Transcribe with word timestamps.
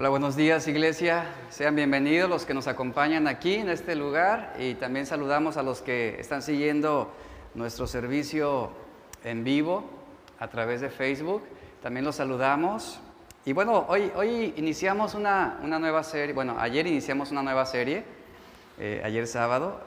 Hola, 0.00 0.10
buenos 0.10 0.36
días 0.36 0.68
iglesia. 0.68 1.26
Sean 1.50 1.74
bienvenidos 1.74 2.30
los 2.30 2.44
que 2.44 2.54
nos 2.54 2.68
acompañan 2.68 3.26
aquí 3.26 3.56
en 3.56 3.68
este 3.68 3.96
lugar 3.96 4.54
y 4.56 4.74
también 4.74 5.06
saludamos 5.06 5.56
a 5.56 5.64
los 5.64 5.82
que 5.82 6.20
están 6.20 6.40
siguiendo 6.40 7.10
nuestro 7.56 7.88
servicio 7.88 8.70
en 9.24 9.42
vivo 9.42 9.82
a 10.38 10.46
través 10.46 10.82
de 10.82 10.88
Facebook. 10.88 11.42
También 11.82 12.04
los 12.04 12.14
saludamos. 12.14 13.00
Y 13.44 13.52
bueno, 13.52 13.86
hoy, 13.88 14.12
hoy 14.14 14.54
iniciamos 14.56 15.14
una, 15.14 15.58
una 15.64 15.80
nueva 15.80 16.04
serie, 16.04 16.32
bueno, 16.32 16.54
ayer 16.60 16.86
iniciamos 16.86 17.32
una 17.32 17.42
nueva 17.42 17.66
serie, 17.66 18.04
eh, 18.78 19.02
ayer 19.04 19.26
sábado, 19.26 19.80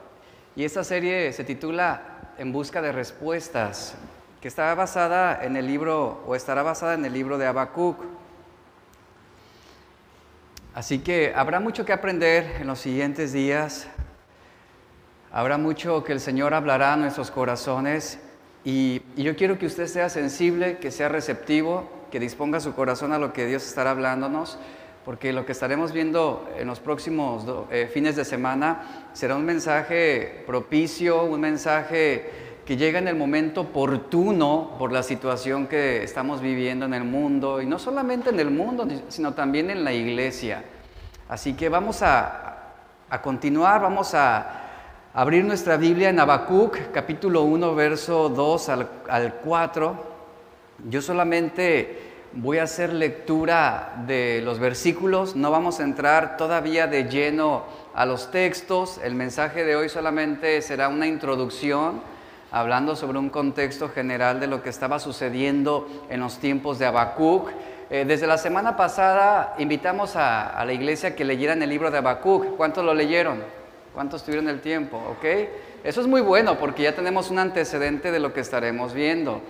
y 0.54 0.64
esta 0.64 0.84
serie 0.84 1.32
se 1.32 1.42
titula 1.42 2.34
En 2.36 2.52
busca 2.52 2.82
de 2.82 2.92
respuestas, 2.92 3.94
que 4.42 4.48
está 4.48 4.74
basada 4.74 5.42
en 5.42 5.56
el 5.56 5.66
libro, 5.66 6.22
o 6.26 6.34
estará 6.34 6.62
basada 6.62 6.92
en 6.92 7.04
el 7.06 7.14
libro 7.14 7.38
de 7.38 7.46
Habacuc. 7.46 8.11
Así 10.74 11.00
que 11.00 11.34
habrá 11.36 11.60
mucho 11.60 11.84
que 11.84 11.92
aprender 11.92 12.56
en 12.58 12.66
los 12.66 12.78
siguientes 12.78 13.34
días. 13.34 13.88
Habrá 15.30 15.58
mucho 15.58 16.02
que 16.02 16.12
el 16.12 16.20
Señor 16.20 16.54
hablará 16.54 16.94
a 16.94 16.96
nuestros 16.96 17.30
corazones 17.30 18.18
y, 18.64 19.02
yo 19.16 19.36
quiero 19.36 19.58
que 19.58 19.66
usted 19.66 19.86
sea 19.86 20.08
sensible, 20.08 20.78
que 20.78 20.90
sea 20.90 21.10
receptivo, 21.10 21.90
que 22.10 22.18
disponga 22.18 22.58
su 22.58 22.74
corazón 22.74 23.12
a 23.12 23.18
lo 23.18 23.34
que 23.34 23.44
Dios 23.44 23.66
estará 23.66 23.90
hablándonos, 23.90 24.58
porque 25.04 25.34
lo 25.34 25.44
que 25.44 25.52
estaremos 25.52 25.92
viendo 25.92 26.48
en 26.56 26.68
los 26.68 26.80
próximos 26.80 27.44
eh, 27.70 27.90
fines 27.92 28.16
de 28.16 28.24
semana 28.24 29.10
será 29.12 29.36
un 29.36 29.44
mensaje 29.44 30.42
propicio, 30.46 31.24
un 31.24 31.40
mensaje 31.40 32.30
que 32.64 32.76
llega 32.76 32.98
en 32.98 33.08
el 33.08 33.16
momento 33.16 33.62
oportuno 33.62 34.76
por 34.78 34.92
la 34.92 35.02
situación 35.02 35.66
que 35.66 36.04
estamos 36.04 36.40
viviendo 36.40 36.86
en 36.86 36.94
el 36.94 37.04
mundo, 37.04 37.60
y 37.60 37.66
no 37.66 37.78
solamente 37.78 38.30
en 38.30 38.38
el 38.38 38.50
mundo, 38.50 38.86
sino 39.08 39.34
también 39.34 39.70
en 39.70 39.82
la 39.82 39.92
iglesia. 39.92 40.64
Así 41.28 41.54
que 41.54 41.68
vamos 41.68 42.02
a, 42.02 42.74
a 43.10 43.20
continuar, 43.20 43.80
vamos 43.80 44.14
a 44.14 44.60
abrir 45.12 45.44
nuestra 45.44 45.76
Biblia 45.76 46.10
en 46.10 46.20
Habacuc, 46.20 46.92
capítulo 46.92 47.42
1, 47.42 47.74
verso 47.74 48.28
2 48.28 48.68
al, 48.68 48.88
al 49.08 49.34
4. 49.34 50.12
Yo 50.88 51.02
solamente 51.02 52.12
voy 52.34 52.58
a 52.58 52.62
hacer 52.62 52.92
lectura 52.92 54.04
de 54.06 54.40
los 54.42 54.58
versículos, 54.58 55.36
no 55.36 55.50
vamos 55.50 55.80
a 55.80 55.82
entrar 55.82 56.36
todavía 56.36 56.86
de 56.86 57.04
lleno 57.04 57.64
a 57.94 58.06
los 58.06 58.30
textos, 58.30 58.98
el 59.02 59.14
mensaje 59.14 59.64
de 59.64 59.76
hoy 59.76 59.88
solamente 59.88 60.62
será 60.62 60.88
una 60.88 61.06
introducción 61.06 62.00
hablando 62.52 62.94
sobre 62.94 63.18
un 63.18 63.30
contexto 63.30 63.88
general 63.88 64.38
de 64.38 64.46
lo 64.46 64.62
que 64.62 64.68
estaba 64.68 64.98
sucediendo 64.98 65.88
en 66.10 66.20
los 66.20 66.38
tiempos 66.38 66.78
de 66.78 66.86
Habacuc. 66.86 67.48
Eh, 67.90 68.04
desde 68.06 68.26
la 68.26 68.38
semana 68.38 68.76
pasada 68.76 69.54
invitamos 69.58 70.16
a, 70.16 70.62
la 70.64 70.72
iglesia 70.72 71.16
que 71.16 71.24
leyeran 71.24 71.62
el 71.62 71.70
libro 71.70 71.90
de 71.90 71.98
Habacuc. 71.98 72.56
¿Cuántos 72.56 72.84
lo 72.84 72.94
leyeron? 72.94 73.42
¿Cuántos 73.94 74.22
tuvieron 74.22 74.48
el 74.48 74.60
tiempo? 74.60 74.98
¿Ok? 75.10 75.24
Eso 75.82 76.00
es 76.02 76.06
muy 76.06 76.20
bueno 76.20 76.58
porque 76.58 76.82
ya 76.82 76.94
tenemos 76.94 77.30
un 77.30 77.38
antecedente 77.38 78.12
de 78.12 78.20
lo 78.20 78.34
que 78.34 78.40
estaremos 78.40 78.92
viendo. 78.92 79.40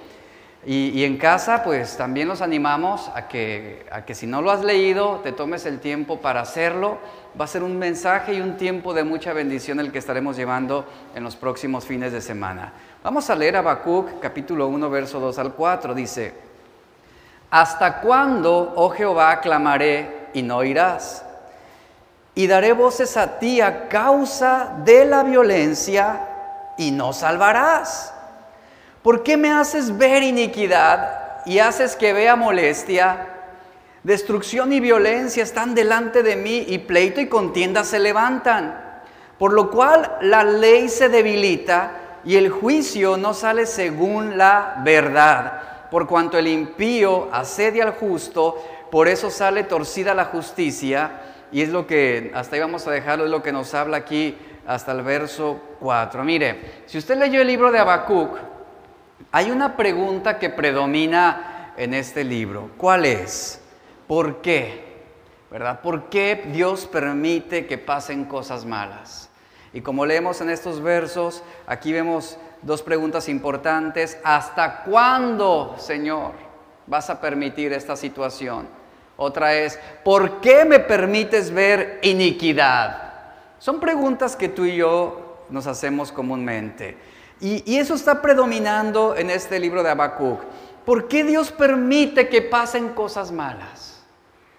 Y, 0.64 1.02
en 1.02 1.16
casa, 1.16 1.64
pues 1.64 1.96
también 1.96 2.28
los 2.28 2.40
animamos 2.40 3.10
a 3.16 3.26
que, 3.26 3.84
a 3.90 4.04
que 4.04 4.14
si 4.14 4.28
no 4.28 4.42
lo 4.42 4.52
has 4.52 4.62
leído, 4.62 5.20
te 5.24 5.32
tomes 5.32 5.66
el 5.66 5.80
tiempo 5.80 6.20
para 6.20 6.40
hacerlo. 6.40 6.98
Va 7.38 7.46
a 7.46 7.48
ser 7.48 7.64
un 7.64 7.78
mensaje 7.78 8.34
y 8.34 8.40
un 8.40 8.56
tiempo 8.56 8.94
de 8.94 9.02
mucha 9.02 9.32
bendición 9.32 9.80
el 9.80 9.90
que 9.90 9.98
estaremos 9.98 10.36
llevando 10.36 10.86
en 11.16 11.24
los 11.24 11.34
próximos 11.34 11.84
fines 11.84 12.12
de 12.12 12.20
semana. 12.20 12.72
Vamos 13.02 13.28
a 13.28 13.34
leer 13.34 13.56
Habacuc 13.56 14.20
capítulo 14.20 14.68
1, 14.68 14.88
verso 14.88 15.18
2 15.18 15.36
al 15.40 15.52
4. 15.52 15.94
Dice, 15.94 16.32
¿Hasta 17.50 18.00
cuándo, 18.00 18.72
oh 18.76 18.90
Jehová, 18.90 19.40
clamaré 19.40 20.28
y 20.32 20.42
no 20.42 20.62
irás? 20.62 21.24
Y 22.36 22.46
daré 22.46 22.72
voces 22.72 23.16
a 23.16 23.40
ti 23.40 23.60
a 23.60 23.88
causa 23.88 24.76
de 24.84 25.04
la 25.06 25.24
violencia 25.24 26.20
y 26.78 26.92
no 26.92 27.12
salvarás. 27.12 28.14
¿Por 29.02 29.24
qué 29.24 29.36
me 29.36 29.50
haces 29.50 29.98
ver 29.98 30.22
iniquidad 30.22 31.44
y 31.44 31.58
haces 31.58 31.96
que 31.96 32.12
vea 32.12 32.36
molestia? 32.36 33.26
Destrucción 34.04 34.72
y 34.72 34.78
violencia 34.78 35.42
están 35.42 35.74
delante 35.74 36.22
de 36.22 36.36
mí 36.36 36.64
y 36.68 36.78
pleito 36.78 37.20
y 37.20 37.28
contienda 37.28 37.82
se 37.82 37.98
levantan. 37.98 38.80
Por 39.38 39.52
lo 39.52 39.70
cual 39.70 40.18
la 40.20 40.44
ley 40.44 40.88
se 40.88 41.08
debilita 41.08 42.20
y 42.24 42.36
el 42.36 42.50
juicio 42.50 43.16
no 43.16 43.34
sale 43.34 43.66
según 43.66 44.38
la 44.38 44.80
verdad. 44.84 45.88
Por 45.90 46.06
cuanto 46.06 46.38
el 46.38 46.46
impío 46.46 47.28
asedia 47.32 47.84
al 47.84 47.94
justo, 47.94 48.62
por 48.90 49.08
eso 49.08 49.30
sale 49.30 49.64
torcida 49.64 50.14
la 50.14 50.26
justicia. 50.26 51.10
Y 51.50 51.62
es 51.62 51.70
lo 51.70 51.88
que, 51.88 52.30
hasta 52.34 52.54
ahí 52.54 52.60
vamos 52.60 52.86
a 52.86 52.92
dejarlo, 52.92 53.24
es 53.24 53.30
lo 53.30 53.42
que 53.42 53.52
nos 53.52 53.74
habla 53.74 53.96
aquí 53.96 54.38
hasta 54.66 54.92
el 54.92 55.02
verso 55.02 55.60
4. 55.80 56.22
Mire, 56.22 56.82
si 56.86 56.98
usted 56.98 57.16
leyó 57.16 57.40
el 57.40 57.48
libro 57.48 57.72
de 57.72 57.80
Habacuc, 57.80 58.51
hay 59.30 59.50
una 59.50 59.76
pregunta 59.76 60.38
que 60.38 60.50
predomina 60.50 61.72
en 61.76 61.94
este 61.94 62.24
libro. 62.24 62.70
¿Cuál 62.76 63.04
es? 63.04 63.60
¿Por 64.06 64.42
qué? 64.42 64.92
¿Verdad? 65.50 65.80
¿Por 65.80 66.08
qué 66.08 66.48
Dios 66.52 66.86
permite 66.86 67.66
que 67.66 67.78
pasen 67.78 68.24
cosas 68.24 68.64
malas? 68.64 69.28
Y 69.72 69.80
como 69.80 70.04
leemos 70.04 70.40
en 70.40 70.50
estos 70.50 70.82
versos, 70.82 71.42
aquí 71.66 71.92
vemos 71.92 72.36
dos 72.62 72.82
preguntas 72.82 73.28
importantes. 73.28 74.18
¿Hasta 74.24 74.82
cuándo, 74.82 75.76
Señor, 75.78 76.32
vas 76.86 77.10
a 77.10 77.20
permitir 77.20 77.72
esta 77.72 77.96
situación? 77.96 78.66
Otra 79.16 79.54
es, 79.54 79.78
¿por 80.04 80.40
qué 80.40 80.64
me 80.64 80.78
permites 80.78 81.50
ver 81.50 82.00
iniquidad? 82.02 83.12
Son 83.58 83.78
preguntas 83.78 84.36
que 84.36 84.48
tú 84.48 84.64
y 84.64 84.76
yo 84.76 85.44
nos 85.50 85.66
hacemos 85.66 86.10
comúnmente. 86.12 86.96
Y, 87.42 87.76
eso 87.76 87.94
está 87.94 88.22
predominando 88.22 89.16
en 89.16 89.28
este 89.28 89.58
libro 89.58 89.82
de 89.82 89.90
Habacuc. 89.90 90.40
¿Por 90.86 91.08
qué 91.08 91.24
Dios 91.24 91.50
permite 91.50 92.28
que 92.28 92.40
pasen 92.40 92.90
cosas 92.90 93.32
malas? 93.32 94.00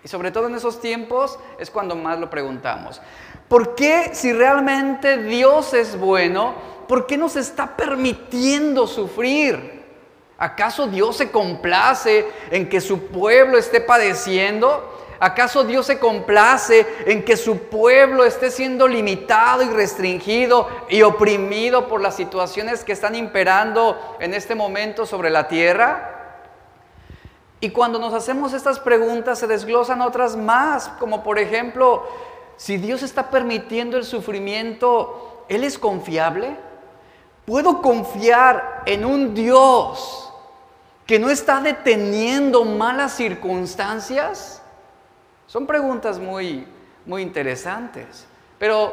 Y 0.04 0.10
sobre 0.10 0.32
todo 0.32 0.48
en 0.48 0.56
esos 0.56 0.82
tiempos 0.82 1.40
es 1.58 1.72
cuando 1.72 1.96
más 1.96 2.20
lo 2.20 2.30
preguntamos. 2.30 3.02
¿Por 3.48 3.74
qué 3.76 4.10
si 4.14 4.34
realmente 4.34 5.18
Dios 5.18 5.74
es 5.74 5.98
bueno, 5.98 6.56
por 6.90 7.08
qué 7.08 7.16
nos 7.16 7.38
está 7.38 7.78
permitiendo 7.78 8.86
sufrir? 8.86 9.82
¿Acaso 10.38 10.88
Dios 10.88 11.16
se 11.16 11.32
complace 11.32 12.28
en 12.52 12.68
que 12.68 12.82
su 12.82 13.08
pueblo 13.08 13.58
esté 13.58 13.80
padeciendo? 13.80 14.93
¿Acaso 15.24 15.64
Dios 15.64 15.86
se 15.86 16.00
complace 16.00 16.86
en 17.06 17.24
que 17.24 17.38
su 17.38 17.58
pueblo 17.58 18.26
esté 18.26 18.52
siendo 18.52 18.88
limitado 18.88 19.64
y 19.64 19.70
restringido 19.70 20.68
y 20.90 21.02
oprimido 21.02 21.88
por 21.88 22.02
las 22.02 22.16
situaciones 22.16 22.84
que 22.84 22.92
están 22.92 23.16
imperando 23.16 24.18
en 24.20 24.34
este 24.34 24.56
momento 24.56 25.06
sobre 25.06 25.30
la 25.30 25.48
tierra? 25.48 26.40
Y 27.62 27.70
cuando 27.70 28.00
nos 28.00 28.14
hacemos 28.14 28.52
estas 28.52 28.80
preguntas 28.80 29.40
se 29.40 29.48
desglosan 29.48 30.02
otras 30.02 30.36
más, 30.36 30.90
como 31.00 31.24
por 31.24 31.40
ejemplo, 31.40 32.04
si 32.58 32.76
Dios 32.78 33.02
está 33.04 33.30
permitiendo 33.30 33.98
el 33.98 34.04
sufrimiento, 34.04 35.34
¿Él 35.54 35.64
es 35.64 35.78
confiable? 35.78 36.58
¿Puedo 37.46 37.82
confiar 37.82 38.82
en 38.88 39.06
un 39.06 39.36
Dios 39.36 40.34
que 41.06 41.20
no 41.20 41.30
está 41.30 41.60
deteniendo 41.60 42.66
malas 42.66 43.16
circunstancias? 43.16 44.63
Son 45.54 45.68
preguntas 45.68 46.18
muy, 46.18 46.66
muy 47.06 47.22
interesantes. 47.22 48.26
Pero 48.58 48.92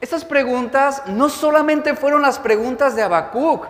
estas 0.00 0.24
preguntas 0.24 1.02
no 1.08 1.28
solamente 1.28 1.96
fueron 1.96 2.22
las 2.22 2.38
preguntas 2.38 2.94
de 2.94 3.02
Habacuc, 3.02 3.66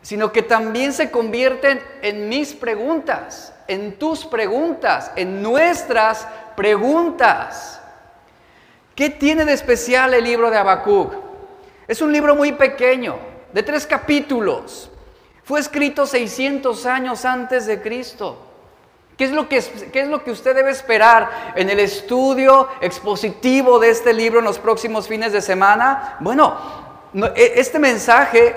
sino 0.00 0.32
que 0.32 0.40
también 0.40 0.94
se 0.94 1.10
convierten 1.10 1.82
en 2.00 2.30
mis 2.30 2.54
preguntas, 2.54 3.52
en 3.66 3.98
tus 3.98 4.24
preguntas, 4.24 5.12
en 5.16 5.42
nuestras 5.42 6.26
preguntas. 6.56 7.78
¿Qué 8.94 9.10
tiene 9.10 9.44
de 9.44 9.52
especial 9.52 10.14
el 10.14 10.24
libro 10.24 10.48
de 10.50 10.56
Habacuc? 10.56 11.12
Es 11.86 12.00
un 12.00 12.10
libro 12.10 12.36
muy 12.36 12.52
pequeño, 12.52 13.18
de 13.52 13.62
tres 13.62 13.86
capítulos. 13.86 14.90
Fue 15.44 15.60
escrito 15.60 16.06
600 16.06 16.86
años 16.86 17.26
antes 17.26 17.66
de 17.66 17.82
Cristo. 17.82 18.47
¿Qué 19.18 19.24
es, 19.24 19.32
lo 19.32 19.48
que, 19.48 19.60
¿Qué 19.92 20.02
es 20.02 20.06
lo 20.06 20.22
que 20.22 20.30
usted 20.30 20.54
debe 20.54 20.70
esperar 20.70 21.52
en 21.56 21.68
el 21.68 21.80
estudio 21.80 22.68
expositivo 22.80 23.80
de 23.80 23.90
este 23.90 24.12
libro 24.12 24.38
en 24.38 24.44
los 24.44 24.60
próximos 24.60 25.08
fines 25.08 25.32
de 25.32 25.40
semana? 25.42 26.18
Bueno, 26.20 26.56
este 27.34 27.80
mensaje, 27.80 28.54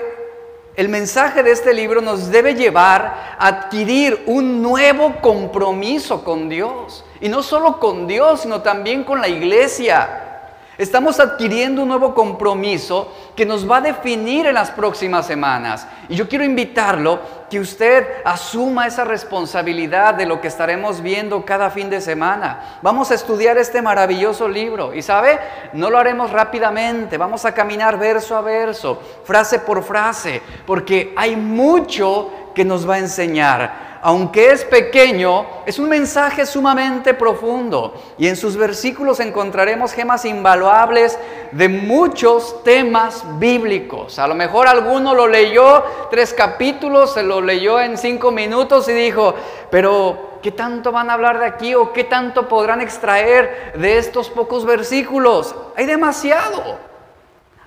el 0.76 0.88
mensaje 0.88 1.42
de 1.42 1.50
este 1.50 1.74
libro 1.74 2.00
nos 2.00 2.30
debe 2.30 2.54
llevar 2.54 3.34
a 3.40 3.46
adquirir 3.48 4.22
un 4.26 4.62
nuevo 4.62 5.16
compromiso 5.20 6.22
con 6.22 6.48
Dios. 6.48 7.04
Y 7.20 7.28
no 7.28 7.42
solo 7.42 7.80
con 7.80 8.06
Dios, 8.06 8.42
sino 8.42 8.62
también 8.62 9.02
con 9.02 9.20
la 9.20 9.26
iglesia. 9.26 10.32
Estamos 10.78 11.20
adquiriendo 11.20 11.82
un 11.82 11.88
nuevo 11.88 12.14
compromiso 12.14 13.12
que 13.36 13.44
nos 13.44 13.68
va 13.68 13.78
a 13.78 13.80
definir 13.82 14.46
en 14.46 14.54
las 14.54 14.70
próximas 14.70 15.26
semanas. 15.26 15.86
Y 16.08 16.14
yo 16.14 16.28
quiero 16.28 16.44
invitarlo 16.44 17.20
que 17.52 17.60
usted 17.60 18.06
asuma 18.24 18.86
esa 18.86 19.04
responsabilidad 19.04 20.14
de 20.14 20.24
lo 20.24 20.40
que 20.40 20.48
estaremos 20.48 21.02
viendo 21.02 21.44
cada 21.44 21.68
fin 21.68 21.90
de 21.90 22.00
semana. 22.00 22.78
Vamos 22.80 23.10
a 23.10 23.14
estudiar 23.14 23.58
este 23.58 23.82
maravilloso 23.82 24.48
libro. 24.48 24.94
Y 24.94 25.02
sabe, 25.02 25.38
no 25.74 25.90
lo 25.90 25.98
haremos 25.98 26.30
rápidamente, 26.30 27.18
vamos 27.18 27.44
a 27.44 27.52
caminar 27.52 27.98
verso 27.98 28.38
a 28.38 28.40
verso, 28.40 29.02
frase 29.24 29.58
por 29.58 29.82
frase, 29.82 30.40
porque 30.64 31.12
hay 31.14 31.36
mucho 31.36 32.30
que 32.54 32.64
nos 32.64 32.88
va 32.88 32.94
a 32.94 33.00
enseñar 33.00 33.91
aunque 34.04 34.50
es 34.50 34.64
pequeño, 34.64 35.46
es 35.64 35.78
un 35.78 35.88
mensaje 35.88 36.44
sumamente 36.44 37.14
profundo. 37.14 37.94
Y 38.18 38.26
en 38.26 38.34
sus 38.34 38.56
versículos 38.56 39.20
encontraremos 39.20 39.92
gemas 39.92 40.24
invaluables 40.24 41.16
de 41.52 41.68
muchos 41.68 42.64
temas 42.64 43.24
bíblicos. 43.38 44.18
A 44.18 44.26
lo 44.26 44.34
mejor 44.34 44.66
alguno 44.66 45.14
lo 45.14 45.28
leyó 45.28 45.84
tres 46.10 46.34
capítulos, 46.34 47.14
se 47.14 47.22
lo 47.22 47.40
leyó 47.40 47.80
en 47.80 47.96
cinco 47.96 48.32
minutos 48.32 48.88
y 48.88 48.92
dijo, 48.92 49.34
pero 49.70 50.38
¿qué 50.42 50.50
tanto 50.50 50.90
van 50.90 51.08
a 51.08 51.14
hablar 51.14 51.38
de 51.38 51.46
aquí 51.46 51.76
o 51.76 51.92
qué 51.92 52.02
tanto 52.02 52.48
podrán 52.48 52.80
extraer 52.80 53.74
de 53.76 53.98
estos 53.98 54.28
pocos 54.30 54.64
versículos? 54.64 55.54
Hay 55.76 55.86
demasiado. 55.86 56.91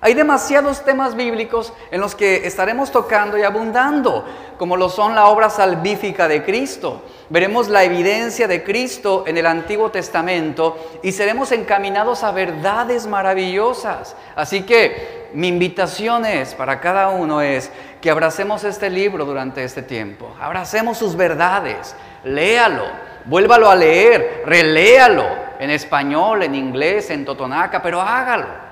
Hay 0.00 0.12
demasiados 0.12 0.84
temas 0.84 1.16
bíblicos 1.16 1.72
en 1.90 2.02
los 2.02 2.14
que 2.14 2.46
estaremos 2.46 2.92
tocando 2.92 3.38
y 3.38 3.42
abundando, 3.42 4.26
como 4.58 4.76
lo 4.76 4.90
son 4.90 5.14
la 5.14 5.26
obra 5.26 5.48
salvífica 5.48 6.28
de 6.28 6.44
Cristo. 6.44 7.02
Veremos 7.30 7.68
la 7.68 7.82
evidencia 7.82 8.46
de 8.46 8.62
Cristo 8.62 9.24
en 9.26 9.38
el 9.38 9.46
Antiguo 9.46 9.90
Testamento 9.90 10.76
y 11.02 11.12
seremos 11.12 11.50
encaminados 11.50 12.24
a 12.24 12.30
verdades 12.30 13.06
maravillosas. 13.06 14.14
Así 14.36 14.64
que 14.64 15.30
mi 15.32 15.48
invitación 15.48 16.26
es 16.26 16.54
para 16.54 16.78
cada 16.78 17.08
uno 17.08 17.40
es 17.40 17.70
que 18.02 18.10
abracemos 18.10 18.64
este 18.64 18.90
libro 18.90 19.24
durante 19.24 19.64
este 19.64 19.82
tiempo. 19.82 20.28
Abracemos 20.38 20.98
sus 20.98 21.16
verdades. 21.16 21.96
Léalo, 22.22 22.84
vuélvalo 23.24 23.70
a 23.70 23.74
leer, 23.74 24.42
reléalo 24.44 25.24
en 25.58 25.70
español, 25.70 26.42
en 26.42 26.54
inglés, 26.54 27.08
en 27.08 27.24
totonaca, 27.24 27.80
pero 27.80 28.02
hágalo. 28.02 28.65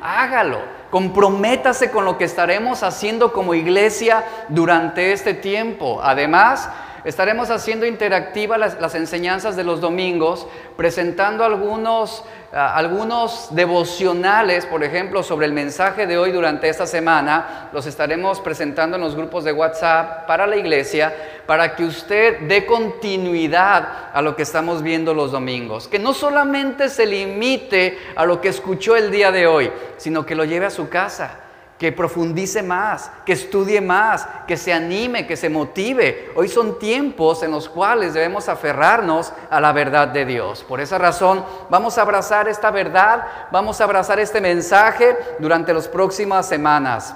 Hágalo 0.00 0.80
Comprométase 0.90 1.92
con 1.92 2.04
lo 2.04 2.18
que 2.18 2.24
estaremos 2.24 2.82
haciendo 2.82 3.32
como 3.32 3.54
iglesia 3.54 4.24
durante 4.48 5.12
este 5.12 5.34
tiempo. 5.34 6.00
Además, 6.02 6.68
estaremos 7.04 7.50
haciendo 7.50 7.86
interactivas 7.86 8.78
las, 8.78 8.94
enseñanzas 8.94 9.56
de 9.56 9.64
los 9.64 9.80
domingos, 9.80 10.46
presentando 10.76 11.44
algunos, 11.44 12.24
ah, 12.52 12.74
algunos 12.76 13.54
devocionales, 13.54 14.66
por 14.66 14.84
ejemplo, 14.84 15.22
sobre 15.22 15.46
el 15.46 15.52
mensaje 15.52 16.06
de 16.06 16.18
hoy 16.18 16.32
durante 16.32 16.68
esta 16.68 16.86
semana. 16.86 17.70
Los 17.72 17.86
estaremos 17.86 18.40
presentando 18.40 18.96
en 18.96 19.02
los 19.02 19.16
grupos 19.16 19.44
de 19.44 19.52
WhatsApp 19.52 20.26
para 20.26 20.46
la 20.46 20.56
iglesia, 20.56 21.14
para 21.46 21.74
que 21.74 21.84
usted 21.84 22.40
dé 22.48 22.66
continuidad 22.66 24.10
a 24.12 24.22
lo 24.22 24.36
que 24.36 24.42
estamos 24.42 24.82
viendo 24.82 25.14
los 25.14 25.32
domingos. 25.32 25.88
Que 25.88 25.98
no 25.98 26.14
solamente 26.14 26.88
se 26.88 27.06
limite 27.06 27.98
a 28.16 28.24
lo 28.24 28.40
que 28.40 28.48
escuchó 28.48 28.96
el 28.96 29.10
día 29.10 29.32
de 29.32 29.46
hoy, 29.46 29.72
sino 29.96 30.24
que 30.24 30.34
lo 30.34 30.44
lleve 30.44 30.66
a 30.66 30.70
su 30.70 30.88
casa 30.88 31.40
que 31.80 31.92
profundice 31.92 32.62
más, 32.62 33.10
que 33.24 33.32
estudie 33.32 33.80
más, 33.80 34.28
que 34.46 34.58
se 34.58 34.70
anime, 34.70 35.26
que 35.26 35.34
se 35.34 35.48
motive. 35.48 36.30
Hoy 36.36 36.46
son 36.46 36.78
tiempos 36.78 37.42
en 37.42 37.52
los 37.52 37.70
cuales 37.70 38.12
debemos 38.12 38.50
aferrarnos 38.50 39.32
a 39.48 39.62
la 39.62 39.72
verdad 39.72 40.08
de 40.08 40.26
Dios. 40.26 40.62
Por 40.62 40.82
esa 40.82 40.98
razón 40.98 41.42
vamos 41.70 41.96
a 41.96 42.02
abrazar 42.02 42.48
esta 42.48 42.70
verdad, 42.70 43.24
vamos 43.50 43.80
a 43.80 43.84
abrazar 43.84 44.20
este 44.20 44.42
mensaje 44.42 45.16
durante 45.38 45.72
las 45.72 45.88
próximas 45.88 46.46
semanas. 46.46 47.14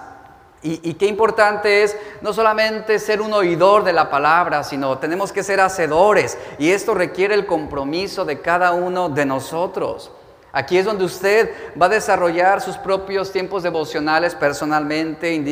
Y, 0.62 0.94
qué 0.94 1.08
importante 1.08 1.82
es 1.82 1.94
no 2.22 2.32
solamente 2.32 2.98
ser 2.98 3.20
un 3.20 3.34
oidor 3.34 3.84
de 3.84 3.92
la 3.92 4.08
palabra, 4.08 4.64
sino 4.64 4.96
tenemos 4.96 5.30
que 5.30 5.42
ser 5.42 5.60
hacedores. 5.60 6.38
Y 6.58 6.70
esto 6.70 6.94
requiere 6.94 7.34
el 7.34 7.44
compromiso 7.44 8.24
de 8.24 8.40
cada 8.40 8.72
uno 8.72 9.10
de 9.10 9.26
nosotros. 9.26 10.10
Aquí 10.56 10.78
es 10.78 10.84
donde 10.84 11.04
usted 11.04 11.50
va 11.80 11.86
a 11.86 11.88
desarrollar 11.88 12.60
sus 12.60 12.76
propios 12.76 13.32
tiempos 13.32 13.64
devocionales 13.64 14.36
personalmente, 14.36 15.34
eh, 15.34 15.42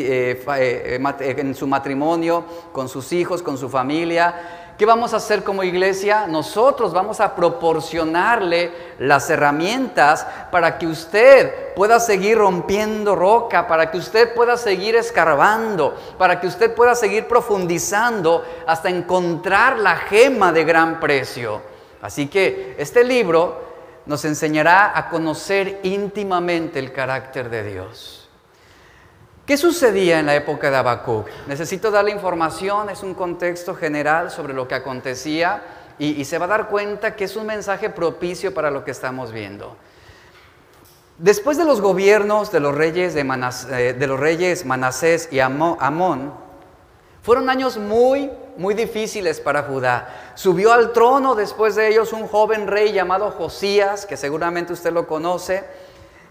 eh, 0.56 1.00
eh, 1.20 1.34
en 1.38 1.56
su 1.56 1.66
matrimonio, 1.66 2.44
con 2.70 2.88
sus 2.88 3.12
hijos, 3.12 3.42
con 3.42 3.58
su 3.58 3.68
familia. 3.68 4.72
¿Qué 4.78 4.86
vamos 4.86 5.12
a 5.12 5.16
hacer 5.16 5.42
como 5.42 5.64
iglesia? 5.64 6.28
Nosotros 6.28 6.92
vamos 6.92 7.18
a 7.18 7.34
proporcionarle 7.34 8.70
las 9.00 9.28
herramientas 9.28 10.24
para 10.52 10.78
que 10.78 10.86
usted 10.86 11.74
pueda 11.74 11.98
seguir 11.98 12.38
rompiendo 12.38 13.16
roca, 13.16 13.66
para 13.66 13.90
que 13.90 13.98
usted 13.98 14.32
pueda 14.34 14.56
seguir 14.56 14.94
escarbando, 14.94 15.96
para 16.16 16.40
que 16.40 16.46
usted 16.46 16.76
pueda 16.76 16.94
seguir 16.94 17.26
profundizando 17.26 18.44
hasta 18.68 18.88
encontrar 18.88 19.80
la 19.80 19.96
gema 19.96 20.52
de 20.52 20.62
gran 20.62 21.00
precio. 21.00 21.60
Así 22.00 22.28
que 22.28 22.76
este 22.78 23.02
libro 23.02 23.71
nos 24.06 24.24
enseñará 24.24 24.96
a 24.96 25.08
conocer 25.08 25.80
íntimamente 25.82 26.78
el 26.78 26.92
carácter 26.92 27.50
de 27.50 27.64
Dios. 27.64 28.28
¿Qué 29.46 29.56
sucedía 29.56 30.20
en 30.20 30.26
la 30.26 30.36
época 30.36 30.70
de 30.70 30.76
Habacuc? 30.76 31.28
Necesito 31.48 31.90
darle 31.90 32.12
información, 32.12 32.90
es 32.90 33.02
un 33.02 33.14
contexto 33.14 33.74
general 33.74 34.30
sobre 34.30 34.54
lo 34.54 34.68
que 34.68 34.76
acontecía 34.76 35.62
y, 35.98 36.24
se 36.24 36.38
va 36.38 36.46
a 36.46 36.48
dar 36.48 36.68
cuenta 36.68 37.14
que 37.14 37.24
es 37.24 37.36
un 37.36 37.46
mensaje 37.46 37.90
propicio 37.90 38.54
para 38.54 38.70
lo 38.70 38.84
que 38.84 38.90
estamos 38.90 39.30
viendo. 39.30 39.76
Después 41.18 41.56
de 41.56 41.64
los 41.64 41.80
gobiernos 41.80 42.50
de 42.50 42.60
los 42.60 42.74
reyes, 42.74 43.14
de, 43.14 43.20
eh, 43.70 43.92
de 43.92 44.06
los 44.06 44.18
reyes 44.18 44.64
Manasés 44.64 45.28
y 45.30 45.40
Amón, 45.40 46.32
fueron 47.22 47.50
años 47.50 47.78
muy, 47.78 48.30
muy 48.56 48.74
difíciles 48.74 49.40
para 49.40 49.62
Judá. 49.62 50.32
Subió 50.34 50.72
al 50.72 50.92
trono 50.92 51.34
después 51.34 51.74
de 51.74 51.88
ellos 51.88 52.12
un 52.12 52.28
joven 52.28 52.66
rey 52.66 52.92
llamado 52.92 53.30
Josías, 53.30 54.06
que 54.06 54.16
seguramente 54.16 54.72
usted 54.72 54.92
lo 54.92 55.06
conoce, 55.06 55.64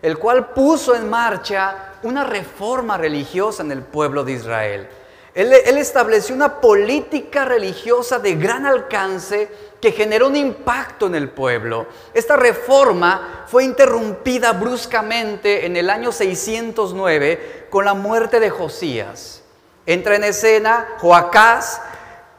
el 0.01 0.17
cual 0.17 0.49
puso 0.49 0.95
en 0.95 1.09
marcha 1.09 1.93
una 2.03 2.23
reforma 2.23 2.97
religiosa 2.97 3.63
en 3.63 3.71
el 3.71 3.83
pueblo 3.83 4.23
de 4.23 4.33
Israel. 4.33 4.87
Él, 5.33 5.53
él, 5.53 5.77
estableció 5.77 6.35
una 6.35 6.59
política 6.59 7.45
religiosa 7.45 8.19
de 8.19 8.35
gran 8.35 8.65
alcance 8.65 9.49
que 9.79 9.93
generó 9.93 10.27
un 10.27 10.35
impacto 10.35 11.07
en 11.07 11.15
el 11.15 11.29
pueblo. 11.29 11.87
Esta 12.13 12.35
reforma 12.35 13.45
fue 13.47 13.63
interrumpida 13.63 14.51
bruscamente 14.51 15.65
en 15.65 15.77
el 15.77 15.89
año 15.89 16.11
609 16.11 17.67
con 17.69 17.85
la 17.85 17.93
muerte 17.93 18.41
de 18.41 18.49
Josías. 18.49 19.41
Entra 19.85 20.15
en 20.15 20.25
escena 20.25 20.87
Joacás, 20.99 21.81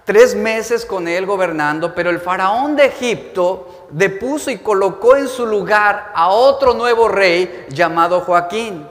tres 0.04 0.34
meses 0.34 0.84
con 0.84 1.08
él 1.08 1.26
gobernando, 1.26 1.94
pero 1.94 2.10
el 2.10 2.20
faraón 2.20 2.76
de 2.76 2.86
Egipto 2.86 3.86
depuso 3.90 4.50
y 4.50 4.58
colocó 4.58 5.16
en 5.16 5.28
su 5.28 5.46
lugar 5.46 6.12
a 6.14 6.28
otro 6.28 6.74
nuevo 6.74 7.08
rey 7.08 7.66
llamado 7.68 8.20
Joaquín. 8.20 8.86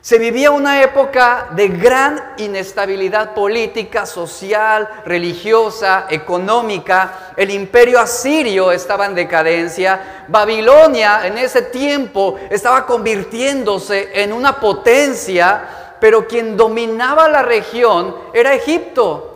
Se 0.00 0.18
vivía 0.18 0.50
una 0.50 0.82
época 0.82 1.50
de 1.52 1.68
gran 1.68 2.34
inestabilidad 2.38 3.34
política, 3.34 4.04
social, 4.04 4.88
religiosa, 5.04 6.06
económica. 6.10 7.34
El 7.36 7.50
imperio 7.50 8.00
asirio 8.00 8.72
estaba 8.72 9.06
en 9.06 9.14
decadencia. 9.14 10.24
Babilonia 10.26 11.24
en 11.24 11.38
ese 11.38 11.62
tiempo 11.62 12.36
estaba 12.50 12.84
convirtiéndose 12.84 14.10
en 14.20 14.32
una 14.32 14.58
potencia 14.58 15.68
pero 16.02 16.26
quien 16.26 16.56
dominaba 16.56 17.28
la 17.28 17.44
región 17.44 18.16
era 18.34 18.54
Egipto. 18.54 19.31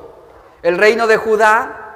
El 0.67 0.79
reino 0.79 1.07
de 1.07 1.17
Judá 1.17 1.95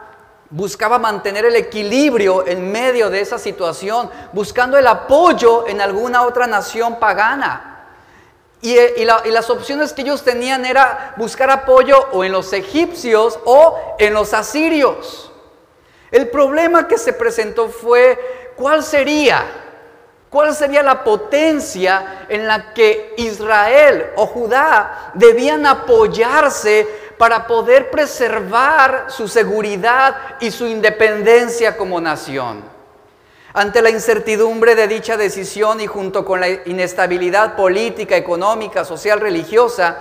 buscaba 0.48 0.96
mantener 0.96 1.44
el 1.44 1.56
equilibrio 1.56 2.46
en 2.46 2.70
medio 2.70 3.10
de 3.10 3.20
esa 3.20 3.36
situación, 3.36 4.08
buscando 4.32 4.78
el 4.78 4.86
apoyo 4.86 5.66
en 5.66 5.80
alguna 5.80 6.22
otra 6.22 6.46
nación 6.46 7.00
pagana. 7.00 7.88
Y, 8.62 8.78
y, 8.78 9.04
las 9.04 9.50
opciones 9.50 9.92
que 9.92 10.02
ellos 10.02 10.22
tenían 10.22 10.64
era 10.64 11.14
buscar 11.16 11.50
apoyo 11.50 11.98
o 12.12 12.22
en 12.22 12.30
los 12.30 12.52
egipcios 12.52 13.40
o 13.44 13.96
en 13.98 14.14
los 14.14 14.34
asirios. 14.34 15.32
El 16.12 16.28
problema 16.28 16.86
que 16.86 16.96
se 16.96 17.12
presentó 17.12 17.70
fue, 17.70 18.52
¿cuál 18.54 18.84
sería 18.84 19.46
¿Cuál 20.30 20.54
sería 20.54 20.84
la 20.84 21.02
potencia 21.02 22.26
en 22.28 22.46
la 22.46 22.72
que 22.72 23.14
Israel 23.16 24.12
o 24.14 24.28
Judá 24.28 25.10
debían 25.14 25.66
apoyarse 25.66 27.09
para 27.20 27.46
poder 27.46 27.90
preservar 27.90 29.08
su 29.08 29.28
seguridad 29.28 30.38
y 30.40 30.50
su 30.50 30.66
independencia 30.66 31.76
como 31.76 32.00
nación? 32.00 32.64
Ante 33.52 33.82
la 33.82 33.90
incertidumbre 33.90 34.74
de 34.74 34.88
dicha 34.88 35.18
decisión 35.18 35.82
y 35.82 35.86
junto 35.86 36.24
con 36.24 36.40
la 36.40 36.48
inestabilidad 36.48 37.56
política, 37.56 38.16
económica, 38.16 38.86
social, 38.86 39.20
religiosa, 39.20 39.98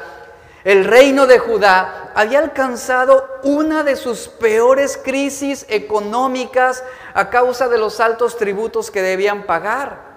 el 0.64 0.86
reino 0.86 1.28
de 1.28 1.40
Judá 1.40 2.14
había 2.16 2.40
alcanzado 2.40 3.28
una 3.44 3.84
de 3.84 3.98
sus 3.98 4.30
peores 4.30 4.98
crisis 5.04 5.66
económicas 5.68 6.86
a 7.14 7.30
causa 7.30 7.68
de 7.68 7.80
los 7.80 8.00
altos 8.00 8.38
tributos 8.38 8.92
que 8.92 9.02
debían 9.02 9.44
pagar. 9.44 10.09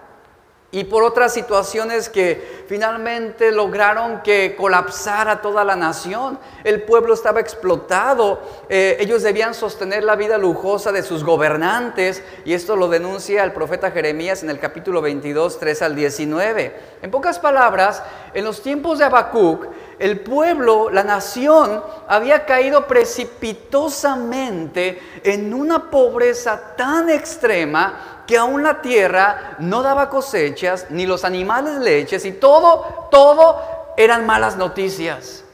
Y 0.74 0.84
por 0.84 1.02
otras 1.02 1.34
situaciones 1.34 2.08
que 2.08 2.64
finalmente 2.66 3.52
lograron 3.52 4.22
que 4.22 4.56
colapsara 4.56 5.42
toda 5.42 5.64
la 5.64 5.76
nación. 5.76 6.38
El 6.64 6.84
pueblo 6.84 7.12
estaba 7.12 7.40
explotado, 7.40 8.40
eh, 8.70 8.96
ellos 8.98 9.22
debían 9.22 9.52
sostener 9.52 10.02
la 10.02 10.16
vida 10.16 10.38
lujosa 10.38 10.90
de 10.90 11.02
sus 11.02 11.24
gobernantes 11.24 12.22
y 12.46 12.54
esto 12.54 12.74
lo 12.74 12.88
denuncia 12.88 13.44
el 13.44 13.52
profeta 13.52 13.90
Jeremías 13.90 14.42
en 14.42 14.48
el 14.48 14.58
capítulo 14.58 15.02
22, 15.02 15.58
3 15.58 15.82
al 15.82 15.94
19. 15.94 16.80
En 17.02 17.10
pocas 17.10 17.38
palabras, 17.38 18.02
en 18.32 18.44
los 18.44 18.62
tiempos 18.62 18.98
de 18.98 19.04
Habacuc, 19.04 19.66
el 19.98 20.20
pueblo, 20.20 20.88
la 20.90 21.04
nación, 21.04 21.82
había 22.08 22.46
caído 22.46 22.86
precipitosamente 22.86 24.98
en 25.22 25.52
una 25.52 25.90
pobreza 25.90 26.74
tan 26.76 27.10
extrema 27.10 28.11
que 28.26 28.36
aún 28.36 28.62
la 28.62 28.80
tierra 28.80 29.56
no 29.58 29.82
daba 29.82 30.08
cosechas, 30.08 30.86
ni 30.90 31.06
los 31.06 31.24
animales 31.24 31.76
leches, 31.78 32.24
y 32.24 32.32
todo, 32.32 33.08
todo 33.10 33.60
eran 33.96 34.26
malas 34.26 34.56
noticias. 34.56 35.44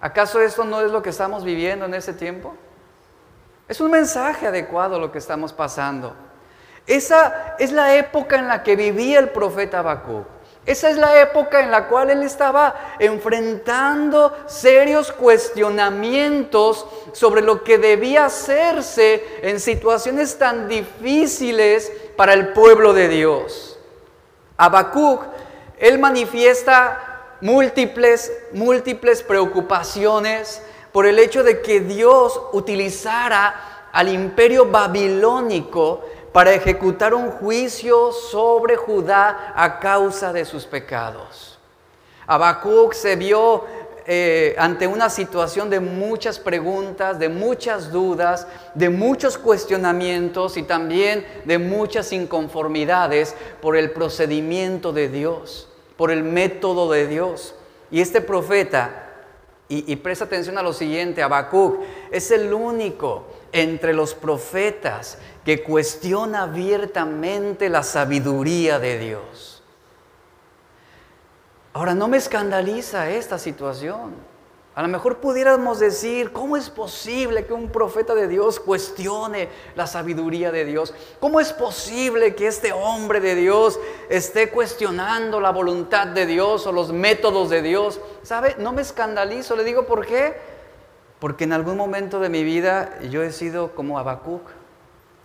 ¿Acaso 0.00 0.40
esto 0.40 0.64
no 0.64 0.80
es 0.80 0.90
lo 0.90 1.02
que 1.02 1.10
estamos 1.10 1.44
viviendo 1.44 1.84
en 1.84 1.94
ese 1.94 2.12
tiempo? 2.12 2.54
Es 3.68 3.80
un 3.80 3.90
mensaje 3.90 4.46
adecuado 4.46 4.98
lo 4.98 5.12
que 5.12 5.18
estamos 5.18 5.52
pasando. 5.52 6.14
Esa 6.86 7.54
es 7.58 7.70
la 7.70 7.94
época 7.96 8.36
en 8.36 8.48
la 8.48 8.62
que 8.62 8.76
vivía 8.76 9.18
el 9.18 9.28
profeta 9.28 9.80
Habacuc. 9.80 10.26
Esa 10.70 10.88
es 10.88 10.98
la 10.98 11.20
época 11.20 11.58
en 11.58 11.72
la 11.72 11.88
cual 11.88 12.10
él 12.10 12.22
estaba 12.22 12.94
enfrentando 13.00 14.32
serios 14.46 15.10
cuestionamientos 15.10 16.86
sobre 17.12 17.42
lo 17.42 17.64
que 17.64 17.76
debía 17.76 18.26
hacerse 18.26 19.40
en 19.42 19.58
situaciones 19.58 20.38
tan 20.38 20.68
difíciles 20.68 21.90
para 22.14 22.34
el 22.34 22.52
pueblo 22.52 22.92
de 22.92 23.08
Dios. 23.08 23.80
Habacuc, 24.58 25.24
él 25.76 25.98
manifiesta 25.98 27.24
múltiples, 27.40 28.32
múltiples 28.52 29.24
preocupaciones 29.24 30.62
por 30.92 31.04
el 31.04 31.18
hecho 31.18 31.42
de 31.42 31.62
que 31.62 31.80
Dios 31.80 32.40
utilizara 32.52 33.88
al 33.90 34.08
imperio 34.08 34.66
babilónico 34.66 36.04
para 36.32 36.54
ejecutar 36.54 37.14
un 37.14 37.30
juicio 37.30 38.12
sobre 38.12 38.76
Judá 38.76 39.52
a 39.56 39.80
causa 39.80 40.32
de 40.32 40.44
sus 40.44 40.64
pecados. 40.64 41.58
Habacuc 42.26 42.92
se 42.92 43.16
vio 43.16 43.64
eh, 44.06 44.54
ante 44.58 44.86
una 44.86 45.10
situación 45.10 45.68
de 45.68 45.80
muchas 45.80 46.38
preguntas, 46.38 47.18
de 47.18 47.28
muchas 47.28 47.90
dudas, 47.90 48.46
de 48.74 48.88
muchos 48.88 49.36
cuestionamientos 49.36 50.56
y 50.56 50.62
también 50.62 51.26
de 51.44 51.58
muchas 51.58 52.12
inconformidades 52.12 53.34
por 53.60 53.76
el 53.76 53.90
procedimiento 53.90 54.92
de 54.92 55.08
Dios, 55.08 55.68
por 55.96 56.12
el 56.12 56.22
método 56.22 56.90
de 56.90 57.08
Dios. 57.08 57.54
Y 57.90 58.00
este 58.00 58.20
profeta, 58.20 59.08
y, 59.68 59.92
y 59.92 59.96
presta 59.96 60.24
atención 60.24 60.58
a 60.58 60.62
lo 60.62 60.72
siguiente, 60.72 61.22
Habacuc 61.22 61.80
es 62.12 62.30
el 62.30 62.52
único 62.54 63.24
entre 63.52 63.92
los 63.92 64.14
profetas 64.14 65.18
que 65.44 65.62
cuestiona 65.62 66.42
abiertamente 66.42 67.68
la 67.68 67.82
sabiduría 67.82 68.78
de 68.78 68.98
Dios. 68.98 69.62
Ahora, 71.72 71.94
no 71.94 72.08
me 72.08 72.16
escandaliza 72.16 73.10
esta 73.10 73.38
situación. 73.38 74.30
A 74.74 74.82
lo 74.82 74.88
mejor 74.88 75.18
pudiéramos 75.18 75.80
decir, 75.80 76.32
¿cómo 76.32 76.56
es 76.56 76.70
posible 76.70 77.44
que 77.44 77.52
un 77.52 77.70
profeta 77.70 78.14
de 78.14 78.28
Dios 78.28 78.60
cuestione 78.60 79.48
la 79.74 79.86
sabiduría 79.86 80.52
de 80.52 80.64
Dios? 80.64 80.94
¿Cómo 81.18 81.40
es 81.40 81.52
posible 81.52 82.34
que 82.34 82.46
este 82.46 82.72
hombre 82.72 83.20
de 83.20 83.34
Dios 83.34 83.80
esté 84.08 84.50
cuestionando 84.50 85.40
la 85.40 85.50
voluntad 85.50 86.06
de 86.06 86.24
Dios 86.24 86.66
o 86.66 86.72
los 86.72 86.92
métodos 86.92 87.50
de 87.50 87.62
Dios? 87.62 88.00
¿Sabe? 88.22 88.56
No 88.58 88.72
me 88.72 88.82
escandalizo, 88.82 89.56
le 89.56 89.64
digo 89.64 89.86
por 89.86 90.06
qué. 90.06 90.36
Porque 91.18 91.44
en 91.44 91.52
algún 91.52 91.76
momento 91.76 92.20
de 92.20 92.28
mi 92.28 92.44
vida 92.44 93.00
yo 93.10 93.22
he 93.22 93.32
sido 93.32 93.74
como 93.74 93.98
Habacuc. 93.98 94.59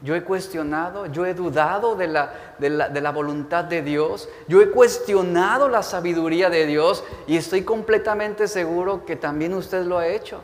Yo 0.05 0.15
he 0.15 0.23
cuestionado, 0.23 1.07
yo 1.07 1.25
he 1.25 1.33
dudado 1.33 1.95
de 1.95 2.07
la, 2.07 2.31
de, 2.59 2.69
la, 2.69 3.11
voluntad 3.11 3.63
de 3.63 3.81
Dios, 3.81 4.29
yo 4.47 4.61
he 4.61 4.69
cuestionado 4.69 5.67
la 5.67 5.81
sabiduría 5.81 6.51
de 6.51 6.67
Dios 6.67 7.03
y 7.25 7.37
estoy 7.37 7.63
completamente 7.63 8.47
seguro 8.47 9.03
que 9.03 9.15
también 9.15 9.55
usted 9.55 9.83
lo 9.83 9.97
ha 9.97 10.05
hecho. 10.05 10.43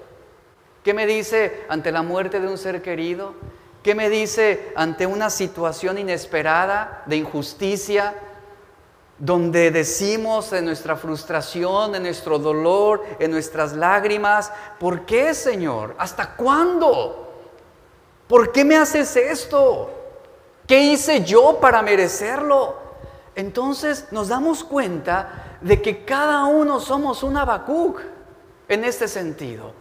¿Qué 0.83 0.95
me 0.95 1.05
dice 1.05 1.63
ante 1.69 1.91
la 1.91 2.01
muerte 2.01 2.39
de 2.39 2.47
un 2.47 2.57
ser 2.57 2.81
querido? 2.81 3.35
¿Qué 3.83 3.93
me 3.93 4.09
dice 4.09 4.73
ante 4.75 5.05
una 5.05 5.29
situación 5.29 5.99
inesperada 5.99 7.03
de 7.05 7.17
injusticia? 7.17 8.15
donde 9.19 9.69
decimos 9.69 10.51
en 10.51 10.65
nuestra 10.65 10.95
frustración, 10.95 11.93
en 11.93 12.01
nuestro 12.01 12.39
dolor, 12.39 13.03
en 13.19 13.29
nuestras 13.29 13.73
lágrimas, 13.73 14.51
¿por 14.79 15.05
qué 15.05 15.35
Señor? 15.35 15.93
¿Hasta 15.99 16.35
cuándo? 16.35 17.30
¿Por 18.31 18.53
qué 18.53 18.63
me 18.63 18.77
haces 18.77 19.17
esto? 19.17 19.89
¿Qué 20.65 20.79
hice 20.79 21.21
yo 21.25 21.57
para 21.59 21.81
merecerlo? 21.81 22.75
Entonces 23.35 24.07
nos 24.11 24.29
damos 24.29 24.63
cuenta 24.63 25.57
de 25.59 25.81
que 25.81 26.05
cada 26.05 26.45
uno 26.45 26.79
somos 26.79 27.23
un 27.23 27.35
Habacuc 27.35 27.99
en 28.69 28.85
este 28.85 29.09
sentido. 29.09 29.73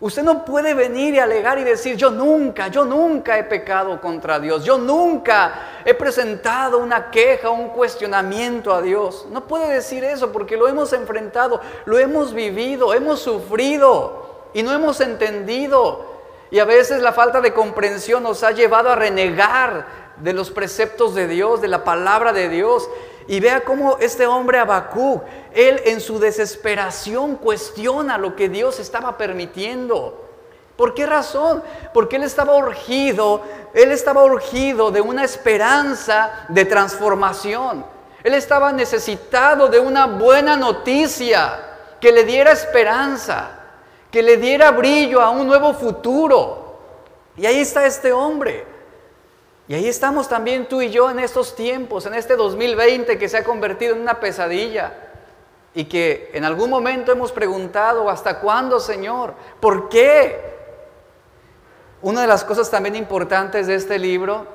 Usted 0.00 0.24
no 0.24 0.44
puede 0.44 0.74
venir 0.74 1.14
y 1.14 1.20
alegar 1.20 1.56
y 1.60 1.62
decir, 1.62 1.94
yo 1.94 2.10
nunca, 2.10 2.66
yo 2.66 2.84
nunca 2.84 3.38
he 3.38 3.44
pecado 3.44 4.00
contra 4.00 4.40
Dios, 4.40 4.64
yo 4.64 4.76
nunca 4.76 5.52
he 5.84 5.94
presentado 5.94 6.78
una 6.78 7.12
queja, 7.12 7.50
un 7.50 7.68
cuestionamiento 7.68 8.74
a 8.74 8.82
Dios. 8.82 9.28
No 9.30 9.46
puede 9.46 9.72
decir 9.72 10.02
eso 10.02 10.32
porque 10.32 10.56
lo 10.56 10.66
hemos 10.66 10.92
enfrentado, 10.92 11.60
lo 11.84 11.96
hemos 12.00 12.34
vivido, 12.34 12.92
hemos 12.92 13.20
sufrido 13.20 14.48
y 14.52 14.64
no 14.64 14.72
hemos 14.72 15.00
entendido. 15.00 16.13
Y 16.50 16.58
a 16.58 16.64
veces 16.64 17.02
la 17.02 17.12
falta 17.12 17.40
de 17.40 17.52
comprensión 17.52 18.22
nos 18.22 18.42
ha 18.42 18.52
llevado 18.52 18.90
a 18.90 18.96
renegar 18.96 19.86
de 20.16 20.32
los 20.32 20.50
preceptos 20.50 21.14
de 21.14 21.26
Dios, 21.26 21.60
de 21.60 21.68
la 21.68 21.84
palabra 21.84 22.32
de 22.32 22.48
Dios. 22.48 22.88
Y 23.26 23.40
vea 23.40 23.62
cómo 23.62 23.96
este 24.00 24.26
hombre 24.26 24.58
Abacú, 24.58 25.22
él 25.52 25.80
en 25.86 26.00
su 26.00 26.18
desesperación 26.18 27.36
cuestiona 27.36 28.18
lo 28.18 28.36
que 28.36 28.48
Dios 28.48 28.78
estaba 28.78 29.16
permitiendo. 29.16 30.20
¿Por 30.76 30.94
qué 30.94 31.06
razón? 31.06 31.62
Porque 31.92 32.16
él 32.16 32.24
estaba 32.24 32.56
urgido, 32.56 33.42
él 33.72 33.92
estaba 33.92 34.24
urgido 34.24 34.90
de 34.90 35.00
una 35.00 35.24
esperanza 35.24 36.46
de 36.48 36.64
transformación. 36.64 37.86
Él 38.24 38.34
estaba 38.34 38.72
necesitado 38.72 39.68
de 39.68 39.78
una 39.78 40.06
buena 40.06 40.56
noticia 40.56 41.60
que 42.00 42.10
le 42.10 42.24
diera 42.24 42.52
esperanza, 42.52 43.53
que 44.14 44.22
le 44.22 44.36
diera 44.36 44.70
brillo 44.70 45.20
a 45.20 45.30
un 45.30 45.44
nuevo 45.44 45.74
futuro. 45.74 46.78
Y 47.36 47.46
ahí 47.46 47.58
está 47.58 47.84
este 47.84 48.12
hombre. 48.12 48.64
Y 49.66 49.74
ahí 49.74 49.88
estamos 49.88 50.28
también 50.28 50.68
tú 50.68 50.80
y 50.80 50.90
yo 50.90 51.10
en 51.10 51.18
estos 51.18 51.56
tiempos, 51.56 52.06
en 52.06 52.14
este 52.14 52.36
2020 52.36 53.18
que 53.18 53.28
se 53.28 53.38
ha 53.38 53.42
convertido 53.42 53.96
en 53.96 54.02
una 54.02 54.20
pesadilla 54.20 54.94
y 55.74 55.86
que 55.86 56.30
en 56.32 56.44
algún 56.44 56.70
momento 56.70 57.10
hemos 57.10 57.32
preguntado, 57.32 58.08
¿hasta 58.08 58.38
cuándo, 58.38 58.78
Señor? 58.78 59.34
¿Por 59.58 59.88
qué? 59.88 60.38
Una 62.00 62.20
de 62.20 62.28
las 62.28 62.44
cosas 62.44 62.70
también 62.70 62.94
importantes 62.94 63.66
de 63.66 63.74
este 63.74 63.98
libro 63.98 64.46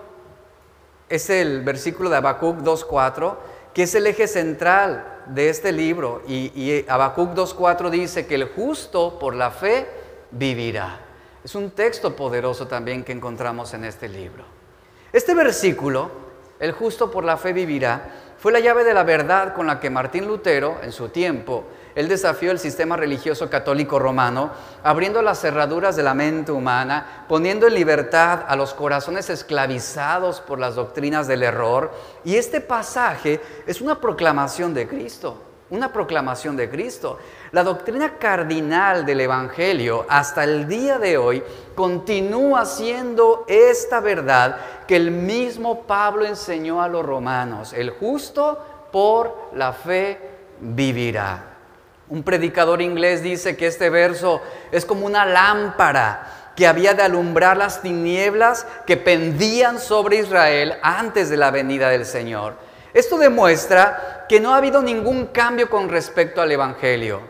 es 1.09 1.29
el 1.29 1.63
versículo 1.65 2.09
de 2.09 2.15
Habacuc 2.15 2.59
2.4, 2.59 3.35
que 3.73 3.83
es 3.83 3.93
el 3.93 4.07
eje 4.07 4.25
central 4.25 5.18
de 5.29 5.49
este 5.49 5.71
libro. 5.71 6.21
Y, 6.27 6.51
y 6.55 6.85
Habacuc 6.87 7.33
2.4 7.33 7.89
dice 7.89 8.27
que 8.27 8.35
el 8.35 8.45
justo 8.49 9.17
por 9.19 9.35
la 9.35 9.51
fe 9.51 9.87
vivirá. 10.31 10.99
Es 11.43 11.55
un 11.55 11.71
texto 11.71 12.15
poderoso 12.15 12.67
también 12.67 13.03
que 13.03 13.11
encontramos 13.11 13.73
en 13.73 13.85
este 13.85 14.09
libro. 14.09 14.43
Este 15.13 15.33
versículo, 15.33 16.11
el 16.59 16.71
justo 16.71 17.09
por 17.09 17.23
la 17.23 17.37
fe 17.37 17.53
vivirá, 17.53 18.09
fue 18.37 18.51
la 18.51 18.59
llave 18.59 18.83
de 18.83 18.93
la 18.93 19.03
verdad 19.03 19.53
con 19.53 19.67
la 19.67 19.79
que 19.79 19.89
Martín 19.89 20.27
Lutero, 20.27 20.79
en 20.81 20.91
su 20.91 21.09
tiempo, 21.09 21.65
él 21.99 22.07
desafió 22.07 22.51
el 22.51 22.59
sistema 22.59 22.95
religioso 22.95 23.49
católico 23.49 23.99
romano, 23.99 24.51
abriendo 24.85 25.21
las 25.21 25.41
cerraduras 25.41 25.97
de 25.97 26.03
la 26.03 26.13
mente 26.13 26.49
humana, 26.49 27.25
poniendo 27.27 27.67
en 27.67 27.73
libertad 27.73 28.45
a 28.47 28.55
los 28.55 28.73
corazones 28.73 29.29
esclavizados 29.29 30.39
por 30.39 30.59
las 30.59 30.75
doctrinas 30.75 31.27
del 31.27 31.43
error. 31.43 31.91
Y 32.23 32.37
este 32.37 32.61
pasaje 32.61 33.41
es 33.67 33.81
una 33.81 33.99
proclamación 33.99 34.73
de 34.73 34.87
Cristo 34.87 35.43
una 35.71 35.93
proclamación 35.93 36.57
de 36.57 36.67
Cristo. 36.67 37.19
La 37.51 37.63
doctrina 37.63 38.17
cardinal 38.17 39.05
del 39.05 39.21
Evangelio 39.21 40.03
hasta 40.09 40.43
el 40.43 40.67
día 40.67 40.97
de 40.97 41.15
hoy 41.15 41.43
continúa 41.75 42.65
siendo 42.65 43.45
esta 43.47 43.99
verdad 43.99 44.57
que 44.87 44.95
el 44.95 45.11
mismo 45.11 45.83
Pablo 45.83 46.25
enseñó 46.25 46.81
a 46.81 46.87
los 46.87 47.05
romanos. 47.05 47.73
El 47.73 47.91
justo 47.91 48.87
por 48.91 49.51
la 49.53 49.71
fe 49.71 50.17
vivirá. 50.59 51.48
Un 52.09 52.23
predicador 52.23 52.81
inglés 52.81 53.21
dice 53.21 53.55
que 53.55 53.67
este 53.67 53.91
verso 53.91 54.41
es 54.71 54.83
como 54.83 55.05
una 55.05 55.25
lámpara 55.25 56.53
que 56.55 56.65
había 56.65 56.93
de 56.93 57.03
alumbrar 57.03 57.55
las 57.55 57.81
tinieblas 57.81 58.65
que 58.87 58.97
pendían 58.97 59.79
sobre 59.79 60.17
Israel 60.17 60.75
antes 60.81 61.29
de 61.29 61.37
la 61.37 61.51
venida 61.51 61.87
del 61.89 62.05
Señor. 62.05 62.55
Esto 62.93 63.17
demuestra 63.17 64.25
que 64.27 64.39
no 64.39 64.53
ha 64.53 64.57
habido 64.57 64.81
ningún 64.81 65.27
cambio 65.27 65.69
con 65.69 65.87
respecto 65.87 66.41
al 66.41 66.51
Evangelio. 66.51 67.21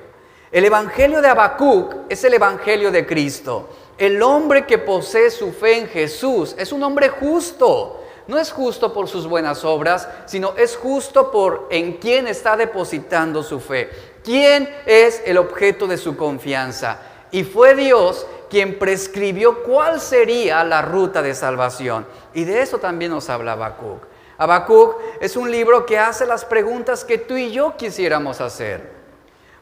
El 0.51 0.65
Evangelio 0.65 1.21
de 1.21 1.27
Habacuc 1.27 1.95
es 2.07 2.23
el 2.23 2.33
Evangelio 2.33 2.89
de 2.89 3.05
Cristo. 3.05 3.69
El 3.97 4.21
hombre 4.23 4.65
que 4.65 4.77
posee 4.77 5.29
su 5.29 5.51
fe 5.51 5.77
en 5.77 5.87
Jesús 5.87 6.55
es 6.57 6.71
un 6.71 6.81
hombre 6.83 7.09
justo. 7.09 8.03
No 8.27 8.37
es 8.37 8.51
justo 8.51 8.93
por 8.93 9.07
sus 9.07 9.27
buenas 9.27 9.65
obras, 9.65 10.07
sino 10.25 10.53
es 10.55 10.77
justo 10.77 11.31
por 11.31 11.67
en 11.69 11.97
quién 11.97 12.27
está 12.27 12.55
depositando 12.55 13.43
su 13.43 13.59
fe. 13.59 13.89
¿Quién 14.23 14.69
es 14.85 15.21
el 15.25 15.37
objeto 15.37 15.87
de 15.87 15.97
su 15.97 16.17
confianza? 16.17 16.99
Y 17.31 17.43
fue 17.43 17.75
Dios 17.75 18.25
quien 18.49 18.79
prescribió 18.79 19.63
cuál 19.63 20.01
sería 20.01 20.63
la 20.63 20.81
ruta 20.81 21.21
de 21.21 21.35
salvación. 21.35 22.05
Y 22.33 22.43
de 22.43 22.61
eso 22.61 22.79
también 22.79 23.11
nos 23.11 23.29
habla 23.29 23.53
Habacuc. 23.53 24.03
Habacuc 24.37 24.95
es 25.19 25.35
un 25.35 25.51
libro 25.51 25.85
que 25.85 25.99
hace 25.99 26.25
las 26.25 26.45
preguntas 26.45 27.03
que 27.05 27.17
tú 27.17 27.37
y 27.37 27.51
yo 27.51 27.75
quisiéramos 27.77 28.41
hacer. 28.41 28.99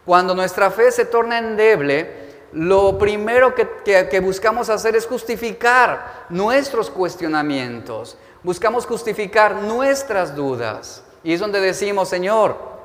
Cuando 0.06 0.34
nuestra 0.34 0.72
fe 0.72 0.92
se 0.92 1.06
torna 1.06 1.38
endeble, 1.38 2.28
lo 2.54 2.98
primero 2.98 3.54
que, 3.54 4.20
buscamos 4.22 4.70
hacer 4.70 4.96
es 4.96 5.06
justificar 5.06 6.26
nuestros 6.30 6.90
cuestionamientos, 6.90 8.18
buscamos 8.42 8.86
justificar 8.86 9.56
nuestras 9.56 10.34
dudas. 10.34 11.04
Y 11.24 11.34
es 11.34 11.40
donde 11.42 11.60
decimos, 11.60 12.08
Señor, 12.08 12.77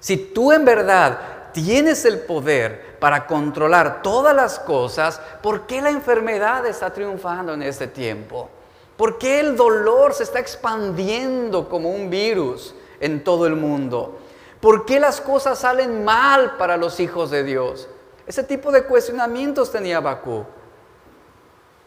si 0.00 0.16
tú 0.16 0.52
en 0.52 0.64
verdad 0.64 1.18
tienes 1.52 2.04
el 2.04 2.20
poder 2.20 2.96
para 2.98 3.26
controlar 3.26 4.02
todas 4.02 4.34
las 4.34 4.58
cosas, 4.58 5.20
¿por 5.42 5.66
qué 5.66 5.80
la 5.80 5.90
enfermedad 5.90 6.66
está 6.66 6.92
triunfando 6.92 7.54
en 7.54 7.62
este 7.62 7.86
tiempo? 7.86 8.48
¿Por 8.96 9.18
qué 9.18 9.40
el 9.40 9.56
dolor 9.56 10.12
se 10.12 10.24
está 10.24 10.38
expandiendo 10.40 11.68
como 11.68 11.90
un 11.90 12.10
virus 12.10 12.74
en 13.00 13.24
todo 13.24 13.46
el 13.46 13.56
mundo? 13.56 14.18
¿Por 14.60 14.84
qué 14.84 15.00
las 15.00 15.20
cosas 15.20 15.60
salen 15.60 16.04
mal 16.04 16.56
para 16.58 16.76
los 16.76 17.00
hijos 17.00 17.30
de 17.30 17.44
Dios? 17.44 17.88
Ese 18.26 18.42
tipo 18.42 18.70
de 18.70 18.84
cuestionamientos 18.84 19.72
tenía 19.72 20.00
Bakú. 20.00 20.44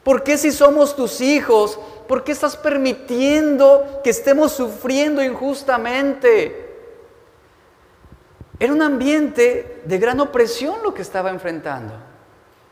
¿Por 0.03 0.23
qué 0.23 0.37
si 0.37 0.51
somos 0.51 0.95
tus 0.95 1.21
hijos, 1.21 1.79
por 2.07 2.23
qué 2.23 2.33
estás 2.33 2.57
permitiendo 2.57 4.01
que 4.03 4.09
estemos 4.09 4.51
sufriendo 4.51 5.23
injustamente? 5.23 6.62
Era 8.59 8.71
un 8.71 8.81
ambiente 8.81 9.81
de 9.85 9.97
gran 9.97 10.19
opresión 10.19 10.83
lo 10.83 10.93
que 10.93 11.01
estaba 11.01 11.29
enfrentando, 11.29 11.93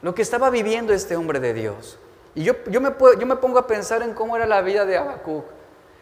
lo 0.02 0.14
que 0.14 0.22
estaba 0.22 0.50
viviendo 0.50 0.94
este 0.94 1.16
hombre 1.16 1.40
de 1.40 1.54
Dios. 1.54 1.98
Y 2.36 2.44
yo, 2.44 2.54
yo, 2.68 2.80
me, 2.80 2.92
yo 3.20 3.26
me 3.26 3.36
pongo 3.36 3.60
a 3.60 3.68
pensar 3.68 4.02
en 4.04 4.14
cómo 4.14 4.36
era 4.36 4.46
la 4.46 4.62
vida 4.62 4.86
de 4.86 4.98
Habacuc, 4.98 5.46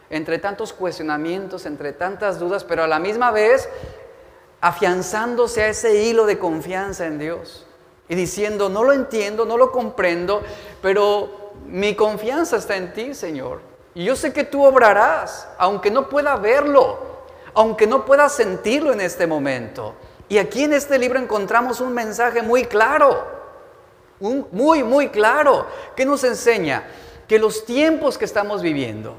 entre 0.10 0.38
tantos 0.40 0.74
cuestionamientos, 0.74 1.66
entre 1.66 1.94
tantas 1.94 2.40
dudas, 2.40 2.64
pero 2.64 2.84
a 2.84 2.88
la 2.88 3.00
misma 3.00 3.32
vez 3.32 3.70
afianzándose 4.62 5.64
a 5.64 5.68
ese 5.70 6.04
hilo 6.04 6.26
de 6.26 6.38
confianza 6.38 7.06
en 7.06 7.20
Dios 7.20 7.66
y 8.10 8.16
diciendo, 8.16 8.70
no 8.70 8.84
lo 8.84 8.92
entiendo, 8.92 9.46
no 9.46 9.58
lo 9.58 9.72
comprendo, 9.72 10.42
pero 10.82 11.54
mi 11.66 11.96
confianza 11.96 12.58
está 12.58 12.76
en 12.76 12.94
ti, 12.94 13.14
Señor. 13.14 13.62
Y 13.94 14.04
yo 14.04 14.16
sé 14.16 14.34
que 14.34 14.44
tú 14.44 14.66
obrarás, 14.66 15.48
aunque 15.58 15.92
no 15.92 16.10
pueda 16.10 16.36
verlo, 16.36 16.98
aunque 17.54 17.88
no 17.88 18.06
pueda 18.06 18.30
sentirlo 18.30 18.94
en 18.94 19.02
este 19.02 19.28
momento. 19.28 19.96
Y 20.28 20.38
aquí 20.38 20.64
en 20.64 20.74
este 20.74 21.00
libro 21.00 21.20
encontramos 21.20 21.82
un 21.82 21.94
mensaje 21.94 22.42
muy 22.42 22.66
claro, 22.66 23.26
un, 24.20 24.48
muy, 24.52 24.84
muy 24.84 25.10
claro, 25.10 25.66
que 25.96 26.06
nos 26.06 26.24
enseña 26.24 26.84
que 27.28 27.40
los 27.40 27.66
tiempos 27.66 28.18
que 28.18 28.26
estamos 28.26 28.62
viviendo 28.62 29.16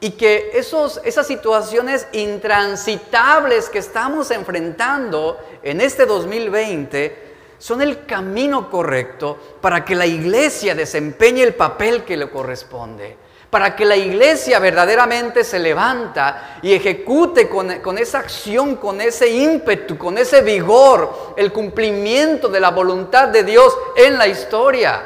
y 0.00 0.12
que 0.12 0.50
esos, 0.54 1.00
esas 1.04 1.26
situaciones 1.26 2.06
intransitables 2.12 3.68
que 3.68 3.78
estamos 3.78 4.30
enfrentando 4.30 5.38
en 5.62 5.80
este 5.80 6.06
2020 6.06 7.26
son 7.58 7.80
el 7.80 8.04
camino 8.04 8.70
correcto 8.70 9.38
para 9.60 9.84
que 9.84 9.94
la 9.94 10.06
iglesia 10.06 10.74
desempeñe 10.74 11.42
el 11.42 11.54
papel 11.54 12.04
que 12.04 12.16
le 12.16 12.30
corresponde 12.30 13.16
para 13.50 13.76
que 13.76 13.84
la 13.84 13.96
iglesia 13.96 14.58
verdaderamente 14.58 15.44
se 15.44 15.58
levanta 15.58 16.58
y 16.62 16.74
ejecute 16.74 17.48
con, 17.48 17.98
esa 17.98 18.18
acción, 18.18 18.76
con 18.76 19.00
ese 19.00 19.28
ímpetu, 19.28 19.96
con 19.96 20.18
ese 20.18 20.42
vigor, 20.42 21.34
el 21.36 21.52
cumplimiento 21.52 22.48
de 22.48 22.60
la 22.60 22.70
voluntad 22.70 23.28
de 23.28 23.44
Dios 23.44 23.76
en 23.96 24.18
la 24.18 24.26
historia. 24.26 25.02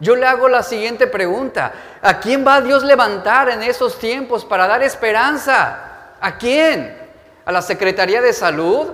Yo 0.00 0.14
le 0.14 0.26
hago 0.26 0.48
la 0.48 0.62
siguiente 0.62 1.06
pregunta. 1.06 1.72
¿A 2.02 2.20
quién 2.20 2.46
va 2.46 2.60
Dios 2.60 2.84
levantar 2.84 3.48
en 3.48 3.62
esos 3.62 3.98
tiempos 3.98 4.44
para 4.44 4.68
dar 4.68 4.82
esperanza? 4.82 6.14
¿A 6.20 6.36
quién? 6.38 6.96
¿A 7.44 7.50
la 7.50 7.62
Secretaría 7.62 8.20
de 8.20 8.32
Salud? 8.32 8.88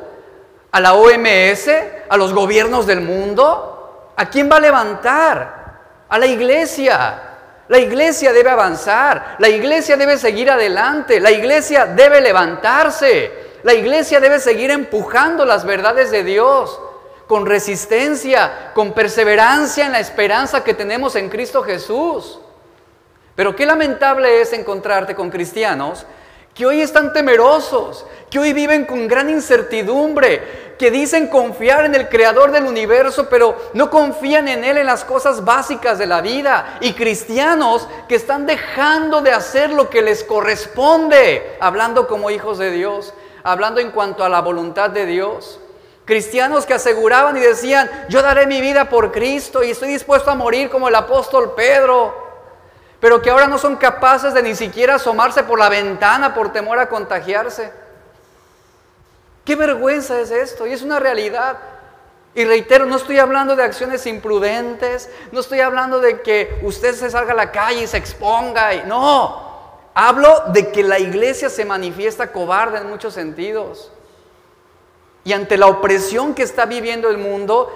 ¿A 0.70 0.80
la 0.80 0.94
OMS? 0.94 1.68
¿A 2.08 2.16
los 2.16 2.32
gobiernos 2.32 2.86
del 2.86 3.00
mundo? 3.00 4.12
¿A 4.16 4.30
quién 4.30 4.50
va 4.50 4.56
a 4.56 4.60
levantar? 4.60 5.64
A 6.08 6.18
la 6.18 6.26
iglesia. 6.26 7.33
La 7.68 7.78
iglesia 7.78 8.32
debe 8.32 8.50
avanzar, 8.50 9.36
la 9.38 9.48
iglesia 9.48 9.96
debe 9.96 10.18
seguir 10.18 10.50
adelante, 10.50 11.18
la 11.20 11.30
iglesia 11.30 11.86
debe 11.86 12.20
levantarse, 12.20 13.32
la 13.62 13.72
iglesia 13.72 14.20
debe 14.20 14.38
seguir 14.38 14.70
empujando 14.70 15.46
las 15.46 15.64
verdades 15.64 16.10
de 16.10 16.24
Dios 16.24 16.78
con 17.26 17.46
resistencia, 17.46 18.72
con 18.74 18.92
perseverancia 18.92 19.86
en 19.86 19.92
la 19.92 20.00
esperanza 20.00 20.62
que 20.62 20.74
tenemos 20.74 21.16
en 21.16 21.30
Cristo 21.30 21.62
Jesús. 21.62 22.38
Pero 23.34 23.56
qué 23.56 23.64
lamentable 23.64 24.42
es 24.42 24.52
encontrarte 24.52 25.14
con 25.14 25.30
cristianos 25.30 26.06
que 26.54 26.64
hoy 26.66 26.80
están 26.80 27.12
temerosos, 27.12 28.06
que 28.30 28.38
hoy 28.38 28.52
viven 28.52 28.84
con 28.84 29.08
gran 29.08 29.28
incertidumbre, 29.28 30.74
que 30.78 30.90
dicen 30.90 31.26
confiar 31.26 31.84
en 31.84 31.94
el 31.94 32.08
creador 32.08 32.52
del 32.52 32.64
universo, 32.64 33.28
pero 33.28 33.56
no 33.74 33.90
confían 33.90 34.48
en 34.48 34.64
él 34.64 34.78
en 34.78 34.86
las 34.86 35.04
cosas 35.04 35.44
básicas 35.44 35.98
de 35.98 36.06
la 36.06 36.20
vida. 36.20 36.78
Y 36.80 36.94
cristianos 36.94 37.88
que 38.08 38.14
están 38.14 38.46
dejando 38.46 39.20
de 39.20 39.32
hacer 39.32 39.70
lo 39.70 39.90
que 39.90 40.02
les 40.02 40.22
corresponde, 40.22 41.56
hablando 41.60 42.06
como 42.06 42.30
hijos 42.30 42.58
de 42.58 42.70
Dios, 42.70 43.14
hablando 43.42 43.80
en 43.80 43.90
cuanto 43.90 44.24
a 44.24 44.28
la 44.28 44.40
voluntad 44.40 44.90
de 44.90 45.06
Dios. 45.06 45.60
Cristianos 46.04 46.66
que 46.66 46.74
aseguraban 46.74 47.36
y 47.36 47.40
decían, 47.40 47.90
yo 48.08 48.20
daré 48.20 48.46
mi 48.46 48.60
vida 48.60 48.88
por 48.88 49.10
Cristo 49.10 49.62
y 49.62 49.70
estoy 49.70 49.88
dispuesto 49.88 50.30
a 50.30 50.34
morir 50.34 50.70
como 50.70 50.88
el 50.88 50.94
apóstol 50.94 51.54
Pedro 51.56 52.23
pero 53.04 53.20
que 53.20 53.28
ahora 53.28 53.46
no 53.46 53.58
son 53.58 53.76
capaces 53.76 54.32
de 54.32 54.42
ni 54.42 54.54
siquiera 54.54 54.94
asomarse 54.94 55.42
por 55.42 55.58
la 55.58 55.68
ventana 55.68 56.32
por 56.32 56.54
temor 56.54 56.78
a 56.78 56.88
contagiarse. 56.88 57.70
Qué 59.44 59.56
vergüenza 59.56 60.18
es 60.20 60.30
esto, 60.30 60.66
y 60.66 60.72
es 60.72 60.80
una 60.80 60.98
realidad. 60.98 61.58
Y 62.34 62.46
reitero, 62.46 62.86
no 62.86 62.96
estoy 62.96 63.18
hablando 63.18 63.56
de 63.56 63.62
acciones 63.62 64.06
imprudentes, 64.06 65.10
no 65.32 65.40
estoy 65.40 65.60
hablando 65.60 66.00
de 66.00 66.22
que 66.22 66.58
usted 66.62 66.94
se 66.94 67.10
salga 67.10 67.32
a 67.32 67.36
la 67.36 67.52
calle 67.52 67.82
y 67.82 67.86
se 67.86 67.98
exponga, 67.98 68.72
y, 68.72 68.84
no, 68.86 69.38
hablo 69.92 70.44
de 70.54 70.72
que 70.72 70.82
la 70.82 70.98
iglesia 70.98 71.50
se 71.50 71.66
manifiesta 71.66 72.32
cobarde 72.32 72.78
en 72.78 72.88
muchos 72.88 73.12
sentidos. 73.12 73.92
Y 75.24 75.34
ante 75.34 75.58
la 75.58 75.66
opresión 75.66 76.34
que 76.34 76.42
está 76.42 76.64
viviendo 76.64 77.10
el 77.10 77.18
mundo, 77.18 77.70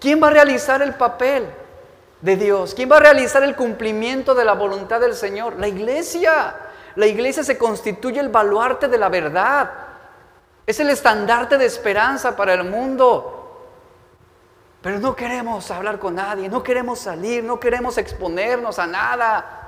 ¿quién 0.00 0.22
va 0.22 0.28
a 0.28 0.30
realizar 0.30 0.80
el 0.80 0.94
papel? 0.94 1.46
De 2.22 2.36
Dios? 2.36 2.74
¿Quién 2.74 2.90
va 2.90 2.96
a 2.96 3.00
realizar 3.00 3.42
el 3.42 3.54
cumplimiento 3.54 4.34
de 4.34 4.44
la 4.44 4.54
voluntad 4.54 5.00
del 5.00 5.14
Señor? 5.14 5.58
La 5.58 5.68
iglesia. 5.68 6.54
La 6.94 7.06
iglesia 7.06 7.42
se 7.44 7.58
constituye 7.58 8.20
el 8.20 8.28
baluarte 8.28 8.88
de 8.88 8.96
la 8.96 9.08
verdad. 9.08 9.70
Es 10.64 10.78
el 10.80 10.88
estandarte 10.88 11.58
de 11.58 11.66
esperanza 11.66 12.34
para 12.36 12.54
el 12.54 12.64
mundo. 12.64 13.38
Pero 14.80 14.98
no 14.98 15.14
queremos 15.14 15.70
hablar 15.70 15.98
con 15.98 16.14
nadie, 16.14 16.48
no 16.48 16.62
queremos 16.62 16.98
salir, 16.98 17.44
no 17.44 17.60
queremos 17.60 17.98
exponernos 17.98 18.78
a 18.78 18.86
nada. 18.86 19.58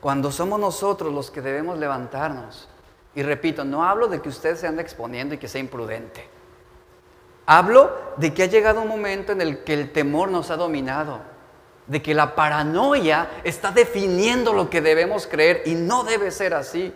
Cuando 0.00 0.30
somos 0.30 0.58
nosotros 0.60 1.12
los 1.12 1.30
que 1.30 1.40
debemos 1.40 1.78
levantarnos. 1.78 2.68
Y 3.14 3.22
repito, 3.22 3.64
no 3.64 3.84
hablo 3.84 4.08
de 4.08 4.20
que 4.20 4.28
usted 4.28 4.56
se 4.56 4.66
ande 4.66 4.82
exponiendo 4.82 5.34
y 5.34 5.38
que 5.38 5.48
sea 5.48 5.60
imprudente. 5.60 6.28
Hablo 7.46 7.90
de 8.16 8.32
que 8.32 8.44
ha 8.44 8.46
llegado 8.46 8.82
un 8.82 8.88
momento 8.88 9.32
en 9.32 9.40
el 9.40 9.64
que 9.64 9.74
el 9.74 9.92
temor 9.92 10.30
nos 10.30 10.50
ha 10.50 10.56
dominado, 10.56 11.20
de 11.86 12.00
que 12.00 12.14
la 12.14 12.34
paranoia 12.34 13.28
está 13.42 13.72
definiendo 13.72 14.52
lo 14.52 14.70
que 14.70 14.80
debemos 14.80 15.26
creer 15.26 15.62
y 15.66 15.74
no 15.74 16.04
debe 16.04 16.30
ser 16.30 16.54
así. 16.54 16.94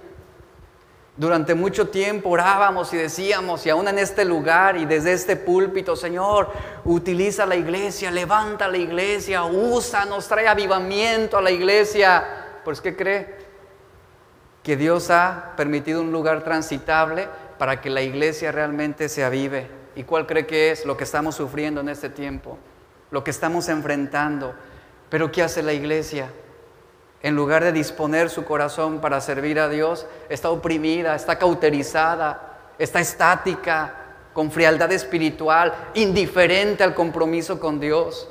Durante 1.16 1.54
mucho 1.54 1.88
tiempo 1.88 2.28
orábamos 2.28 2.92
y 2.92 2.98
decíamos, 2.98 3.64
y 3.64 3.70
aún 3.70 3.88
en 3.88 3.98
este 3.98 4.24
lugar 4.24 4.76
y 4.76 4.85
desde 4.85 5.14
este 5.14 5.35
púlpito, 5.35 5.96
Señor, 5.96 6.50
utiliza 6.85 7.46
la 7.46 7.56
iglesia, 7.56 8.11
levanta 8.11 8.68
la 8.68 8.76
iglesia, 8.76 9.44
usa, 9.44 10.04
nos 10.04 10.28
trae 10.28 10.46
avivamiento 10.46 11.38
a 11.38 11.42
la 11.42 11.50
iglesia. 11.50 12.22
Pues, 12.64 12.82
¿qué 12.82 12.94
cree? 12.94 13.35
Que 14.62 14.76
Dios 14.76 15.11
ha 15.11 15.54
permitido 15.56 16.02
un 16.02 16.12
lugar 16.12 16.44
transitable 16.44 17.28
para 17.59 17.80
que 17.80 17.88
la 17.88 18.02
iglesia 18.02 18.52
realmente 18.52 19.09
se 19.09 19.24
avive. 19.24 19.76
¿Y 19.96 20.04
cuál 20.04 20.26
cree 20.26 20.46
que 20.46 20.70
es 20.70 20.87
lo 20.87 20.96
que 20.96 21.04
estamos 21.04 21.35
sufriendo 21.35 21.80
en 21.80 21.88
este 21.88 22.09
tiempo? 22.09 22.59
Lo 23.11 23.24
que 23.24 23.32
estamos 23.32 23.68
enfrentando. 23.68 24.54
Pero 25.09 25.32
¿qué 25.32 25.42
hace 25.42 25.62
la 25.62 25.72
iglesia? 25.72 26.30
en 27.22 27.35
lugar 27.35 27.64
de 27.64 27.72
disponer 27.72 28.30
su 28.30 28.44
corazón 28.44 29.00
para 29.00 29.20
servir 29.20 29.59
a 29.59 29.68
Dios, 29.68 30.06
está 30.28 30.50
oprimida, 30.50 31.14
está 31.16 31.37
cauterizada, 31.37 32.59
está 32.78 33.00
estática, 33.00 33.94
con 34.32 34.50
frialdad 34.52 34.92
espiritual, 34.92 35.74
indiferente 35.94 36.85
al 36.85 36.94
compromiso 36.94 37.59
con 37.59 37.80
Dios. 37.80 38.28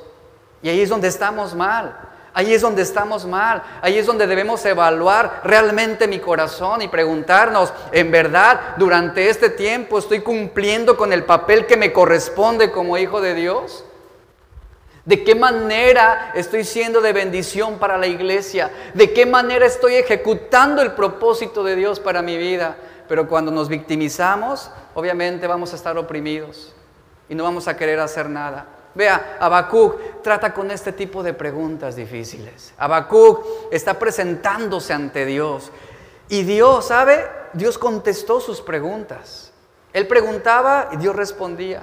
Y 0.62 0.70
ahí 0.70 0.80
es 0.80 0.88
donde 0.88 1.08
estamos 1.08 1.54
mal. 1.54 1.94
Ahí 2.38 2.52
es 2.52 2.60
donde 2.60 2.82
estamos 2.82 3.24
mal, 3.24 3.62
ahí 3.80 3.96
es 3.96 4.04
donde 4.04 4.26
debemos 4.26 4.62
evaluar 4.66 5.40
realmente 5.42 6.06
mi 6.06 6.18
corazón 6.18 6.82
y 6.82 6.88
preguntarnos, 6.88 7.72
¿en 7.92 8.10
verdad 8.10 8.76
durante 8.76 9.30
este 9.30 9.48
tiempo 9.48 9.98
estoy 9.98 10.20
cumpliendo 10.20 10.98
con 10.98 11.14
el 11.14 11.24
papel 11.24 11.64
que 11.64 11.78
me 11.78 11.94
corresponde 11.94 12.70
como 12.70 12.98
hijo 12.98 13.22
de 13.22 13.32
Dios? 13.32 13.86
¿De 15.06 15.24
qué 15.24 15.34
manera 15.34 16.32
estoy 16.34 16.64
siendo 16.64 17.00
de 17.00 17.14
bendición 17.14 17.78
para 17.78 17.96
la 17.96 18.06
iglesia? 18.06 18.70
¿De 18.92 19.14
qué 19.14 19.24
manera 19.24 19.64
estoy 19.64 19.94
ejecutando 19.94 20.82
el 20.82 20.92
propósito 20.92 21.64
de 21.64 21.74
Dios 21.74 22.00
para 22.00 22.20
mi 22.20 22.36
vida? 22.36 22.76
Pero 23.08 23.28
cuando 23.28 23.50
nos 23.50 23.70
victimizamos, 23.70 24.70
obviamente 24.92 25.46
vamos 25.46 25.72
a 25.72 25.76
estar 25.76 25.96
oprimidos 25.96 26.74
y 27.30 27.34
no 27.34 27.44
vamos 27.44 27.66
a 27.66 27.78
querer 27.78 27.98
hacer 27.98 28.28
nada. 28.28 28.75
Vea, 28.96 29.36
Habacuc 29.38 30.22
trata 30.22 30.54
con 30.54 30.70
este 30.70 30.90
tipo 30.90 31.22
de 31.22 31.34
preguntas 31.34 31.96
difíciles. 31.96 32.72
Habacuc 32.78 33.44
está 33.70 33.98
presentándose 33.98 34.94
ante 34.94 35.26
Dios. 35.26 35.70
Y 36.30 36.44
Dios, 36.44 36.86
¿sabe? 36.86 37.28
Dios 37.52 37.76
contestó 37.76 38.40
sus 38.40 38.62
preguntas. 38.62 39.52
Él 39.92 40.06
preguntaba 40.06 40.88
y 40.92 40.96
Dios 40.96 41.14
respondía. 41.14 41.82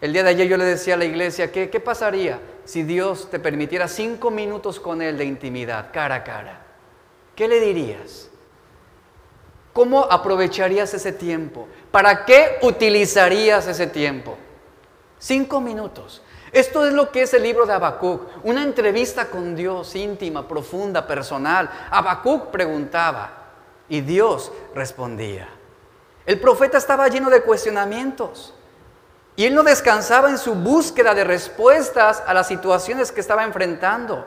El 0.00 0.12
día 0.12 0.24
de 0.24 0.30
ayer 0.30 0.48
yo 0.48 0.56
le 0.56 0.64
decía 0.64 0.94
a 0.94 0.96
la 0.96 1.04
iglesia, 1.04 1.52
¿qué, 1.52 1.70
qué 1.70 1.78
pasaría 1.78 2.40
si 2.64 2.82
Dios 2.82 3.30
te 3.30 3.38
permitiera 3.38 3.86
cinco 3.86 4.32
minutos 4.32 4.80
con 4.80 5.00
Él 5.02 5.16
de 5.16 5.24
intimidad, 5.24 5.90
cara 5.92 6.16
a 6.16 6.24
cara? 6.24 6.62
¿Qué 7.36 7.46
le 7.46 7.60
dirías? 7.60 8.28
¿Cómo 9.72 10.02
aprovecharías 10.10 10.92
ese 10.94 11.12
tiempo? 11.12 11.68
¿Para 11.92 12.24
qué 12.24 12.58
utilizarías 12.62 13.68
ese 13.68 13.86
tiempo? 13.86 14.36
Cinco 15.22 15.60
minutos. 15.60 16.20
Esto 16.50 16.84
es 16.84 16.92
lo 16.92 17.12
que 17.12 17.22
es 17.22 17.32
el 17.32 17.44
libro 17.44 17.64
de 17.64 17.72
Habacuc, 17.72 18.22
una 18.42 18.64
entrevista 18.64 19.26
con 19.26 19.54
Dios 19.54 19.94
íntima, 19.94 20.48
profunda, 20.48 21.06
personal. 21.06 21.70
Habacuc 21.92 22.48
preguntaba 22.50 23.30
y 23.88 24.00
Dios 24.00 24.50
respondía. 24.74 25.48
El 26.26 26.40
profeta 26.40 26.76
estaba 26.76 27.06
lleno 27.06 27.30
de 27.30 27.42
cuestionamientos 27.42 28.52
y 29.36 29.44
él 29.44 29.54
no 29.54 29.62
descansaba 29.62 30.28
en 30.28 30.38
su 30.38 30.56
búsqueda 30.56 31.14
de 31.14 31.22
respuestas 31.22 32.20
a 32.26 32.34
las 32.34 32.48
situaciones 32.48 33.12
que 33.12 33.20
estaba 33.20 33.44
enfrentando. 33.44 34.26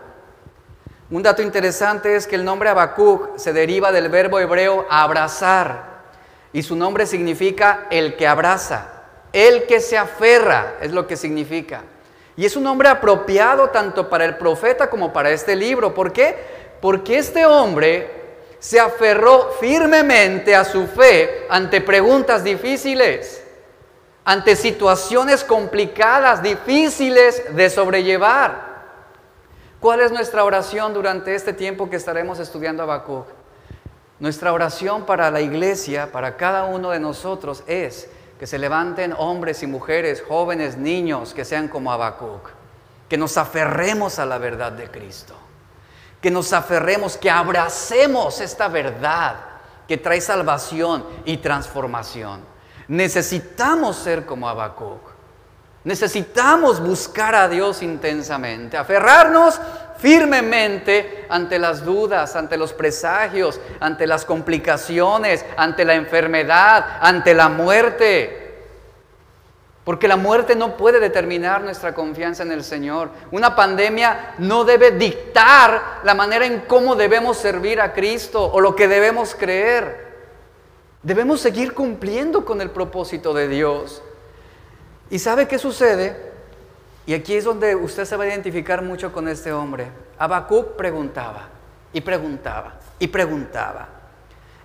Un 1.12 1.24
dato 1.24 1.42
interesante 1.42 2.16
es 2.16 2.26
que 2.26 2.36
el 2.36 2.46
nombre 2.46 2.70
Habacuc 2.70 3.38
se 3.38 3.52
deriva 3.52 3.92
del 3.92 4.08
verbo 4.08 4.40
hebreo 4.40 4.86
abrazar 4.90 6.06
y 6.54 6.64
su 6.64 6.78
nombre 6.78 7.06
significa 7.06 7.88
el 7.90 8.16
que 8.16 8.30
abraza. 8.30 8.95
El 9.36 9.66
que 9.66 9.82
se 9.82 9.98
aferra 9.98 10.76
es 10.80 10.94
lo 10.94 11.06
que 11.06 11.18
significa. 11.18 11.82
Y 12.38 12.46
es 12.46 12.56
un 12.56 12.64
nombre 12.64 12.88
apropiado 12.88 13.70
tanto 13.70 14.10
para 14.10 14.24
el 14.24 14.38
profeta 14.38 14.90
como 14.90 15.12
para 15.12 15.30
este 15.30 15.58
libro. 15.58 15.94
¿Por 15.94 16.14
qué? 16.14 16.38
Porque 16.80 17.18
este 17.18 17.46
hombre 17.46 18.10
se 18.60 18.80
aferró 18.80 19.52
firmemente 19.60 20.56
a 20.56 20.64
su 20.64 20.88
fe 20.88 21.48
ante 21.50 21.82
preguntas 21.82 22.46
difíciles, 22.46 23.44
ante 24.24 24.56
situaciones 24.56 25.44
complicadas, 25.44 26.42
difíciles 26.42 27.54
de 27.54 27.70
sobrellevar. 27.70 28.86
¿Cuál 29.82 30.00
es 30.00 30.14
nuestra 30.14 30.46
oración 30.46 30.94
durante 30.94 31.36
este 31.36 31.52
tiempo 31.52 31.90
que 31.90 31.98
estaremos 31.98 32.40
estudiando 32.40 32.84
Habacuc? 32.84 33.28
Nuestra 34.18 34.54
oración 34.54 35.06
para 35.06 35.30
la 35.30 35.42
iglesia, 35.42 36.10
para 36.10 36.38
cada 36.38 36.64
uno 36.64 36.92
de 36.92 37.02
nosotros 37.02 37.66
es 37.68 38.08
que 38.40 38.48
se 38.48 38.60
levanten 38.60 39.14
hombres 39.18 39.64
y 39.64 39.68
mujeres, 39.68 40.24
jóvenes, 40.28 40.78
niños, 40.78 41.34
que 41.34 41.46
sean 41.46 41.68
como 41.68 41.92
Habacuc, 41.92 42.50
que 43.08 43.18
nos 43.18 43.38
aferremos 43.38 44.20
a 44.20 44.26
la 44.26 44.38
verdad 44.38 44.72
de 44.72 44.90
Cristo, 44.90 45.36
que 46.22 46.32
nos 46.32 46.52
aferremos, 46.54 47.18
que 47.18 47.30
abracemos 47.30 48.42
esta 48.42 48.68
verdad 48.68 49.36
que 49.88 49.98
trae 49.98 50.20
salvación 50.20 51.06
y 51.26 51.38
transformación. 51.38 52.42
Necesitamos 52.88 53.96
ser 53.98 54.26
como 54.26 54.50
Habacuc. 54.50 55.16
Necesitamos 55.84 56.80
buscar 56.80 57.36
a 57.36 57.48
Dios 57.48 57.84
intensamente, 57.84 58.76
aferrarnos 58.76 59.62
firmemente 60.06 61.26
ante 61.30 61.58
las 61.58 61.84
dudas, 61.84 62.36
ante 62.36 62.58
los 62.58 62.74
presagios, 62.74 63.60
ante 63.80 64.06
las 64.06 64.24
complicaciones, 64.24 65.44
ante 65.58 65.84
la 65.84 65.96
enfermedad, 65.96 67.00
ante 67.02 67.34
la 67.34 67.50
muerte. 67.50 68.54
Porque 69.84 70.08
la 70.08 70.16
muerte 70.16 70.56
no 70.56 70.78
puede 70.78 71.00
determinar 71.00 71.64
nuestra 71.64 71.96
confianza 71.96 72.44
en 72.44 72.52
el 72.52 72.64
Señor. 72.64 73.10
Una 73.32 73.56
pandemia 73.56 74.36
no 74.38 74.64
debe 74.64 74.92
dictar 74.92 76.02
la 76.04 76.14
manera 76.14 76.46
en 76.46 76.60
cómo 76.68 76.96
debemos 76.96 77.38
servir 77.38 77.82
a 77.82 77.92
Cristo 77.92 78.46
o 78.46 78.62
lo 78.62 78.76
que 78.76 78.88
debemos 78.88 79.34
creer. 79.34 80.06
Debemos 81.02 81.42
seguir 81.42 81.74
cumpliendo 81.74 82.46
con 82.46 82.62
el 82.62 82.70
propósito 82.70 83.34
de 83.34 83.48
Dios. 83.48 84.04
¿Y 85.10 85.18
sabe 85.18 85.48
qué 85.48 85.58
sucede? 85.58 86.35
Y 87.06 87.14
aquí 87.14 87.36
es 87.36 87.44
donde 87.44 87.76
usted 87.76 88.06
se 88.06 88.16
va 88.18 88.24
a 88.24 88.28
identificar 88.28 88.82
mucho 88.82 89.14
con 89.14 89.28
este 89.28 89.54
hombre. 89.54 89.88
Habacuc 90.18 90.76
preguntaba 90.76 91.50
y 91.94 92.02
preguntaba 92.02 92.80
y 93.00 93.08
preguntaba. 93.08 93.88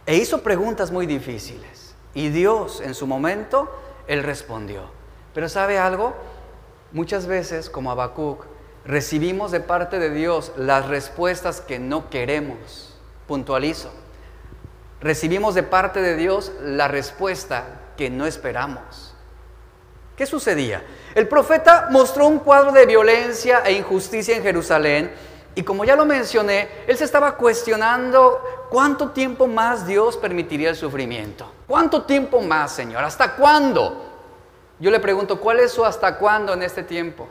E 0.07 0.17
hizo 0.17 0.43
preguntas 0.43 0.91
muy 0.91 1.07
difíciles. 1.07 1.95
Y 2.15 2.31
Dios 2.31 2.81
en 2.81 2.95
su 2.95 3.07
momento, 3.07 3.71
Él 4.07 4.23
respondió. 4.23 4.91
Pero 5.35 5.49
¿sabe 5.49 5.79
algo? 5.79 6.15
Muchas 6.93 7.27
veces, 7.27 7.71
como 7.71 7.91
Habacuc, 7.91 8.47
recibimos 8.85 9.53
de 9.53 9.61
parte 9.61 9.99
de 9.99 10.11
Dios 10.11 10.53
las 10.57 10.89
respuestas 10.89 11.61
que 11.61 11.79
no 11.79 12.11
queremos. 12.11 12.97
Puntualizo. 13.29 13.93
Recibimos 15.01 15.55
de 15.55 15.63
parte 15.63 16.01
de 16.03 16.17
Dios 16.17 16.53
la 16.63 16.89
respuesta 16.89 17.81
que 17.97 18.11
no 18.11 18.27
esperamos. 18.27 19.15
¿Qué 20.17 20.27
sucedía? 20.27 20.83
El 21.15 21.27
profeta 21.29 21.89
mostró 21.91 22.27
un 22.27 22.39
cuadro 22.39 22.73
de 22.73 22.87
violencia 22.87 23.63
e 23.65 23.73
injusticia 23.73 24.37
en 24.37 24.43
Jerusalén 24.43 25.13
y 25.55 25.63
como 25.63 25.85
ya 25.85 25.97
lo 25.97 26.07
mencioné, 26.07 26.69
él 26.87 26.97
se 26.97 27.05
estaba 27.05 27.37
cuestionando 27.37 28.69
cuánto 28.71 29.11
tiempo 29.11 29.49
más 29.49 29.87
Dios 29.87 30.17
permitiría 30.17 30.71
el 30.71 30.77
sufrimiento. 30.77 31.51
¿Cuánto 31.67 32.03
tiempo 32.03 32.41
más, 32.41 32.73
Señor? 32.73 33.03
¿Hasta 33.03 33.35
cuándo? 33.35 34.07
Yo 34.79 34.91
le 34.91 35.01
pregunto, 35.01 35.41
¿cuál 35.41 35.61
es 35.61 35.73
su 35.73 35.85
hasta 35.85 36.17
cuándo 36.17 36.53
en 36.53 36.63
este 36.63 36.85
tiempo? 36.85 37.29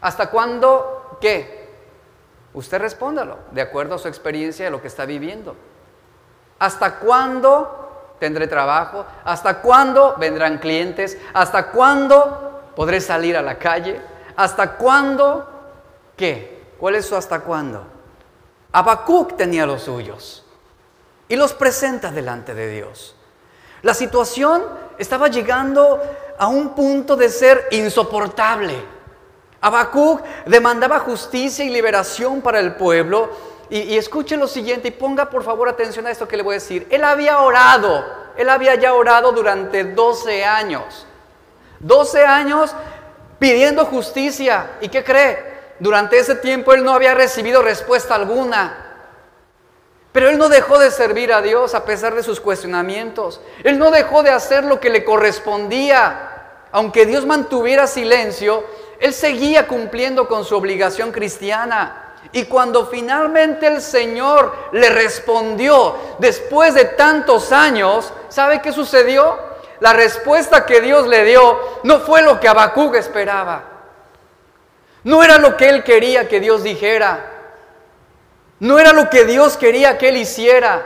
¿Hasta 0.00 0.30
cuándo 0.30 1.18
qué? 1.20 1.68
Usted 2.54 2.78
respóndalo, 2.78 3.38
de 3.50 3.60
acuerdo 3.60 3.96
a 3.96 3.98
su 3.98 4.08
experiencia 4.08 4.64
de 4.64 4.70
lo 4.70 4.80
que 4.80 4.88
está 4.88 5.04
viviendo. 5.04 5.56
¿Hasta 6.60 7.00
cuándo 7.00 7.87
tendré 8.18 8.46
trabajo? 8.46 9.06
¿Hasta 9.24 9.60
cuándo 9.60 10.16
vendrán 10.18 10.58
clientes? 10.58 11.18
¿Hasta 11.32 11.70
cuándo 11.70 12.72
podré 12.74 13.00
salir 13.00 13.36
a 13.36 13.42
la 13.42 13.58
calle? 13.58 14.00
¿Hasta 14.36 14.76
cuándo 14.76 15.48
qué? 16.16 16.58
¿Cuál 16.78 16.94
es 16.94 17.06
su 17.06 17.16
hasta 17.16 17.40
cuándo? 17.40 17.84
Habacuc 18.72 19.36
tenía 19.36 19.66
los 19.66 19.82
suyos 19.82 20.44
y 21.28 21.36
los 21.36 21.54
presenta 21.54 22.10
delante 22.10 22.54
de 22.54 22.70
Dios. 22.70 23.16
La 23.82 23.94
situación 23.94 24.62
estaba 24.98 25.28
llegando 25.28 26.00
a 26.38 26.46
un 26.48 26.74
punto 26.74 27.16
de 27.16 27.28
ser 27.28 27.66
insoportable. 27.70 28.74
Habacuc 29.60 30.22
demandaba 30.46 31.00
justicia 31.00 31.64
y 31.64 31.70
liberación 31.70 32.40
para 32.40 32.60
el 32.60 32.74
pueblo 32.74 33.30
y, 33.70 33.96
escuche 33.96 34.36
lo 34.36 34.46
siguiente 34.46 34.88
y 34.88 34.90
ponga 34.92 35.28
por 35.28 35.42
favor 35.44 35.68
atención 35.68 36.06
a 36.06 36.10
esto 36.10 36.26
que 36.26 36.36
le 36.36 36.42
voy 36.42 36.54
a 36.54 36.54
decir. 36.54 36.86
Él 36.90 37.04
había 37.04 37.40
orado, 37.40 38.04
él 38.36 38.48
había 38.48 38.74
ya 38.76 38.94
orado 38.94 39.32
durante 39.32 39.84
12 39.84 40.44
años. 40.44 41.06
12 41.80 42.24
años 42.24 42.74
pidiendo 43.38 43.84
justicia. 43.84 44.70
¿Y 44.80 44.88
qué 44.88 45.04
cree? 45.04 45.58
Durante 45.78 46.18
ese 46.18 46.34
tiempo 46.34 46.72
él 46.72 46.82
no 46.82 46.92
había 46.92 47.14
recibido 47.14 47.62
respuesta 47.62 48.14
alguna. 48.14 48.84
Pero 50.12 50.30
él 50.30 50.38
no 50.38 50.48
dejó 50.48 50.78
de 50.78 50.90
servir 50.90 51.32
a 51.32 51.42
Dios 51.42 51.74
a 51.74 51.84
pesar 51.84 52.14
de 52.14 52.22
sus 52.22 52.40
cuestionamientos. 52.40 53.40
Él 53.62 53.78
no 53.78 53.90
dejó 53.90 54.22
de 54.22 54.30
hacer 54.30 54.64
lo 54.64 54.80
que 54.80 54.90
le 54.90 55.04
correspondía. 55.04 56.64
Aunque 56.72 57.06
Dios 57.06 57.26
mantuviera 57.26 57.86
silencio, 57.86 58.64
él 58.98 59.12
seguía 59.12 59.68
cumpliendo 59.68 60.26
con 60.26 60.44
su 60.44 60.56
obligación 60.56 61.12
cristiana. 61.12 62.07
Y 62.32 62.44
cuando 62.44 62.86
finalmente 62.86 63.66
el 63.66 63.80
Señor 63.80 64.54
le 64.72 64.90
respondió, 64.90 65.96
después 66.18 66.74
de 66.74 66.84
tantos 66.84 67.52
años, 67.52 68.12
¿sabe 68.28 68.60
qué 68.60 68.72
sucedió? 68.72 69.38
La 69.80 69.92
respuesta 69.92 70.66
que 70.66 70.80
Dios 70.80 71.06
le 71.06 71.24
dio 71.24 71.58
no 71.84 72.00
fue 72.00 72.22
lo 72.22 72.38
que 72.38 72.48
Habacuc 72.48 72.96
esperaba. 72.96 73.62
No 75.04 75.22
era 75.22 75.38
lo 75.38 75.56
que 75.56 75.68
él 75.68 75.84
quería 75.84 76.28
que 76.28 76.40
Dios 76.40 76.62
dijera. 76.62 77.32
No 78.60 78.78
era 78.78 78.92
lo 78.92 79.08
que 79.08 79.24
Dios 79.24 79.56
quería 79.56 79.96
que 79.96 80.08
él 80.08 80.16
hiciera. 80.16 80.82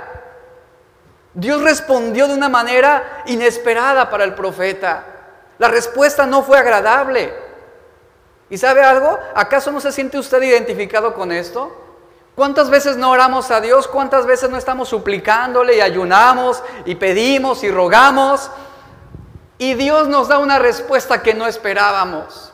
Dios 1.34 1.62
respondió 1.62 2.28
de 2.28 2.34
una 2.34 2.50
manera 2.50 3.22
inesperada 3.26 4.10
para 4.10 4.24
el 4.24 4.34
profeta. 4.34 5.04
La 5.58 5.68
respuesta 5.68 6.26
no 6.26 6.42
fue 6.42 6.58
agradable. 6.58 7.32
¿Y 8.52 8.58
sabe 8.58 8.84
algo? 8.84 9.18
¿Acaso 9.34 9.72
no 9.72 9.80
se 9.80 9.90
siente 9.92 10.18
usted 10.18 10.42
identificado 10.42 11.14
con 11.14 11.32
esto? 11.32 11.74
¿Cuántas 12.34 12.68
veces 12.68 12.98
no 12.98 13.10
oramos 13.10 13.50
a 13.50 13.62
Dios? 13.62 13.88
¿Cuántas 13.88 14.26
veces 14.26 14.50
no 14.50 14.58
estamos 14.58 14.90
suplicándole 14.90 15.78
y 15.78 15.80
ayunamos 15.80 16.62
y 16.84 16.96
pedimos 16.96 17.64
y 17.64 17.70
rogamos? 17.70 18.50
Y 19.56 19.72
Dios 19.72 20.06
nos 20.06 20.28
da 20.28 20.36
una 20.36 20.58
respuesta 20.58 21.22
que 21.22 21.32
no 21.32 21.46
esperábamos. 21.46 22.52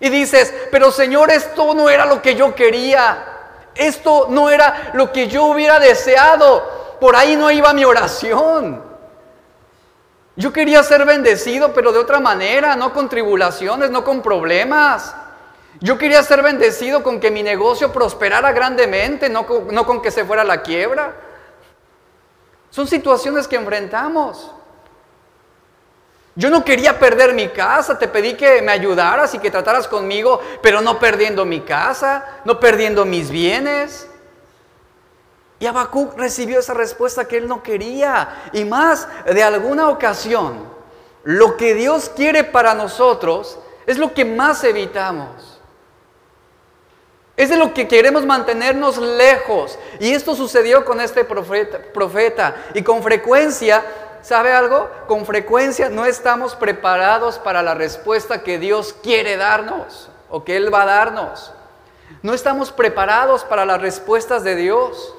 Y 0.00 0.08
dices, 0.08 0.54
pero 0.70 0.90
Señor, 0.90 1.30
esto 1.30 1.74
no 1.74 1.90
era 1.90 2.06
lo 2.06 2.22
que 2.22 2.34
yo 2.34 2.54
quería. 2.54 3.24
Esto 3.74 4.28
no 4.30 4.48
era 4.48 4.92
lo 4.94 5.12
que 5.12 5.28
yo 5.28 5.44
hubiera 5.44 5.78
deseado. 5.78 6.96
Por 6.98 7.14
ahí 7.14 7.36
no 7.36 7.50
iba 7.50 7.74
mi 7.74 7.84
oración. 7.84 8.85
Yo 10.36 10.52
quería 10.52 10.82
ser 10.82 11.06
bendecido, 11.06 11.72
pero 11.72 11.92
de 11.92 11.98
otra 11.98 12.20
manera, 12.20 12.76
no 12.76 12.92
con 12.92 13.08
tribulaciones, 13.08 13.90
no 13.90 14.04
con 14.04 14.20
problemas. 14.20 15.14
Yo 15.80 15.96
quería 15.96 16.22
ser 16.22 16.42
bendecido 16.42 17.02
con 17.02 17.20
que 17.20 17.30
mi 17.30 17.42
negocio 17.42 17.90
prosperara 17.90 18.52
grandemente, 18.52 19.30
no 19.30 19.46
con, 19.46 20.02
que 20.02 20.10
se 20.10 20.24
fuera 20.24 20.44
la 20.44 20.62
quiebra. 20.62 21.14
Son 22.68 22.86
situaciones 22.86 23.48
que 23.48 23.56
enfrentamos. 23.56 24.52
Yo 26.34 26.50
no 26.50 26.62
quería 26.64 26.98
perder 26.98 27.32
mi 27.32 27.48
casa, 27.48 27.98
te 27.98 28.06
pedí 28.06 28.34
que 28.34 28.60
me 28.60 28.72
ayudaras 28.72 29.32
y 29.32 29.38
que 29.38 29.50
trataras 29.50 29.88
conmigo, 29.88 30.42
pero 30.60 30.82
no 30.82 30.98
perdiendo 30.98 31.46
mi 31.46 31.60
casa, 31.62 32.40
no 32.44 32.60
perdiendo 32.60 33.06
mis 33.06 33.30
bienes. 33.30 34.06
Y 35.58 35.66
Habacuc 35.66 36.16
recibió 36.16 36.58
esa 36.58 36.74
respuesta 36.74 37.26
que 37.26 37.38
él 37.38 37.48
no 37.48 37.62
quería. 37.62 38.48
Y 38.52 38.64
más, 38.64 39.08
de 39.24 39.42
alguna 39.42 39.88
ocasión, 39.88 40.68
lo 41.24 41.56
que 41.56 41.74
Dios 41.74 42.10
quiere 42.14 42.44
para 42.44 42.74
nosotros 42.74 43.58
es 43.86 43.98
lo 43.98 44.12
que 44.12 44.24
más 44.24 44.62
evitamos. 44.64 45.60
Es 47.36 47.50
de 47.50 47.56
lo 47.56 47.74
que 47.74 47.88
queremos 47.88 48.24
mantenernos 48.24 48.98
lejos. 48.98 49.78
Y 50.00 50.12
esto 50.12 50.34
sucedió 50.34 50.84
con 50.84 51.00
este 51.00 51.24
profeta. 51.24 51.78
profeta. 51.92 52.56
Y 52.74 52.82
con 52.82 53.02
frecuencia 53.02 53.84
¿Sabe 54.26 54.50
algo? 54.50 54.90
Con 55.06 55.24
frecuencia 55.24 55.88
no 55.88 56.04
estamos 56.04 56.56
preparados 56.56 57.38
para 57.38 57.62
la 57.62 57.74
respuesta 57.74 58.42
que 58.42 58.58
Dios 58.58 58.92
quiere 59.00 59.36
darnos 59.36 60.08
o 60.28 60.42
que 60.42 60.56
Él 60.56 60.74
va 60.74 60.82
a 60.82 60.86
darnos. 60.86 61.52
No 62.22 62.34
estamos 62.34 62.72
preparados 62.72 63.44
para 63.44 63.64
las 63.64 63.80
respuestas 63.80 64.42
de 64.42 64.56
Dios. 64.56 65.14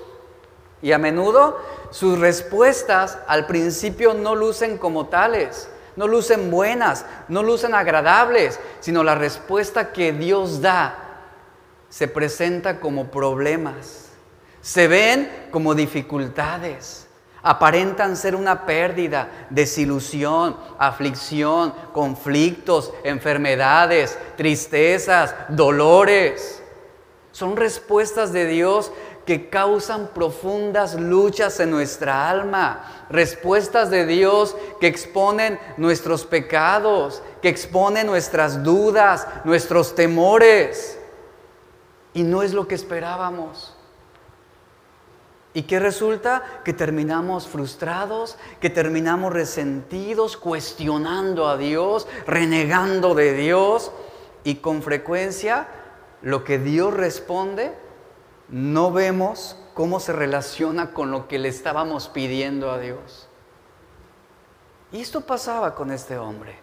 Y 0.82 0.92
a 0.92 0.98
menudo 0.98 1.60
sus 1.92 2.20
respuestas 2.20 3.18
al 3.28 3.48
principio 3.48 4.14
no 4.14 4.36
lucen 4.36 4.78
como 4.78 5.08
tales, 5.08 5.70
no 5.96 6.08
lucen 6.08 6.52
buenas, 6.52 7.06
no 7.28 7.44
lucen 7.44 7.74
agradables, 7.74 8.60
sino 8.80 9.04
la 9.04 9.16
respuesta 9.16 9.92
que 9.92 10.12
Dios 10.12 10.62
da 10.62 11.04
se 11.90 12.08
presenta 12.08 12.80
como 12.80 13.10
problemas, 13.10 14.10
se 14.62 14.88
ven 14.88 15.48
como 15.52 15.74
dificultades 15.74 17.08
aparentan 17.48 18.18
ser 18.18 18.36
una 18.36 18.66
pérdida, 18.66 19.48
desilusión, 19.50 20.58
aflicción, 20.78 21.74
conflictos, 21.94 22.92
enfermedades, 23.06 24.20
tristezas, 24.36 25.34
dolores. 25.48 26.62
Son 27.32 27.56
respuestas 27.56 28.34
de 28.34 28.48
Dios 28.48 28.92
que 29.28 29.50
causan 29.50 30.08
profundas 30.14 30.96
luchas 30.96 31.60
en 31.60 31.70
nuestra 31.70 32.30
alma, 32.30 33.06
respuestas 33.10 33.90
de 33.90 34.06
Dios 34.06 34.56
que 34.80 34.88
exponen 34.88 35.60
nuestros 35.76 36.26
pecados, 36.26 37.22
que 37.42 37.50
exponen 37.50 38.08
nuestras 38.08 38.64
dudas, 38.64 39.28
nuestros 39.44 39.96
temores. 39.96 40.98
Y 42.14 42.24
no 42.24 42.42
es 42.42 42.54
lo 42.54 42.70
que 42.70 42.76
esperábamos. 42.76 43.76
¿Y 45.54 45.64
qué 45.64 45.78
resulta? 45.78 46.62
Que 46.64 46.72
terminamos 46.72 47.50
frustrados, 47.50 48.38
que 48.62 48.70
terminamos 48.70 49.34
resentidos, 49.34 50.38
cuestionando 50.38 51.50
a 51.50 51.58
Dios, 51.58 52.08
renegando 52.26 53.14
de 53.14 53.34
Dios. 53.34 53.92
Y 54.46 54.56
con 54.56 54.82
frecuencia 54.82 55.68
lo 56.22 56.46
que 56.46 56.60
Dios 56.60 56.94
responde, 56.94 57.87
no 58.50 58.92
vemos 58.92 59.58
cómo 59.74 60.00
se 60.00 60.14
relaciona 60.14 60.94
con 60.94 61.12
lo 61.12 61.28
que 61.28 61.38
le 61.38 61.50
estábamos 61.50 62.08
pidiendo 62.08 62.72
a 62.72 62.80
Dios. 62.80 63.28
Y 64.92 65.02
esto 65.02 65.22
pasaba 65.22 65.76
con 65.76 65.92
este 65.92 66.18
hombre. 66.18 66.58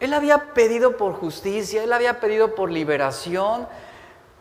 Él 0.00 0.12
había 0.12 0.54
pedido 0.54 0.96
por 0.96 1.14
justicia, 1.14 1.82
él 1.82 1.92
había 1.92 2.20
pedido 2.20 2.54
por 2.54 2.70
liberación, 2.70 3.66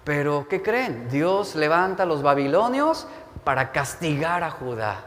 pero 0.03 0.47
¿qué 0.47 0.61
creen? 0.61 1.09
Dios 1.09 1.55
levanta 1.55 2.03
a 2.03 2.05
los 2.05 2.21
babilonios 2.21 3.07
para 3.43 3.71
castigar 3.71 4.43
a 4.43 4.51
Judá. 4.51 5.05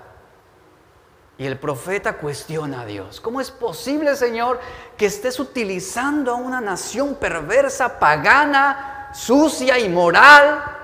Y 1.38 1.46
el 1.46 1.59
profeta 1.59 2.14
cuestiona 2.14 2.80
a 2.80 2.87
Dios. 2.87 3.20
¿Cómo 3.20 3.40
es 3.40 3.50
posible, 3.50 4.16
Señor, 4.16 4.59
que 4.96 5.06
estés 5.06 5.38
utilizando 5.38 6.32
a 6.32 6.37
una 6.37 6.62
nación 6.62 7.14
perversa, 7.16 7.98
pagana, 7.98 9.11
sucia, 9.12 9.78
y 9.78 9.88
moral 9.88 10.76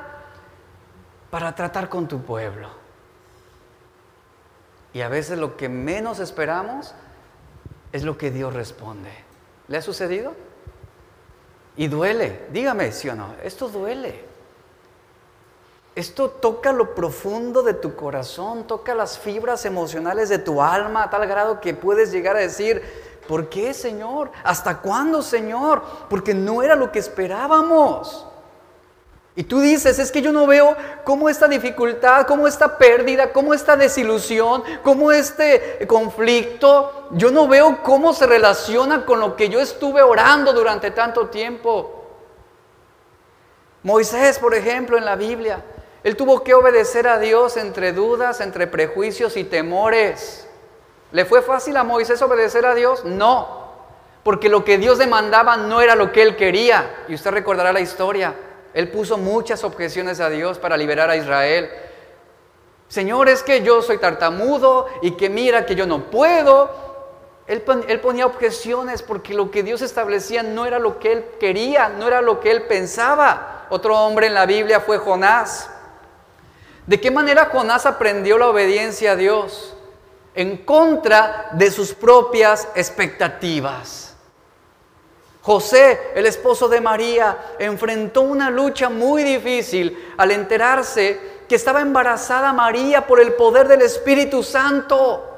para 1.32 1.54
tratar 1.54 1.88
con 1.88 2.06
tu 2.06 2.20
pueblo? 2.20 2.68
Y 4.92 5.00
a 5.00 5.08
veces 5.08 5.38
lo 5.38 5.56
que 5.56 5.70
menos 5.70 6.18
esperamos 6.18 6.94
es 7.90 8.02
lo 8.02 8.18
que 8.18 8.30
Dios 8.30 8.52
responde. 8.52 9.08
¿Le 9.66 9.78
ha 9.78 9.82
sucedido? 9.82 10.34
Y 11.74 11.88
duele. 11.88 12.48
Dígame, 12.52 12.92
sí 12.92 13.08
o 13.08 13.14
no. 13.14 13.34
Esto 13.42 13.70
duele. 13.70 14.26
Esto 15.94 16.28
toca 16.28 16.70
lo 16.70 16.94
profundo 16.94 17.62
de 17.62 17.72
tu 17.72 17.96
corazón, 17.96 18.66
toca 18.66 18.94
las 18.94 19.18
fibras 19.18 19.64
emocionales 19.64 20.28
de 20.28 20.38
tu 20.38 20.60
alma 20.60 21.04
a 21.04 21.08
tal 21.08 21.26
grado 21.26 21.62
que 21.62 21.72
puedes 21.72 22.12
llegar 22.12 22.36
a 22.36 22.40
decir, 22.40 22.82
¿por 23.26 23.48
qué 23.48 23.72
Señor? 23.72 24.30
¿Hasta 24.44 24.82
cuándo 24.82 25.22
Señor? 25.22 25.82
Porque 26.10 26.34
no 26.34 26.62
era 26.62 26.76
lo 26.76 26.92
que 26.92 26.98
esperábamos. 26.98 28.26
Y 29.34 29.44
tú 29.44 29.60
dices, 29.60 29.98
es 29.98 30.12
que 30.12 30.20
yo 30.20 30.30
no 30.30 30.46
veo 30.46 30.76
cómo 31.04 31.30
esta 31.30 31.48
dificultad, 31.48 32.26
cómo 32.26 32.46
esta 32.46 32.76
pérdida, 32.76 33.32
cómo 33.32 33.54
esta 33.54 33.76
desilusión, 33.76 34.62
cómo 34.82 35.10
este 35.10 35.86
conflicto, 35.86 37.08
yo 37.12 37.30
no 37.30 37.48
veo 37.48 37.82
cómo 37.82 38.12
se 38.12 38.26
relaciona 38.26 39.06
con 39.06 39.20
lo 39.20 39.34
que 39.34 39.48
yo 39.48 39.58
estuve 39.58 40.02
orando 40.02 40.52
durante 40.52 40.90
tanto 40.90 41.28
tiempo. 41.28 42.04
Moisés, 43.82 44.38
por 44.38 44.54
ejemplo, 44.54 44.98
en 44.98 45.06
la 45.06 45.16
Biblia, 45.16 45.64
él 46.04 46.14
tuvo 46.14 46.44
que 46.44 46.52
obedecer 46.52 47.08
a 47.08 47.18
Dios 47.18 47.56
entre 47.56 47.92
dudas, 47.92 48.42
entre 48.42 48.66
prejuicios 48.66 49.38
y 49.38 49.44
temores. 49.44 50.46
¿Le 51.10 51.24
fue 51.24 51.40
fácil 51.40 51.78
a 51.78 51.84
Moisés 51.84 52.20
obedecer 52.20 52.66
a 52.66 52.74
Dios? 52.74 53.04
No, 53.06 53.72
porque 54.24 54.50
lo 54.50 54.62
que 54.62 54.76
Dios 54.76 54.98
demandaba 54.98 55.56
no 55.56 55.80
era 55.80 55.96
lo 55.96 56.12
que 56.12 56.22
él 56.22 56.36
quería. 56.36 57.04
Y 57.08 57.14
usted 57.14 57.30
recordará 57.30 57.72
la 57.72 57.80
historia. 57.80 58.34
Él 58.74 58.88
puso 58.88 59.18
muchas 59.18 59.64
objeciones 59.64 60.20
a 60.20 60.30
Dios 60.30 60.58
para 60.58 60.76
liberar 60.76 61.10
a 61.10 61.16
Israel. 61.16 61.70
Señor, 62.88 63.28
es 63.28 63.42
que 63.42 63.62
yo 63.62 63.82
soy 63.82 63.98
tartamudo 63.98 64.86
y 65.02 65.12
que 65.12 65.28
mira 65.28 65.66
que 65.66 65.74
yo 65.74 65.86
no 65.86 66.10
puedo. 66.10 66.70
Él, 67.46 67.62
él, 67.88 68.00
ponía 68.00 68.26
objeciones 68.26 69.02
porque 69.02 69.34
lo 69.34 69.50
que 69.50 69.62
Dios 69.62 69.82
establecía 69.82 70.42
no 70.42 70.64
era 70.64 70.78
lo 70.78 70.98
que 70.98 71.12
él 71.12 71.24
quería, 71.40 71.88
no 71.88 72.06
era 72.06 72.22
lo 72.22 72.40
que 72.40 72.50
él 72.50 72.62
pensaba. 72.62 73.66
Otro 73.70 73.98
hombre 73.98 74.28
en 74.28 74.34
la 74.34 74.46
Biblia 74.46 74.80
fue 74.80 74.98
Jonás. 74.98 75.68
¿De 76.86 77.00
qué 77.00 77.10
manera 77.10 77.50
Jonás 77.52 77.86
aprendió 77.86 78.38
la 78.38 78.48
obediencia 78.48 79.12
a 79.12 79.16
Dios? 79.16 79.74
En 80.34 80.58
contra 80.58 81.48
de 81.52 81.70
sus 81.70 81.94
propias 81.94 82.68
expectativas. 82.74 84.11
José, 85.42 86.12
el 86.14 86.26
esposo 86.26 86.68
de 86.68 86.80
María, 86.80 87.36
enfrentó 87.58 88.22
una 88.22 88.48
lucha 88.48 88.88
muy 88.88 89.24
difícil 89.24 90.14
al 90.16 90.30
enterarse 90.30 91.20
que 91.48 91.56
estaba 91.56 91.80
embarazada 91.80 92.52
María 92.52 93.06
por 93.06 93.20
el 93.20 93.34
poder 93.34 93.66
del 93.66 93.82
Espíritu 93.82 94.44
Santo. 94.44 95.28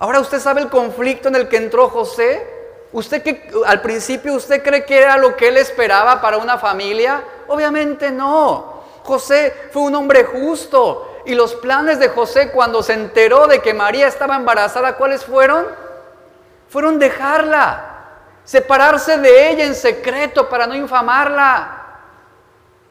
Ahora 0.00 0.20
usted 0.20 0.40
sabe 0.40 0.60
el 0.60 0.68
conflicto 0.68 1.28
en 1.28 1.36
el 1.36 1.48
que 1.48 1.56
entró 1.56 1.88
José. 1.88 2.46
¿Usted 2.92 3.22
que 3.22 3.50
al 3.66 3.80
principio 3.80 4.34
usted 4.34 4.62
cree 4.62 4.84
que 4.84 4.98
era 4.98 5.16
lo 5.16 5.36
que 5.36 5.48
él 5.48 5.56
esperaba 5.56 6.20
para 6.20 6.38
una 6.38 6.58
familia? 6.58 7.22
Obviamente 7.46 8.10
no. 8.10 8.82
José 9.04 9.54
fue 9.72 9.82
un 9.82 9.94
hombre 9.94 10.24
justo. 10.24 11.22
Y 11.26 11.34
los 11.34 11.54
planes 11.54 11.98
de 11.98 12.08
José 12.08 12.50
cuando 12.50 12.82
se 12.82 12.94
enteró 12.94 13.46
de 13.46 13.60
que 13.60 13.74
María 13.74 14.08
estaba 14.08 14.36
embarazada, 14.36 14.96
¿cuáles 14.96 15.24
fueron? 15.24 15.66
Fueron 16.68 16.98
dejarla, 16.98 17.97
separarse 18.48 19.18
de 19.18 19.50
ella 19.50 19.66
en 19.66 19.74
secreto 19.74 20.48
para 20.48 20.66
no 20.66 20.74
infamarla. 20.74 21.84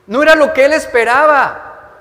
No 0.06 0.22
era 0.22 0.36
lo 0.36 0.54
que 0.54 0.65
él 0.65 0.74
esperaba. 0.74 1.96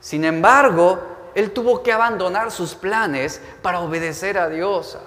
Sin 0.00 0.24
embargo, 0.24 1.30
él 1.32 1.52
tuvo 1.52 1.84
que 1.84 1.92
abandonar 1.92 2.50
sus 2.50 2.74
planes 2.74 3.40
para 3.62 3.78
obedecer 3.78 4.36
a 4.36 4.48
Dios, 4.48 4.98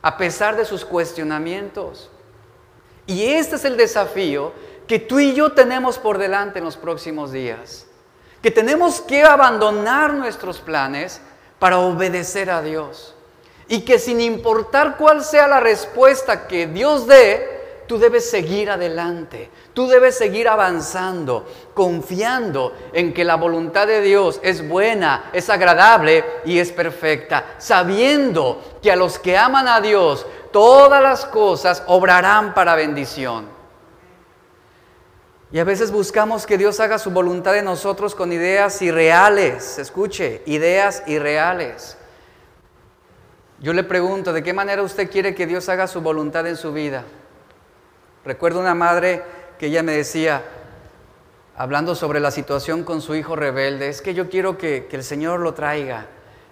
a 0.00 0.16
pesar 0.16 0.56
de 0.56 0.64
sus 0.64 0.86
cuestionamientos. 0.86 2.10
Y 3.06 3.26
este 3.26 3.56
es 3.56 3.66
el 3.66 3.76
desafío 3.76 4.54
que 4.88 4.98
tú 4.98 5.20
y 5.20 5.34
yo 5.34 5.52
tenemos 5.52 5.98
por 5.98 6.16
delante 6.16 6.60
en 6.60 6.64
los 6.64 6.78
próximos 6.78 7.30
días. 7.30 7.86
Que 8.40 8.50
tenemos 8.50 9.02
que 9.02 9.22
abandonar 9.22 10.14
nuestros 10.14 10.62
planes 10.62 11.20
para 11.58 11.76
obedecer 11.76 12.50
a 12.50 12.62
Dios. 12.62 13.13
Y 13.68 13.80
que 13.80 13.98
sin 13.98 14.20
importar 14.20 14.96
cuál 14.96 15.24
sea 15.24 15.48
la 15.48 15.60
respuesta 15.60 16.46
que 16.46 16.66
Dios 16.66 17.06
dé, 17.06 17.54
tú 17.86 17.98
debes 17.98 18.28
seguir 18.28 18.70
adelante, 18.70 19.50
tú 19.72 19.86
debes 19.86 20.16
seguir 20.16 20.48
avanzando, 20.48 21.46
confiando 21.74 22.72
en 22.92 23.12
que 23.12 23.24
la 23.24 23.36
voluntad 23.36 23.86
de 23.86 24.00
Dios 24.00 24.40
es 24.42 24.66
buena, 24.66 25.30
es 25.32 25.50
agradable 25.50 26.24
y 26.44 26.58
es 26.58 26.72
perfecta, 26.72 27.54
sabiendo 27.58 28.78
que 28.82 28.92
a 28.92 28.96
los 28.96 29.18
que 29.18 29.36
aman 29.36 29.68
a 29.68 29.80
Dios, 29.80 30.26
todas 30.52 31.02
las 31.02 31.24
cosas 31.26 31.82
obrarán 31.86 32.54
para 32.54 32.74
bendición. 32.74 33.54
Y 35.52 35.58
a 35.60 35.64
veces 35.64 35.92
buscamos 35.92 36.46
que 36.46 36.58
Dios 36.58 36.80
haga 36.80 36.98
su 36.98 37.10
voluntad 37.12 37.56
en 37.56 37.66
nosotros 37.66 38.14
con 38.14 38.32
ideas 38.32 38.82
irreales, 38.82 39.78
escuche, 39.78 40.42
ideas 40.46 41.04
irreales. 41.06 41.96
Yo 43.64 43.72
le 43.72 43.82
pregunto, 43.82 44.34
¿de 44.34 44.42
qué 44.42 44.52
manera 44.52 44.82
usted 44.82 45.10
quiere 45.10 45.34
que 45.34 45.46
Dios 45.46 45.70
haga 45.70 45.86
su 45.86 46.02
voluntad 46.02 46.46
en 46.46 46.58
su 46.58 46.74
vida? 46.74 47.04
Recuerdo 48.22 48.60
una 48.60 48.74
madre 48.74 49.22
que 49.58 49.68
ella 49.68 49.82
me 49.82 49.92
decía, 49.92 50.42
hablando 51.56 51.94
sobre 51.94 52.20
la 52.20 52.30
situación 52.30 52.84
con 52.84 53.00
su 53.00 53.14
hijo 53.14 53.36
rebelde, 53.36 53.88
es 53.88 54.02
que 54.02 54.12
yo 54.12 54.28
quiero 54.28 54.58
que, 54.58 54.86
el 54.92 55.02
Señor 55.02 55.40
lo 55.40 55.54
traiga. 55.54 56.08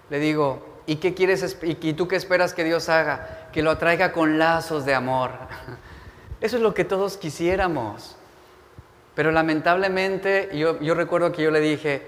Le 0.09 0.17
digo, 0.17 0.65
¿y 0.87 0.95
qué 0.95 1.13
quieres 1.13 1.55
y 1.61 1.93
tú 1.93 2.07
qué 2.07 2.15
esperas 2.15 2.55
que 2.55 2.63
Dios 2.63 2.89
haga? 2.89 3.47
Que 3.53 3.61
lo 3.61 3.69
atraiga 3.69 4.11
con 4.11 4.39
lazos 4.39 4.83
de 4.83 4.95
amor. 4.95 5.29
Eso 6.41 6.55
es 6.55 6.63
lo 6.63 6.73
que 6.73 6.83
todos 6.83 7.17
quisiéramos. 7.17 8.15
Pero 9.13 9.29
lamentablemente 9.29 10.49
yo, 10.57 10.79
yo 10.79 10.95
recuerdo 10.95 11.31
que 11.31 11.43
yo 11.43 11.51
le 11.51 11.59
dije, 11.59 12.01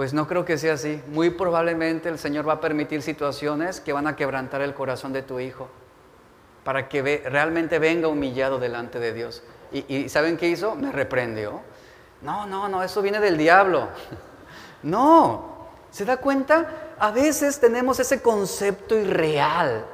pues 0.00 0.14
no 0.14 0.26
creo 0.26 0.46
que 0.46 0.56
sea 0.56 0.72
así. 0.72 1.02
Muy 1.08 1.28
probablemente 1.28 2.08
el 2.08 2.18
Señor 2.18 2.48
va 2.48 2.54
a 2.54 2.60
permitir 2.62 3.02
situaciones 3.02 3.82
que 3.82 3.92
van 3.92 4.06
a 4.06 4.16
quebrantar 4.16 4.62
el 4.62 4.72
corazón 4.72 5.12
de 5.12 5.20
tu 5.20 5.40
hijo 5.40 5.68
para 6.64 6.88
que 6.88 7.22
realmente 7.26 7.78
venga 7.78 8.08
humillado 8.08 8.58
delante 8.58 8.98
de 8.98 9.12
Dios. 9.12 9.42
Y, 9.70 10.08
¿saben 10.08 10.38
qué 10.38 10.48
hizo? 10.48 10.74
Me 10.74 10.90
reprendió. 10.90 11.60
No, 12.22 12.46
no, 12.46 12.66
no, 12.66 12.82
eso 12.82 13.02
viene 13.02 13.20
del 13.20 13.36
diablo. 13.36 13.90
No, 14.82 15.68
¿se 15.90 16.06
da 16.06 16.16
cuenta? 16.16 16.94
A 16.98 17.10
veces 17.10 17.60
tenemos 17.60 18.00
ese 18.00 18.22
concepto 18.22 18.96
irreal 18.96 19.84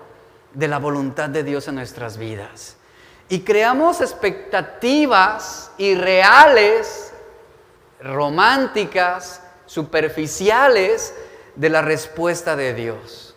de 0.55 0.69
la 0.69 0.79
voluntad 0.79 1.31
de 1.31 1.43
Dios 1.43 1.67
en 1.67 1.75
nuestras 1.75 2.17
vidas. 2.17 2.77
Y 3.29 3.41
creamos 3.41 4.01
expectativas 4.01 5.73
irreales, 5.79 7.13
románticas, 8.01 9.43
superficiales 9.67 11.15
de 11.55 11.69
la 11.69 11.83
respuesta 11.83 12.57
de 12.57 12.75
Dios. 12.75 13.35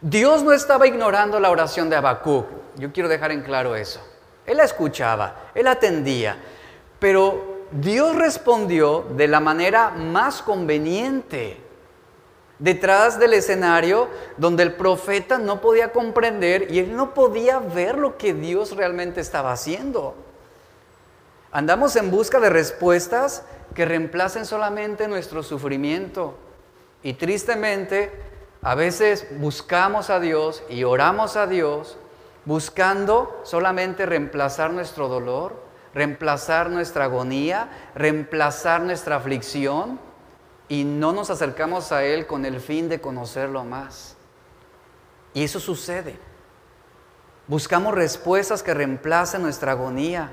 Dios 0.00 0.42
no 0.42 0.52
estaba 0.52 0.86
ignorando 0.86 1.40
la 1.40 1.50
oración 1.50 1.90
de 1.90 1.96
Habacuc. 1.96 2.46
Yo 2.76 2.92
quiero 2.92 3.08
dejar 3.08 3.32
en 3.32 3.42
claro 3.42 3.74
eso. 3.74 4.00
Él 4.46 4.56
la 4.56 4.64
escuchaba, 4.64 5.50
él 5.54 5.66
atendía, 5.66 6.38
pero 6.98 7.58
Dios 7.70 8.16
respondió 8.16 9.04
de 9.16 9.28
la 9.28 9.40
manera 9.40 9.90
más 9.90 10.40
conveniente. 10.40 11.60
Detrás 12.58 13.18
del 13.18 13.34
escenario 13.34 14.08
donde 14.36 14.62
el 14.62 14.72
profeta 14.74 15.38
no 15.38 15.60
podía 15.60 15.92
comprender 15.92 16.72
y 16.72 16.80
él 16.80 16.96
no 16.96 17.14
podía 17.14 17.58
ver 17.58 17.98
lo 17.98 18.16
que 18.16 18.34
Dios 18.34 18.74
realmente 18.74 19.20
estaba 19.20 19.52
haciendo. 19.52 20.14
Andamos 21.50 21.96
en 21.96 22.10
busca 22.10 22.40
de 22.40 22.50
respuestas 22.50 23.42
que 23.74 23.84
reemplacen 23.84 24.44
solamente 24.44 25.08
nuestro 25.08 25.42
sufrimiento. 25.42 26.36
Y 27.02 27.14
tristemente, 27.14 28.12
a 28.62 28.74
veces 28.74 29.26
buscamos 29.38 30.10
a 30.10 30.20
Dios 30.20 30.62
y 30.68 30.84
oramos 30.84 31.36
a 31.36 31.46
Dios 31.46 31.96
buscando 32.44 33.40
solamente 33.44 34.06
reemplazar 34.06 34.72
nuestro 34.72 35.08
dolor, 35.08 35.62
reemplazar 35.94 36.70
nuestra 36.70 37.04
agonía, 37.04 37.68
reemplazar 37.94 38.80
nuestra 38.82 39.16
aflicción 39.16 40.00
y 40.68 40.84
no 40.84 41.12
nos 41.12 41.30
acercamos 41.30 41.92
a 41.92 42.04
Él 42.04 42.26
con 42.26 42.44
el 42.44 42.60
fin 42.60 42.88
de 42.88 43.00
conocerlo 43.00 43.64
más. 43.64 44.16
Y 45.34 45.44
eso 45.44 45.60
sucede. 45.60 46.18
Buscamos 47.46 47.94
respuestas 47.94 48.62
que 48.62 48.74
reemplacen 48.74 49.42
nuestra 49.42 49.72
agonía. 49.72 50.32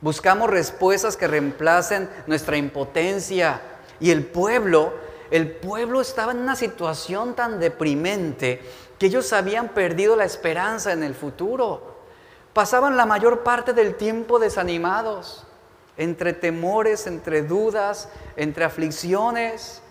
Buscamos 0.00 0.50
respuestas 0.50 1.16
que 1.16 1.26
reemplacen 1.26 2.08
nuestra 2.26 2.56
impotencia. 2.56 3.60
Y 3.98 4.10
el 4.10 4.26
pueblo 4.26 4.92
el 5.30 5.50
pueblo 5.50 6.00
estaba 6.00 6.32
en 6.32 6.38
una 6.38 6.56
situación 6.56 7.34
tan 7.34 7.58
deprimente 7.58 8.60
que 8.98 9.06
ellos 9.06 9.32
habían 9.32 9.70
perdido 9.70 10.16
la 10.16 10.24
esperanza 10.24 10.92
en 10.92 11.02
el 11.02 11.14
futuro. 11.14 11.96
Pasaban 12.52 12.96
la 12.96 13.06
mayor 13.06 13.42
parte 13.42 13.72
del 13.72 13.96
tiempo 13.96 14.38
desanimados, 14.38 15.46
entre 15.96 16.32
temores, 16.32 17.06
entre 17.06 17.42
dudas, 17.42 18.08
entre 18.36 18.64
aflicciones. 18.64 19.82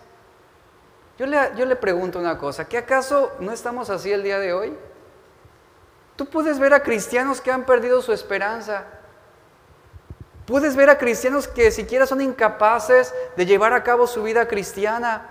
Yo 1.18 1.26
le, 1.26 1.38
yo 1.56 1.66
le 1.66 1.76
pregunto 1.76 2.18
una 2.18 2.38
cosa, 2.38 2.66
¿qué 2.66 2.78
acaso 2.78 3.32
no 3.40 3.52
estamos 3.52 3.90
así 3.90 4.10
el 4.10 4.22
día 4.22 4.38
de 4.38 4.52
hoy? 4.52 4.76
Tú 6.16 6.26
puedes 6.26 6.58
ver 6.58 6.72
a 6.72 6.82
cristianos 6.82 7.40
que 7.40 7.52
han 7.52 7.66
perdido 7.66 8.00
su 8.00 8.12
esperanza, 8.12 8.84
Puedes 10.46 10.76
ver 10.76 10.88
a 10.90 10.98
cristianos 10.98 11.48
que 11.48 11.72
siquiera 11.72 12.06
son 12.06 12.20
incapaces 12.20 13.12
de 13.36 13.46
llevar 13.46 13.72
a 13.72 13.82
cabo 13.82 14.06
su 14.06 14.22
vida 14.22 14.46
cristiana, 14.46 15.28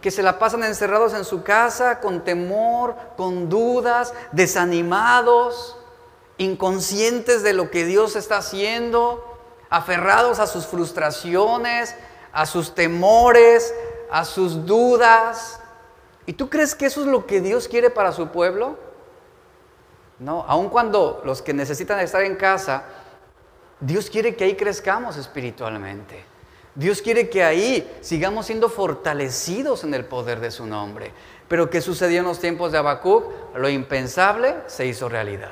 que 0.00 0.10
se 0.10 0.24
la 0.24 0.40
pasan 0.40 0.64
encerrados 0.64 1.14
en 1.14 1.24
su 1.24 1.44
casa 1.44 2.00
con 2.00 2.24
temor, 2.24 2.96
con 3.16 3.48
dudas, 3.48 4.14
desanimados, 4.32 5.76
inconscientes 6.38 7.44
de 7.44 7.52
lo 7.52 7.70
que 7.70 7.84
Dios 7.84 8.16
está 8.16 8.38
haciendo, 8.38 9.38
aferrados 9.70 10.40
a 10.40 10.48
sus 10.48 10.66
frustraciones, 10.66 11.94
a 12.32 12.46
sus 12.46 12.74
temores, 12.74 13.72
a 14.10 14.24
sus 14.24 14.66
dudas. 14.66 15.60
¿Y 16.26 16.32
tú 16.32 16.50
crees 16.50 16.74
que 16.74 16.86
eso 16.86 17.02
es 17.02 17.06
lo 17.06 17.26
que 17.26 17.40
Dios 17.40 17.68
quiere 17.68 17.90
para 17.90 18.10
su 18.10 18.28
pueblo? 18.28 18.76
No, 20.18 20.44
aun 20.48 20.68
cuando 20.68 21.22
los 21.24 21.42
que 21.42 21.54
necesitan 21.54 22.00
estar 22.00 22.22
en 22.22 22.34
casa 22.34 22.84
Dios 23.82 24.08
quiere 24.08 24.36
que 24.36 24.44
ahí 24.44 24.54
crezcamos 24.54 25.16
espiritualmente. 25.16 26.24
Dios 26.76 27.02
quiere 27.02 27.28
que 27.28 27.42
ahí 27.42 27.98
sigamos 28.00 28.46
siendo 28.46 28.68
fortalecidos 28.68 29.82
en 29.82 29.92
el 29.92 30.04
poder 30.04 30.38
de 30.38 30.52
su 30.52 30.66
nombre. 30.66 31.12
Pero 31.48 31.68
¿qué 31.68 31.80
sucedió 31.80 32.20
en 32.20 32.26
los 32.26 32.38
tiempos 32.38 32.70
de 32.70 32.78
Habacuc? 32.78 33.24
Lo 33.56 33.68
impensable 33.68 34.54
se 34.68 34.86
hizo 34.86 35.08
realidad. 35.08 35.50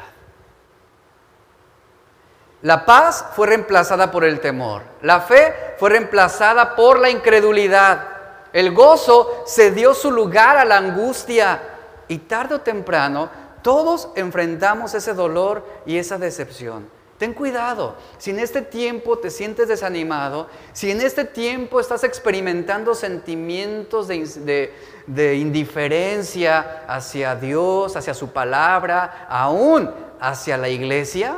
La 2.63 2.87
paz 2.87 3.27
fue 3.35 3.49
reemplazada 3.49 4.13
por 4.13 4.23
el 4.23 4.39
temor. 4.39 4.83
La 5.03 5.21
fe 5.21 5.75
fue 5.79 5.91
reemplazada 5.91 6.77
por 6.77 7.01
la 7.01 7.11
incredulidad. 7.11 8.07
El 8.53 8.73
gozo 8.73 9.43
cedió 9.45 9.93
su 9.93 10.13
lugar 10.13 10.57
a 10.57 10.65
la 10.65 10.77
angustia. 10.77 11.63
Y 12.07 12.19
tarde 12.19 12.55
o 12.55 12.61
temprano 12.61 13.29
todos 13.63 14.11
enfrentamos 14.15 14.95
ese 14.95 15.15
dolor 15.15 15.67
y 15.85 15.99
esa 15.99 16.17
decepción. 16.17 17.00
Ten 17.21 17.35
cuidado, 17.35 17.97
si 18.17 18.31
en 18.31 18.39
este 18.39 18.63
tiempo 18.63 19.19
te 19.19 19.29
sientes 19.29 19.69
desanimado, 19.69 20.49
si 20.73 20.91
en 20.91 21.03
este 21.03 21.27
tiempo 21.27 21.79
estás 21.79 22.03
experimentando 22.03 22.95
sentimientos 22.95 24.09
de, 24.09 25.37
indiferencia 25.37 26.87
hacia 26.89 27.37
Dios, 27.37 27.95
hacia 27.95 28.15
su 28.15 28.33
palabra, 28.33 29.27
aún 29.29 29.91
hacia 30.19 30.57
la 30.57 30.71
iglesia, 30.71 31.37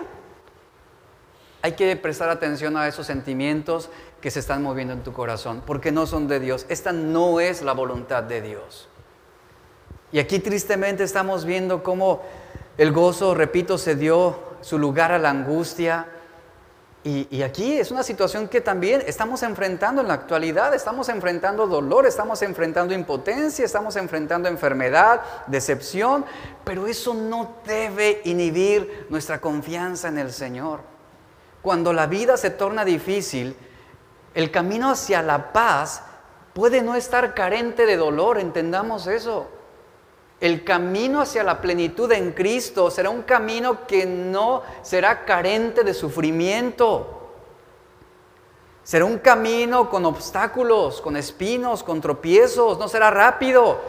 hay 1.62 1.72
que 1.72 1.96
prestar 1.96 2.28
atención 2.28 2.76
a 2.76 2.86
esos 2.86 3.04
sentimientos 3.04 3.90
que 4.20 4.30
se 4.30 4.38
están 4.38 4.62
moviendo 4.62 4.92
en 4.92 5.02
tu 5.02 5.12
corazón, 5.12 5.64
porque 5.66 5.90
no 5.90 6.06
son 6.06 6.28
de 6.28 6.38
Dios. 6.38 6.64
Esta 6.68 6.92
no 6.92 7.40
es 7.40 7.60
la 7.60 7.72
voluntad 7.72 8.22
de 8.22 8.40
Dios. 8.40 8.88
Y 10.12 10.20
aquí 10.20 10.38
tristemente 10.38 11.02
estamos 11.02 11.44
viendo 11.44 11.82
cómo 11.82 12.22
el 12.78 12.92
gozo, 12.92 13.34
repito, 13.34 13.78
se 13.78 13.96
dio 13.96 14.51
su 14.62 14.78
lugar 14.78 15.12
a 15.12 15.18
la 15.18 15.30
angustia. 15.30 16.06
Y, 17.04 17.42
aquí 17.42 17.78
es 17.78 17.90
una 17.90 18.04
situación 18.04 18.46
que 18.46 18.60
también 18.60 19.02
estamos 19.04 19.42
enfrentando 19.42 20.02
en 20.02 20.08
la 20.08 20.14
actualidad, 20.14 20.72
estamos 20.72 21.08
enfrentando 21.08 21.66
dolor, 21.66 22.06
estamos 22.06 22.40
enfrentando 22.42 22.94
impotencia, 22.94 23.64
estamos 23.64 23.96
enfrentando 23.96 24.48
enfermedad, 24.48 25.20
decepción, 25.48 26.24
pero 26.62 26.86
eso 26.86 27.12
no 27.12 27.56
debe 27.66 28.20
inhibir 28.24 29.08
nuestra 29.10 29.40
confianza 29.40 30.08
en 30.08 30.18
el 30.18 30.32
Señor. 30.32 30.80
cuando 31.60 31.92
la 31.92 32.06
vida 32.06 32.36
se 32.36 32.50
torna 32.50 32.84
difícil, 32.84 33.56
el 34.34 34.50
camino 34.50 34.90
hacia 34.90 35.22
la 35.22 35.52
paz 35.52 36.02
puede 36.54 36.82
no 36.82 36.94
estar 36.94 37.34
carente 37.34 37.86
de 37.86 37.96
dolor, 37.96 38.38
entendamos 38.38 39.06
eso. 39.06 39.48
El 40.42 40.64
camino 40.64 41.20
hacia 41.20 41.44
la 41.44 41.60
plenitud 41.60 42.10
en 42.10 42.32
Cristo 42.32 42.90
será 42.90 43.10
un 43.10 43.22
camino 43.22 43.86
que 43.86 44.04
no 44.04 44.64
será 44.82 45.24
carente 45.24 45.84
de 45.84 45.94
sufrimiento. 45.94 47.30
Será 48.82 49.04
un 49.04 49.18
camino 49.18 49.88
con 49.88 50.04
obstáculos, 50.04 51.00
con 51.00 51.16
espinos, 51.16 51.84
con 51.84 52.00
tropiezos, 52.00 52.76
no 52.76 52.88
será 52.88 53.12
rápido, 53.12 53.82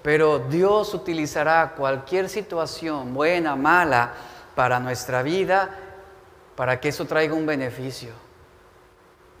pero 0.00 0.38
Dios 0.38 0.94
utilizará 0.94 1.74
cualquier 1.76 2.28
situación, 2.28 3.12
buena, 3.12 3.56
mala, 3.56 4.14
para 4.54 4.78
nuestra 4.78 5.24
vida, 5.24 5.76
para 6.54 6.78
que 6.78 6.90
eso 6.90 7.06
traiga 7.06 7.34
un 7.34 7.46
beneficio. 7.46 8.12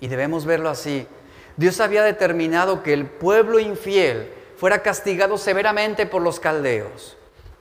Y 0.00 0.08
debemos 0.08 0.44
verlo 0.44 0.68
así. 0.68 1.06
Dios 1.56 1.78
había 1.78 2.02
determinado 2.02 2.82
que 2.82 2.92
el 2.92 3.06
pueblo 3.06 3.60
infiel 3.60 4.32
fuera 4.56 4.82
castigado 4.82 5.38
severamente 5.38 6.06
por 6.06 6.22
los 6.22 6.40
caldeos. 6.40 7.16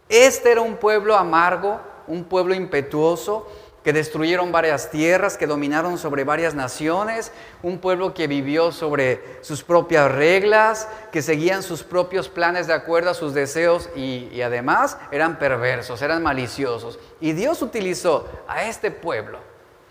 Este 0.09 0.51
era 0.51 0.61
un 0.61 0.77
pueblo 0.77 1.15
amargo, 1.15 1.79
un 2.07 2.23
pueblo 2.25 2.53
impetuoso, 2.53 3.47
que 3.85 3.93
destruyeron 3.93 4.51
varias 4.51 4.89
tierras, 4.89 5.37
que 5.37 5.45
dominaron 5.45 5.99
sobre 5.99 6.23
varias 6.23 6.55
naciones, 6.55 7.31
un 7.61 7.77
pueblo 7.77 8.15
que 8.15 8.25
vivió 8.25 8.71
sobre 8.71 9.37
sus 9.41 9.63
propias 9.63 10.11
reglas, 10.11 10.87
que 11.11 11.21
seguían 11.21 11.61
sus 11.61 11.83
propios 11.83 12.27
planes 12.27 12.65
de 12.65 12.73
acuerdo 12.73 13.11
a 13.11 13.13
sus 13.13 13.35
deseos 13.35 13.91
y, 13.95 14.41
además 14.41 14.97
eran 15.11 15.37
perversos, 15.37 16.01
eran 16.01 16.23
maliciosos. 16.23 16.97
Y 17.21 17.33
Dios 17.33 17.61
utilizó 17.61 18.27
a 18.47 18.63
este 18.63 18.89
pueblo, 18.89 19.37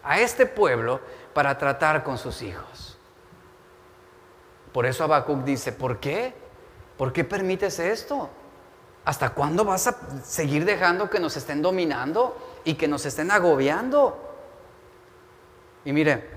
a 0.02 0.18
este 0.18 0.44
pueblo 0.44 1.00
para 1.32 1.56
tratar 1.56 2.02
con 2.02 2.18
sus 2.18 2.42
hijos. 2.42 2.98
Por 4.72 4.86
eso 4.86 5.04
Habacuc 5.04 5.44
dice, 5.44 5.70
¿por 5.70 6.00
qué? 6.00 6.34
¿Por 6.96 7.12
qué 7.12 7.24
permites 7.24 7.78
esto? 7.78 8.28
¿Hasta 9.04 9.30
cuándo 9.30 9.64
vas 9.64 9.86
a 9.86 9.96
seguir 10.24 10.64
dejando 10.64 11.10
que 11.10 11.20
nos 11.20 11.36
estén 11.36 11.60
dominando 11.60 12.36
y 12.64 12.74
que 12.74 12.88
nos 12.88 13.04
estén 13.04 13.30
agobiando? 13.30 14.18
Y 15.84 15.92
mire, 15.92 16.28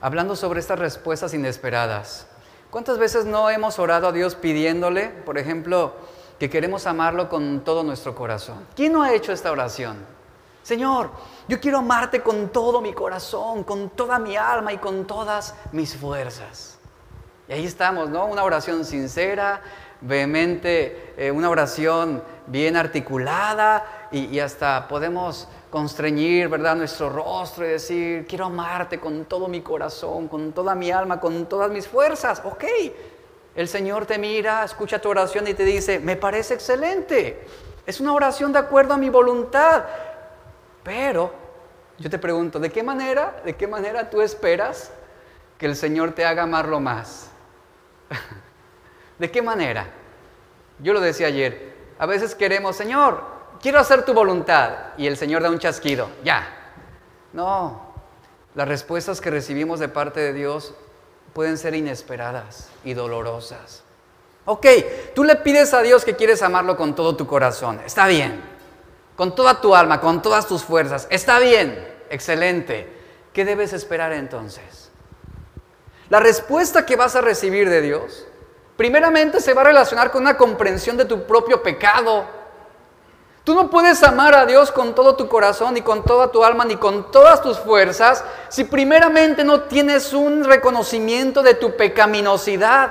hablando 0.00 0.34
sobre 0.34 0.60
estas 0.60 0.78
respuestas 0.78 1.34
inesperadas, 1.34 2.26
¿cuántas 2.70 2.98
veces 2.98 3.26
no 3.26 3.50
hemos 3.50 3.78
orado 3.78 4.08
a 4.08 4.12
Dios 4.12 4.34
pidiéndole, 4.36 5.08
por 5.08 5.36
ejemplo, 5.36 5.94
que 6.38 6.48
queremos 6.48 6.86
amarlo 6.86 7.28
con 7.28 7.62
todo 7.62 7.82
nuestro 7.82 8.14
corazón? 8.14 8.66
¿Quién 8.74 8.92
no 8.92 9.02
ha 9.02 9.12
hecho 9.12 9.32
esta 9.32 9.52
oración? 9.52 10.14
Señor, 10.62 11.10
yo 11.46 11.60
quiero 11.60 11.78
amarte 11.78 12.22
con 12.22 12.48
todo 12.48 12.80
mi 12.80 12.94
corazón, 12.94 13.64
con 13.64 13.90
toda 13.90 14.18
mi 14.18 14.34
alma 14.34 14.72
y 14.72 14.78
con 14.78 15.06
todas 15.06 15.54
mis 15.72 15.94
fuerzas. 15.94 16.78
Y 17.46 17.52
ahí 17.52 17.66
estamos, 17.66 18.08
¿no? 18.08 18.24
Una 18.24 18.42
oración 18.42 18.86
sincera, 18.86 19.60
vehemente, 20.04 21.14
eh, 21.16 21.30
una 21.30 21.50
oración 21.50 22.22
bien 22.46 22.76
articulada 22.76 24.08
y, 24.12 24.38
hasta 24.38 24.86
podemos 24.86 25.48
constreñir, 25.70 26.48
¿verdad?, 26.48 26.76
nuestro 26.76 27.08
rostro 27.08 27.64
y 27.64 27.70
decir, 27.70 28.26
quiero 28.28 28.44
amarte 28.44 29.00
con 29.00 29.24
todo 29.24 29.48
mi 29.48 29.60
corazón, 29.60 30.28
con 30.28 30.52
toda 30.52 30.74
mi 30.74 30.90
alma, 30.90 31.18
con 31.18 31.46
todas 31.46 31.70
mis 31.70 31.88
fuerzas. 31.88 32.42
Ok, 32.44 32.64
el 33.56 33.66
Señor 33.66 34.06
te 34.06 34.18
mira, 34.18 34.62
escucha 34.64 35.00
tu 35.00 35.08
oración 35.08 35.48
y 35.48 35.54
te 35.54 35.64
dice, 35.64 35.98
me 35.98 36.16
parece 36.16 36.54
excelente. 36.54 37.46
Es 37.86 38.00
una 38.00 38.12
oración 38.12 38.52
de 38.52 38.58
acuerdo 38.58 38.94
a 38.94 38.98
mi 38.98 39.08
voluntad. 39.08 39.84
Pero 40.82 41.32
yo 41.98 42.10
te 42.10 42.18
pregunto, 42.18 42.60
¿de 42.60 42.70
qué 42.70 42.82
manera, 42.82 43.40
de 43.44 43.54
qué 43.56 43.66
manera 43.66 44.10
tú 44.10 44.20
esperas 44.20 44.92
que 45.58 45.66
el 45.66 45.76
Señor 45.76 46.12
te 46.12 46.24
haga 46.24 46.42
amarlo 46.42 46.78
más? 46.78 47.30
¿De 49.18 49.30
qué 49.30 49.42
manera? 49.42 49.88
Yo 50.78 50.92
lo 50.92 51.00
decía 51.00 51.28
ayer, 51.28 51.74
a 51.98 52.06
veces 52.06 52.34
queremos, 52.34 52.76
Señor, 52.76 53.22
quiero 53.60 53.78
hacer 53.78 54.04
tu 54.04 54.12
voluntad, 54.12 54.94
y 54.96 55.06
el 55.06 55.16
Señor 55.16 55.42
da 55.42 55.50
un 55.50 55.58
chasquido, 55.58 56.08
ya. 56.24 56.72
No, 57.32 57.94
las 58.54 58.68
respuestas 58.68 59.20
que 59.20 59.30
recibimos 59.30 59.80
de 59.80 59.88
parte 59.88 60.20
de 60.20 60.32
Dios 60.32 60.74
pueden 61.32 61.58
ser 61.58 61.74
inesperadas 61.74 62.70
y 62.84 62.94
dolorosas. 62.94 63.82
Ok, 64.44 64.66
tú 65.14 65.24
le 65.24 65.36
pides 65.36 65.72
a 65.74 65.82
Dios 65.82 66.04
que 66.04 66.16
quieres 66.16 66.42
amarlo 66.42 66.76
con 66.76 66.94
todo 66.94 67.16
tu 67.16 67.26
corazón, 67.26 67.80
está 67.84 68.06
bien, 68.06 68.40
con 69.16 69.34
toda 69.34 69.60
tu 69.60 69.74
alma, 69.74 70.00
con 70.00 70.22
todas 70.22 70.46
tus 70.46 70.62
fuerzas, 70.62 71.06
está 71.10 71.38
bien, 71.38 71.92
excelente. 72.10 72.92
¿Qué 73.32 73.44
debes 73.44 73.72
esperar 73.72 74.12
entonces? 74.12 74.90
La 76.08 76.20
respuesta 76.20 76.86
que 76.86 76.94
vas 76.94 77.16
a 77.16 77.20
recibir 77.20 77.68
de 77.68 77.80
Dios 77.80 78.26
primeramente 78.76 79.40
se 79.40 79.54
va 79.54 79.62
a 79.62 79.64
relacionar 79.64 80.10
con 80.10 80.22
una 80.22 80.36
comprensión 80.36 80.96
de 80.96 81.04
tu 81.04 81.24
propio 81.24 81.62
pecado. 81.62 82.24
Tú 83.44 83.54
no 83.54 83.68
puedes 83.68 84.02
amar 84.02 84.34
a 84.34 84.46
Dios 84.46 84.72
con 84.72 84.94
todo 84.94 85.16
tu 85.16 85.28
corazón, 85.28 85.74
ni 85.74 85.82
con 85.82 86.02
toda 86.02 86.28
tu 86.28 86.44
alma, 86.44 86.64
ni 86.64 86.76
con 86.76 87.10
todas 87.10 87.42
tus 87.42 87.58
fuerzas, 87.58 88.24
si 88.48 88.64
primeramente 88.64 89.44
no 89.44 89.62
tienes 89.62 90.14
un 90.14 90.44
reconocimiento 90.44 91.42
de 91.42 91.54
tu 91.54 91.76
pecaminosidad. 91.76 92.90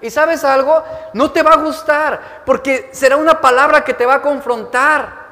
¿Y 0.00 0.10
sabes 0.10 0.42
algo? 0.42 0.82
No 1.12 1.30
te 1.30 1.44
va 1.44 1.52
a 1.52 1.58
gustar, 1.58 2.42
porque 2.44 2.90
será 2.92 3.16
una 3.16 3.40
palabra 3.40 3.84
que 3.84 3.94
te 3.94 4.04
va 4.04 4.14
a 4.14 4.22
confrontar. 4.22 5.22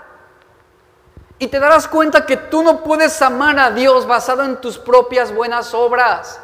Y 1.41 1.49
te 1.49 1.59
darás 1.59 1.89
cuenta 1.89 2.25
que 2.25 2.37
tú 2.37 2.63
no 2.63 2.85
puedes 2.85 3.21
amar 3.23 3.59
a 3.59 3.73
Dios 3.73 4.07
basado 4.07 4.45
en 4.45 4.61
tus 4.61 4.79
propias 4.79 5.35
buenas 5.35 5.75
obras 5.75 6.39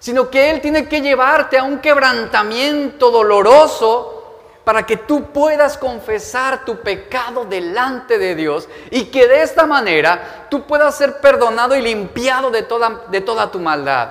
sino 0.00 0.30
que 0.30 0.50
Él 0.50 0.60
tiene 0.60 0.88
que 0.88 1.00
llevarte 1.00 1.58
a 1.58 1.62
un 1.62 1.78
quebrantamiento 1.78 3.10
doloroso 3.10 4.16
para 4.64 4.84
que 4.84 4.96
tú 4.96 5.30
puedas 5.30 5.76
confesar 5.76 6.64
tu 6.64 6.80
pecado 6.80 7.44
delante 7.44 8.18
de 8.18 8.34
Dios 8.34 8.68
y 8.90 9.04
que 9.06 9.28
de 9.28 9.42
esta 9.42 9.66
manera 9.66 10.46
tú 10.50 10.66
puedas 10.66 10.96
ser 10.96 11.20
perdonado 11.20 11.76
y 11.76 11.82
limpiado 11.82 12.50
de 12.50 12.62
toda, 12.62 13.02
de 13.08 13.20
toda 13.20 13.50
tu 13.50 13.58
maldad. 13.58 14.08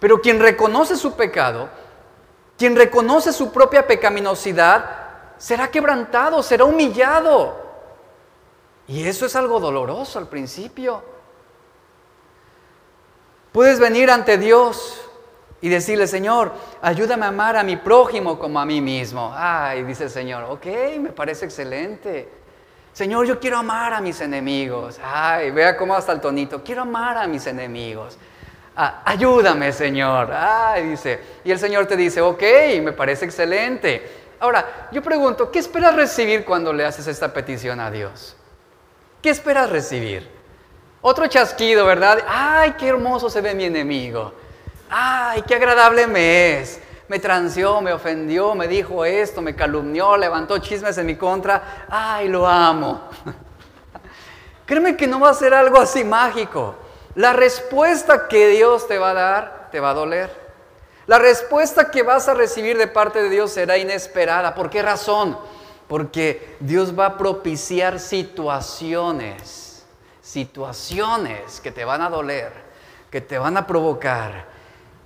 Pero 0.00 0.20
quien 0.20 0.40
reconoce 0.40 0.96
su 0.96 1.14
pecado, 1.14 1.68
quien 2.58 2.74
reconoce 2.74 3.32
su 3.32 3.52
propia 3.52 3.86
pecaminosidad, 3.86 4.84
será 5.38 5.70
quebrantado, 5.70 6.42
será 6.42 6.64
humillado. 6.64 7.60
Y 8.88 9.06
eso 9.06 9.26
es 9.26 9.36
algo 9.36 9.60
doloroso 9.60 10.18
al 10.18 10.26
principio. 10.26 11.11
Puedes 13.52 13.78
venir 13.78 14.10
ante 14.10 14.38
Dios 14.38 15.02
y 15.60 15.68
decirle, 15.68 16.06
Señor, 16.06 16.52
ayúdame 16.80 17.26
a 17.26 17.28
amar 17.28 17.56
a 17.56 17.62
mi 17.62 17.76
prójimo 17.76 18.38
como 18.38 18.58
a 18.58 18.64
mí 18.64 18.80
mismo. 18.80 19.32
Ay, 19.36 19.84
dice 19.84 20.04
el 20.04 20.10
Señor, 20.10 20.44
ok, 20.44 20.66
me 20.98 21.10
parece 21.10 21.44
excelente. 21.44 22.28
Señor, 22.92 23.26
yo 23.26 23.38
quiero 23.38 23.58
amar 23.58 23.92
a 23.94 24.00
mis 24.00 24.20
enemigos. 24.20 24.98
Ay, 25.02 25.50
vea 25.50 25.76
cómo 25.76 25.94
hasta 25.94 26.12
el 26.12 26.20
tonito. 26.20 26.64
Quiero 26.64 26.82
amar 26.82 27.16
a 27.16 27.26
mis 27.26 27.46
enemigos. 27.46 28.18
Ah, 28.74 29.02
ayúdame, 29.04 29.72
Señor. 29.72 30.32
Ay, 30.32 30.88
dice. 30.88 31.20
Y 31.44 31.50
el 31.50 31.58
Señor 31.58 31.86
te 31.86 31.96
dice, 31.96 32.20
ok, 32.20 32.42
me 32.82 32.92
parece 32.92 33.26
excelente. 33.26 34.22
Ahora, 34.40 34.88
yo 34.90 35.02
pregunto, 35.02 35.50
¿qué 35.50 35.58
esperas 35.58 35.94
recibir 35.94 36.44
cuando 36.44 36.72
le 36.72 36.84
haces 36.84 37.06
esta 37.06 37.32
petición 37.32 37.80
a 37.80 37.90
Dios? 37.90 38.34
¿Qué 39.22 39.30
esperas 39.30 39.70
recibir? 39.70 40.41
Otro 41.04 41.26
chasquido, 41.26 41.84
¿verdad? 41.84 42.20
Ay, 42.28 42.76
qué 42.78 42.86
hermoso 42.86 43.28
se 43.28 43.40
ve 43.40 43.56
mi 43.56 43.64
enemigo. 43.64 44.32
Ay, 44.88 45.42
qué 45.42 45.56
agradable 45.56 46.06
me 46.06 46.60
es. 46.60 46.80
Me 47.08 47.18
transió, 47.18 47.80
me 47.80 47.92
ofendió, 47.92 48.54
me 48.54 48.68
dijo 48.68 49.04
esto, 49.04 49.42
me 49.42 49.56
calumnió, 49.56 50.16
levantó 50.16 50.58
chismes 50.58 50.96
en 50.98 51.06
mi 51.06 51.16
contra. 51.16 51.86
Ay, 51.90 52.28
lo 52.28 52.46
amo. 52.46 53.02
Créeme 54.64 54.96
que 54.96 55.08
no 55.08 55.18
va 55.18 55.30
a 55.30 55.34
ser 55.34 55.52
algo 55.52 55.78
así 55.78 56.04
mágico. 56.04 56.76
La 57.16 57.32
respuesta 57.32 58.28
que 58.28 58.50
Dios 58.50 58.86
te 58.86 58.96
va 58.96 59.10
a 59.10 59.14
dar 59.14 59.68
te 59.72 59.80
va 59.80 59.90
a 59.90 59.94
doler. 59.94 60.30
La 61.08 61.18
respuesta 61.18 61.90
que 61.90 62.04
vas 62.04 62.28
a 62.28 62.34
recibir 62.34 62.78
de 62.78 62.86
parte 62.86 63.24
de 63.24 63.28
Dios 63.28 63.50
será 63.50 63.76
inesperada. 63.76 64.54
¿Por 64.54 64.70
qué 64.70 64.82
razón? 64.82 65.36
Porque 65.88 66.56
Dios 66.60 66.96
va 66.96 67.06
a 67.06 67.18
propiciar 67.18 67.98
situaciones 67.98 69.61
situaciones 70.32 71.60
que 71.60 71.70
te 71.72 71.84
van 71.84 72.00
a 72.00 72.08
doler, 72.08 72.54
que 73.10 73.20
te 73.20 73.36
van 73.36 73.58
a 73.58 73.66
provocar 73.66 74.46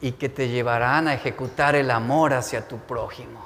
y 0.01 0.13
que 0.13 0.29
te 0.29 0.49
llevarán 0.49 1.09
a 1.09 1.15
ejecutar 1.15 1.75
el 1.75 1.91
amor 1.91 2.33
hacia 2.33 2.69
tu 2.69 2.79
prójimo. 2.79 3.45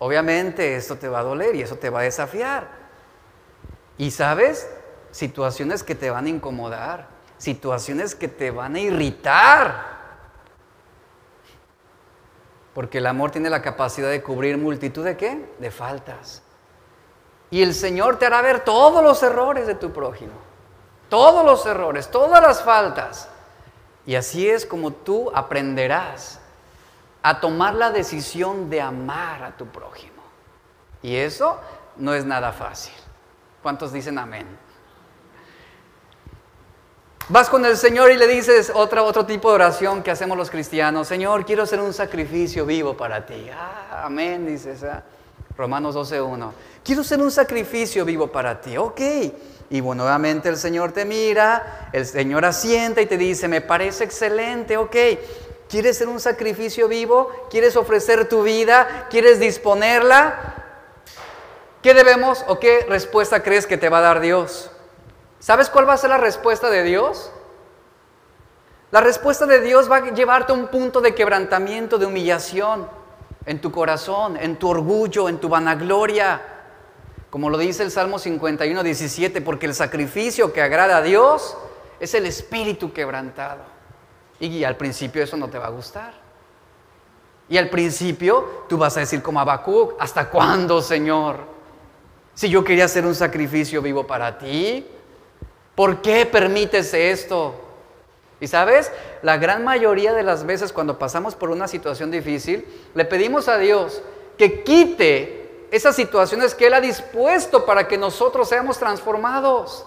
Obviamente 0.00 0.74
esto 0.74 0.96
te 0.96 1.08
va 1.08 1.20
a 1.20 1.22
doler 1.22 1.54
y 1.54 1.62
eso 1.62 1.76
te 1.76 1.88
va 1.88 2.00
a 2.00 2.02
desafiar. 2.02 2.66
Y 3.96 4.10
sabes, 4.10 4.68
situaciones 5.12 5.84
que 5.84 5.94
te 5.94 6.10
van 6.10 6.26
a 6.26 6.30
incomodar, 6.30 7.06
situaciones 7.38 8.16
que 8.16 8.26
te 8.26 8.50
van 8.50 8.74
a 8.74 8.80
irritar. 8.80 10.00
Porque 12.74 12.98
el 12.98 13.06
amor 13.06 13.30
tiene 13.30 13.50
la 13.50 13.62
capacidad 13.62 14.10
de 14.10 14.20
cubrir 14.20 14.58
multitud 14.58 15.04
de 15.04 15.16
qué? 15.16 15.48
De 15.60 15.70
faltas. 15.70 16.42
Y 17.50 17.62
el 17.62 17.74
Señor 17.74 18.18
te 18.18 18.26
hará 18.26 18.42
ver 18.42 18.64
todos 18.64 19.02
los 19.02 19.22
errores 19.22 19.66
de 19.66 19.74
tu 19.74 19.92
prójimo. 19.92 20.32
todos 21.08 21.44
los 21.44 21.66
errores, 21.66 22.08
todas 22.08 22.40
las 22.40 22.62
faltas. 22.62 23.28
Y 24.06 24.14
así 24.14 24.48
es 24.48 24.64
como 24.64 24.92
tú 24.92 25.28
aprenderás 25.34 26.38
a 27.22 27.40
tomar 27.40 27.74
la 27.74 27.90
decisión 27.90 28.70
de 28.70 28.80
amar 28.80 29.42
a 29.42 29.56
tu 29.56 29.66
prójimo. 29.66 30.22
Y 31.02 31.16
eso 31.16 31.58
no 31.96 32.14
es 32.14 32.24
nada 32.24 32.52
fácil. 32.52 32.94
¿Cuántos 33.62 33.92
dicen 33.92 34.18
amén? 34.18 34.46
Vas 37.28 37.48
con 37.48 37.64
el 37.64 37.76
Señor 37.76 38.10
y 38.10 38.16
le 38.16 38.26
dices 38.26 38.72
otra, 38.74 39.02
otro 39.02 39.24
tipo 39.24 39.50
de 39.50 39.54
oración 39.56 40.02
que 40.02 40.10
hacemos 40.10 40.36
los 40.36 40.50
cristianos. 40.50 41.06
Señor, 41.06 41.44
quiero 41.44 41.62
hacer 41.62 41.80
un 41.80 41.92
sacrificio 41.92 42.66
vivo 42.66 42.96
para 42.96 43.24
ti. 43.24 43.48
Ah, 43.52 44.02
amén, 44.04 44.46
dices. 44.46 44.82
Ah. 44.82 45.04
Romanos 45.56 45.94
12.1. 45.94 46.52
Quiero 46.84 47.04
ser 47.04 47.20
un 47.20 47.30
sacrificio 47.30 48.04
vivo 48.04 48.28
para 48.28 48.60
ti. 48.60 48.76
Ok. 48.76 49.00
Y 49.70 49.80
bueno, 49.80 50.02
nuevamente 50.02 50.48
el 50.48 50.56
Señor 50.56 50.90
te 50.92 51.04
mira, 51.04 51.90
el 51.92 52.04
Señor 52.04 52.44
asienta 52.44 53.00
y 53.00 53.06
te 53.06 53.16
dice, 53.16 53.46
me 53.46 53.60
parece 53.60 54.02
excelente, 54.02 54.76
ok. 54.76 54.96
¿Quieres 55.68 55.98
ser 55.98 56.08
un 56.08 56.18
sacrificio 56.18 56.88
vivo? 56.88 57.30
¿Quieres 57.48 57.76
ofrecer 57.76 58.28
tu 58.28 58.42
vida? 58.42 59.06
¿Quieres 59.08 59.38
disponerla? 59.38 60.56
¿Qué 61.82 61.94
debemos 61.94 62.44
o 62.48 62.58
qué 62.58 62.84
respuesta 62.88 63.44
crees 63.44 63.68
que 63.68 63.78
te 63.78 63.88
va 63.88 63.98
a 63.98 64.02
dar 64.02 64.20
Dios? 64.20 64.72
¿Sabes 65.38 65.70
cuál 65.70 65.88
va 65.88 65.92
a 65.92 65.98
ser 65.98 66.10
la 66.10 66.18
respuesta 66.18 66.68
de 66.68 66.82
Dios? 66.82 67.30
La 68.90 69.00
respuesta 69.00 69.46
de 69.46 69.60
Dios 69.60 69.88
va 69.88 69.98
a 69.98 70.10
llevarte 70.10 70.50
a 70.50 70.56
un 70.56 70.66
punto 70.66 71.00
de 71.00 71.14
quebrantamiento, 71.14 71.96
de 71.96 72.06
humillación 72.06 72.88
en 73.46 73.60
tu 73.60 73.70
corazón, 73.70 74.36
en 74.36 74.56
tu 74.56 74.68
orgullo, 74.68 75.28
en 75.28 75.38
tu 75.38 75.48
vanagloria. 75.48 76.49
Como 77.30 77.48
lo 77.48 77.58
dice 77.58 77.82
el 77.82 77.90
Salmo 77.90 78.18
51, 78.18 78.82
17, 78.82 79.40
porque 79.40 79.66
el 79.66 79.74
sacrificio 79.74 80.52
que 80.52 80.62
agrada 80.62 80.98
a 80.98 81.02
Dios 81.02 81.56
es 82.00 82.14
el 82.14 82.26
espíritu 82.26 82.92
quebrantado. 82.92 83.62
Y 84.40 84.64
al 84.64 84.76
principio 84.76 85.22
eso 85.22 85.36
no 85.36 85.48
te 85.48 85.58
va 85.58 85.66
a 85.66 85.70
gustar. 85.70 86.14
Y 87.48 87.56
al 87.56 87.70
principio 87.70 88.64
tú 88.68 88.78
vas 88.78 88.96
a 88.96 89.00
decir 89.00 89.22
como 89.22 89.40
Habacuc, 89.40 89.94
¿hasta 90.00 90.28
cuándo, 90.28 90.82
Señor? 90.82 91.38
Si 92.34 92.48
yo 92.48 92.64
quería 92.64 92.86
hacer 92.86 93.06
un 93.06 93.14
sacrificio 93.14 93.82
vivo 93.82 94.06
para 94.06 94.38
ti, 94.38 94.86
¿Por 95.80 96.02
qué 96.02 96.26
permites 96.26 96.92
esto? 96.92 97.54
Y 98.38 98.48
sabes, 98.48 98.92
la 99.22 99.38
gran 99.38 99.64
mayoría 99.64 100.12
de 100.12 100.22
las 100.22 100.44
veces 100.44 100.74
cuando 100.74 100.98
pasamos 100.98 101.34
por 101.34 101.48
una 101.48 101.68
situación 101.68 102.10
difícil, 102.10 102.66
le 102.94 103.06
pedimos 103.06 103.48
a 103.48 103.56
Dios 103.56 104.02
que 104.36 104.62
quite 104.62 105.39
esas 105.70 105.96
situaciones 105.96 106.54
que 106.54 106.66
Él 106.66 106.74
ha 106.74 106.80
dispuesto 106.80 107.64
para 107.64 107.86
que 107.86 107.96
nosotros 107.96 108.48
seamos 108.48 108.78
transformados. 108.78 109.86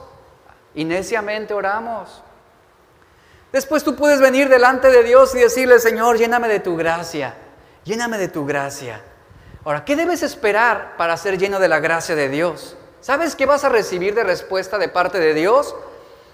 Y 0.75 0.85
neciamente 0.85 1.53
oramos. 1.53 2.23
Después 3.51 3.83
tú 3.83 3.95
puedes 3.95 4.19
venir 4.19 4.49
delante 4.49 4.89
de 4.89 5.03
Dios 5.03 5.35
y 5.35 5.39
decirle, 5.39 5.79
Señor, 5.79 6.17
lléname 6.17 6.47
de 6.47 6.59
tu 6.59 6.75
gracia, 6.75 7.35
lléname 7.83 8.17
de 8.17 8.27
tu 8.27 8.45
gracia. 8.45 9.01
Ahora, 9.63 9.85
¿qué 9.85 9.95
debes 9.95 10.23
esperar 10.23 10.97
para 10.97 11.15
ser 11.17 11.37
lleno 11.37 11.59
de 11.59 11.67
la 11.67 11.79
gracia 11.79 12.15
de 12.15 12.29
Dios? 12.29 12.75
¿Sabes 12.99 13.35
qué 13.35 13.45
vas 13.45 13.63
a 13.63 13.69
recibir 13.69 14.15
de 14.15 14.23
respuesta 14.23 14.77
de 14.77 14.89
parte 14.89 15.19
de 15.19 15.33
Dios? 15.33 15.75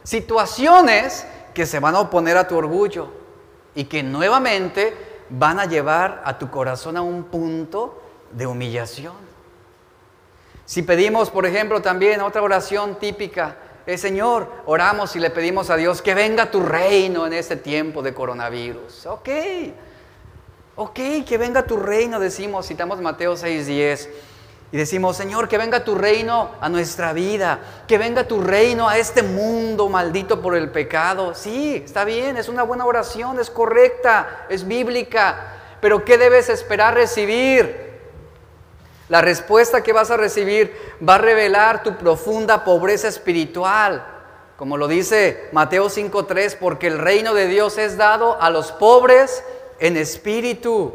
Situaciones 0.03 1.25
que 1.53 1.65
se 1.65 1.79
van 1.79 1.95
a 1.95 1.99
oponer 1.99 2.37
a 2.37 2.47
tu 2.47 2.55
orgullo 2.55 3.09
y 3.75 3.85
que 3.85 4.01
nuevamente 4.01 4.95
van 5.29 5.59
a 5.59 5.65
llevar 5.65 6.21
a 6.23 6.37
tu 6.37 6.49
corazón 6.49 6.95
a 6.95 7.01
un 7.01 7.25
punto 7.25 8.01
de 8.31 8.47
humillación. 8.47 9.28
Si 10.69 10.83
pedimos, 10.83 11.31
por 11.31 11.47
ejemplo, 11.47 11.81
también 11.81 12.21
otra 12.21 12.43
oración 12.43 12.99
típica, 12.99 13.55
es 13.87 14.01
Señor, 14.01 14.47
oramos 14.67 15.15
y 15.15 15.19
le 15.19 15.31
pedimos 15.31 15.71
a 15.71 15.75
Dios 15.77 16.03
que 16.03 16.13
venga 16.13 16.51
tu 16.51 16.61
reino 16.61 17.25
en 17.25 17.33
este 17.33 17.55
tiempo 17.55 18.03
de 18.03 18.13
coronavirus. 18.13 19.07
Ok, 19.07 19.29
ok, 20.75 20.99
que 21.27 21.37
venga 21.39 21.65
tu 21.65 21.77
reino, 21.77 22.19
decimos, 22.19 22.67
citamos 22.67 23.01
Mateo 23.01 23.35
6:10. 23.35 24.09
Y 24.71 24.77
decimos, 24.77 25.17
Señor, 25.17 25.47
que 25.47 25.57
venga 25.57 25.83
tu 25.83 25.95
reino 25.95 26.51
a 26.61 26.69
nuestra 26.69 27.13
vida, 27.13 27.61
que 27.87 27.97
venga 27.97 28.27
tu 28.27 28.39
reino 28.39 28.87
a 28.87 28.99
este 28.99 29.23
mundo 29.23 29.89
maldito 29.89 30.39
por 30.39 30.55
el 30.55 30.69
pecado. 30.69 31.33
Sí, 31.33 31.81
está 31.83 32.05
bien, 32.05 32.37
es 32.37 32.47
una 32.47 32.61
buena 32.61 32.85
oración, 32.85 33.39
es 33.39 33.49
correcta, 33.49 34.45
es 34.49 34.67
bíblica, 34.67 35.47
pero 35.81 36.05
¿qué 36.05 36.19
debes 36.19 36.47
esperar 36.47 36.93
recibir? 36.93 37.88
La 39.09 39.21
respuesta 39.21 39.81
que 39.81 39.91
vas 39.91 40.11
a 40.11 40.17
recibir 40.17 40.73
va 41.07 41.15
a 41.15 41.17
revelar 41.17 41.81
tu 41.81 41.97
profunda 41.97 42.63
pobreza 42.63 43.07
espiritual, 43.07 44.05
como 44.55 44.77
lo 44.77 44.87
dice 44.87 45.49
Mateo 45.51 45.87
5.3, 45.87 46.57
porque 46.59 46.87
el 46.87 46.99
reino 46.99 47.33
de 47.33 47.47
Dios 47.47 47.79
es 47.79 47.97
dado 47.97 48.39
a 48.39 48.51
los 48.51 48.71
pobres 48.71 49.43
en 49.79 49.97
espíritu. 49.97 50.93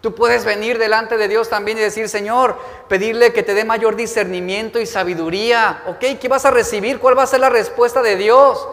Tú 0.00 0.14
puedes 0.14 0.44
venir 0.44 0.78
delante 0.78 1.16
de 1.16 1.28
Dios 1.28 1.48
también 1.48 1.78
y 1.78 1.82
decir, 1.82 2.08
Señor, 2.08 2.56
pedirle 2.88 3.32
que 3.32 3.42
te 3.44 3.54
dé 3.54 3.64
mayor 3.64 3.94
discernimiento 3.94 4.80
y 4.80 4.86
sabiduría. 4.86 5.82
¿Ok? 5.86 6.18
¿Qué 6.20 6.28
vas 6.28 6.44
a 6.44 6.50
recibir? 6.50 6.98
¿Cuál 6.98 7.18
va 7.18 7.24
a 7.24 7.26
ser 7.26 7.40
la 7.40 7.48
respuesta 7.48 8.02
de 8.02 8.16
Dios? 8.16 8.66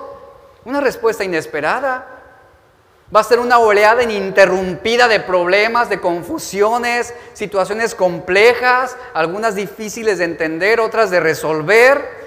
Una 0.66 0.82
respuesta 0.82 1.24
inesperada. 1.24 2.15
Va 3.16 3.22
a 3.22 3.24
ser 3.24 3.40
una 3.40 3.60
oleada 3.60 4.04
ininterrumpida 4.04 5.08
de 5.08 5.20
problemas, 5.20 5.90
de 5.90 6.02
confusiones, 6.02 7.14
situaciones 7.34 7.96
complejas, 7.96 8.98
algunas 9.14 9.56
difíciles 9.56 10.18
de 10.18 10.26
entender, 10.26 10.80
otras 10.80 11.12
de 11.12 11.20
resolver, 11.20 12.26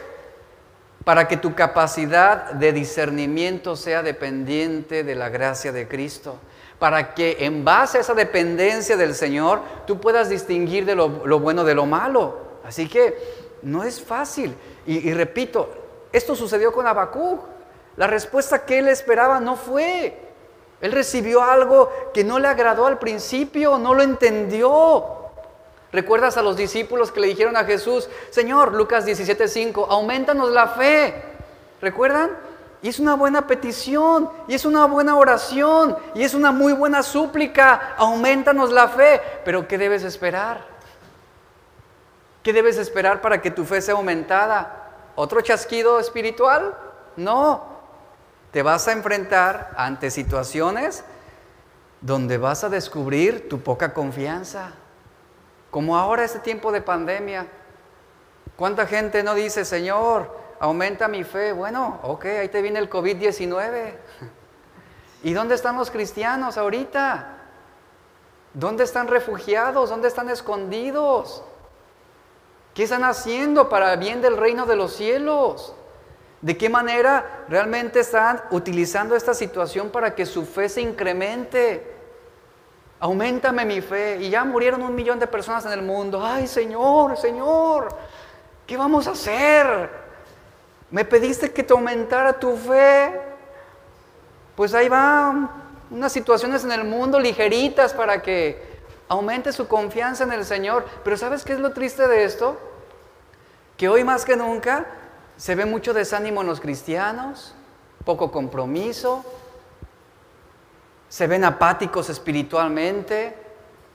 para 1.05 1.29
que 1.29 1.37
tu 1.37 1.55
capacidad 1.55 2.53
de 2.53 2.73
discernimiento 2.73 3.77
sea 3.77 4.03
dependiente 4.03 5.05
de 5.05 5.15
la 5.15 5.29
gracia 5.29 5.73
de 5.73 5.89
Cristo 5.89 6.39
para 6.79 7.15
que 7.15 7.39
en 7.41 7.65
base 7.65 7.99
a 7.99 8.01
esa 8.01 8.15
dependencia 8.15 8.97
del 8.97 9.15
Señor 9.15 9.63
tú 9.87 10.01
puedas 10.01 10.29
distinguir 10.29 10.85
de 10.85 10.95
lo, 10.95 11.09
bueno 11.09 11.65
de 11.65 11.75
lo 11.75 11.87
malo. 11.87 12.39
Así 12.65 12.89
que 12.89 13.17
no 13.63 13.83
es 13.83 14.01
fácil. 14.01 14.55
Y, 14.87 15.13
repito, 15.13 15.71
esto 16.13 16.35
sucedió 16.35 16.73
con 16.73 16.87
Habacuc. 16.87 17.41
La 17.97 18.07
respuesta 18.07 18.65
que 18.65 18.79
él 18.79 18.89
esperaba 18.89 19.41
no 19.41 19.57
fue. 19.57 20.28
Él 20.81 20.93
recibió 20.93 21.43
algo 21.43 21.91
que 22.15 22.25
no 22.25 22.39
le 22.39 22.49
agradó 22.49 22.87
al 22.87 22.99
principio, 22.99 23.79
no 23.79 23.95
lo 23.95 24.03
entendió. 24.03 25.05
¿Recuerdas 25.91 26.37
a 26.37 26.43
los 26.43 26.57
discípulos 26.57 27.11
que 27.11 27.21
le 27.21 27.29
dijeron 27.29 27.57
a 27.57 27.65
Jesús, 27.65 28.09
Señor, 28.31 28.75
Lucas 28.75 29.07
17:5, 29.07 29.87
aumentanos 29.89 30.51
la 30.51 30.69
fe? 30.69 31.23
¿Recuerdan? 31.81 32.31
Y 32.81 32.89
es 32.89 33.01
una 33.01 33.15
buena 33.15 33.47
petición, 33.47 34.31
y 34.47 34.55
es 34.55 34.65
una 34.65 34.85
buena 34.85 35.17
oración, 35.17 35.97
y 36.15 36.23
es 36.23 36.35
una 36.35 36.53
muy 36.53 36.73
buena 36.73 37.03
súplica. 37.03 37.95
Aumentanos 37.97 38.71
la 38.71 38.89
fe. 38.89 39.21
Pero 39.45 39.67
¿qué 39.67 39.79
debes 39.79 40.05
esperar? 40.05 40.65
¿Qué 42.43 42.53
debes 42.53 42.79
esperar 42.79 43.21
para 43.21 43.43
que 43.43 43.51
tu 43.51 43.65
fe 43.65 43.83
sea 43.83 43.95
aumentada? 43.95 44.91
¿Otro 45.17 45.41
chasquido 45.41 45.99
espiritual? 45.99 46.75
No. 47.17 47.78
Te 48.59 48.65
vas 48.65 48.89
a 48.89 48.93
enfrentar 48.93 49.71
ante 49.77 50.11
situaciones 50.11 51.05
donde 52.01 52.39
vas 52.39 52.65
a 52.65 52.69
descubrir 52.69 53.49
tu 53.49 53.61
poca 53.61 53.95
confianza. 53.95 54.73
Como 55.71 55.97
ahora 55.97 56.25
este 56.25 56.41
tiempo 56.41 56.73
de 56.73 56.81
pandemia. 56.81 57.47
¿Cuánta 58.57 58.85
gente 58.89 59.23
no 59.23 59.37
dice, 59.37 59.65
Señor, 59.65 60.37
aumenta 60.59 61.07
mi 61.07 61.23
fe. 61.23 61.53
Bueno, 61.53 62.01
ok, 62.03 62.25
ahí 62.25 62.49
te 62.49 62.61
viene 62.61 62.81
el 62.81 62.91
COVID-19. 62.91 63.95
¿Y 65.23 65.33
dónde 65.35 65.55
están 65.55 65.77
los 65.77 65.93
cristianos 65.93 66.59
ahorita? 66.59 67.37
¿Dónde 68.55 68.83
están 68.83 69.07
refugiados? 69.07 69.89
¿Dónde 69.89 70.09
están 70.09 70.31
escondidos? 70.31 71.45
¿Qué 72.75 72.83
están 72.83 73.05
haciendo 73.05 73.69
para 73.69 73.93
el 73.93 74.01
bien 74.01 74.21
del 74.21 74.37
reino 74.37 74.67
de 74.67 74.75
los 74.75 74.95
cielos? 74.95 75.77
¿De 76.41 76.57
qué 76.57 76.69
manera 76.69 77.45
realmente 77.49 78.01
están 78.01 78.43
utilizando 78.51 79.17
esta 79.17 79.35
situación 79.35 79.91
para 79.91 80.15
que 80.15 80.25
su 80.25 80.47
fe 80.47 80.69
se 80.69 80.81
incremente? 80.81 81.95
Aumentame 83.01 83.65
mi 83.65 83.81
fe. 83.81 84.19
Y 84.21 84.31
ya 84.31 84.45
murieron 84.45 84.83
un 84.83 84.95
millón 84.95 85.19
de 85.19 85.27
personas 85.27 85.67
en 85.67 85.73
el 85.73 85.83
mundo. 85.83 86.25
Ay, 86.25 86.47
Señor, 86.47 87.17
Señor, 87.17 87.89
¿qué 88.67 88.77
vamos 88.77 89.09
a 89.09 89.13
hacer? 89.13 89.91
Me 90.91 91.05
pediste 91.05 91.53
que 91.53 91.65
te 91.65 91.73
aumentara 91.73 92.33
tu 92.33 92.57
fe. 92.57 93.21
Pues 94.55 94.75
ahí 94.75 94.89
van 94.89 95.51
unas 95.91 96.13
situaciones 96.13 96.63
en 96.65 96.71
el 96.73 96.85
mundo 96.85 97.19
ligeritas 97.19 97.93
para 97.93 98.23
que 98.23 98.79
aumente 99.09 99.53
su 99.53 99.67
confianza 99.67 100.23
en 100.23 100.33
el 100.33 100.45
Señor. 100.45 100.85
Pero 101.03 101.17
¿sabes 101.17 101.45
qué 101.45 101.55
es 101.55 101.59
lo 101.59 101.73
triste 101.73 102.07
de 102.07 102.23
esto? 102.23 102.57
Que 103.77 103.89
hoy 103.89 104.05
más 104.05 104.25
que 104.25 104.37
nunca 104.37 104.87
se 105.39 105.55
ve 105.55 105.65
mucho 105.65 105.95
desánimo 105.95 106.43
en 106.43 106.49
los 106.49 106.61
cristianos, 106.61 107.55
poco 108.05 108.31
compromiso, 108.31 109.25
se 111.09 111.27
ven 111.29 111.45
apáticos 111.45 112.11
espiritualmente, 112.11 113.35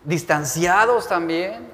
distanciados 0.04 1.08
también. 1.08 1.68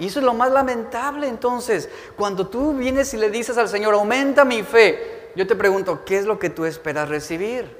Y 0.00 0.08
eso 0.08 0.18
es 0.18 0.26
lo 0.26 0.34
más 0.34 0.50
lamentable 0.50 1.28
entonces. 1.28 1.88
Cuando 2.16 2.48
tú 2.48 2.74
vienes 2.74 3.14
y 3.14 3.16
le 3.16 3.30
dices 3.30 3.56
al 3.56 3.68
Señor, 3.68 3.94
aumenta 3.94 4.44
mi 4.44 4.62
fe, 4.64 5.30
yo 5.36 5.46
te 5.46 5.54
pregunto, 5.54 6.04
¿qué 6.04 6.18
es 6.18 6.26
lo 6.26 6.38
que 6.38 6.50
tú 6.50 6.64
esperas 6.64 7.08
recibir? 7.08 7.76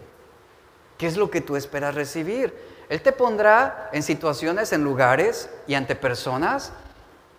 ¿Qué 0.97 1.09
es 1.09 1.17
lo 1.17 1.31
que 1.31 1.41
tú 1.41 1.57
esperas 1.57 1.97
recibir? 1.97 2.55
Él 2.89 3.03
te 3.03 3.11
pondrá 3.11 3.91
en 3.93 4.05
situaciones, 4.05 4.73
en 4.73 4.85
lugares 4.85 5.51
y 5.67 5.75
ante 5.75 5.97
personas 5.97 6.73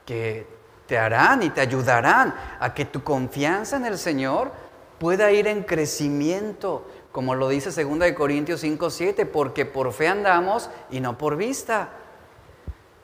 que 0.06 0.57
te 0.88 0.98
harán 0.98 1.44
y 1.44 1.50
te 1.50 1.62
ayudarán 1.62 2.34
a 2.60 2.74
que 2.74 2.86
tu 2.86 3.04
confianza 3.04 3.76
en 3.76 3.86
el 3.86 3.98
Señor 3.98 4.52
pueda 5.00 5.32
ir 5.32 5.48
en 5.48 5.64
crecimiento, 5.64 6.88
como 7.12 7.36
lo 7.36 7.50
dice 7.50 7.70
2 7.84 8.12
Corintios 8.14 8.62
5, 8.62 8.90
7, 8.90 9.26
porque 9.26 9.66
por 9.66 9.94
fe 9.94 10.08
andamos 10.08 10.70
y 10.90 11.00
no 11.00 11.18
por 11.18 11.36
vista. 11.36 11.90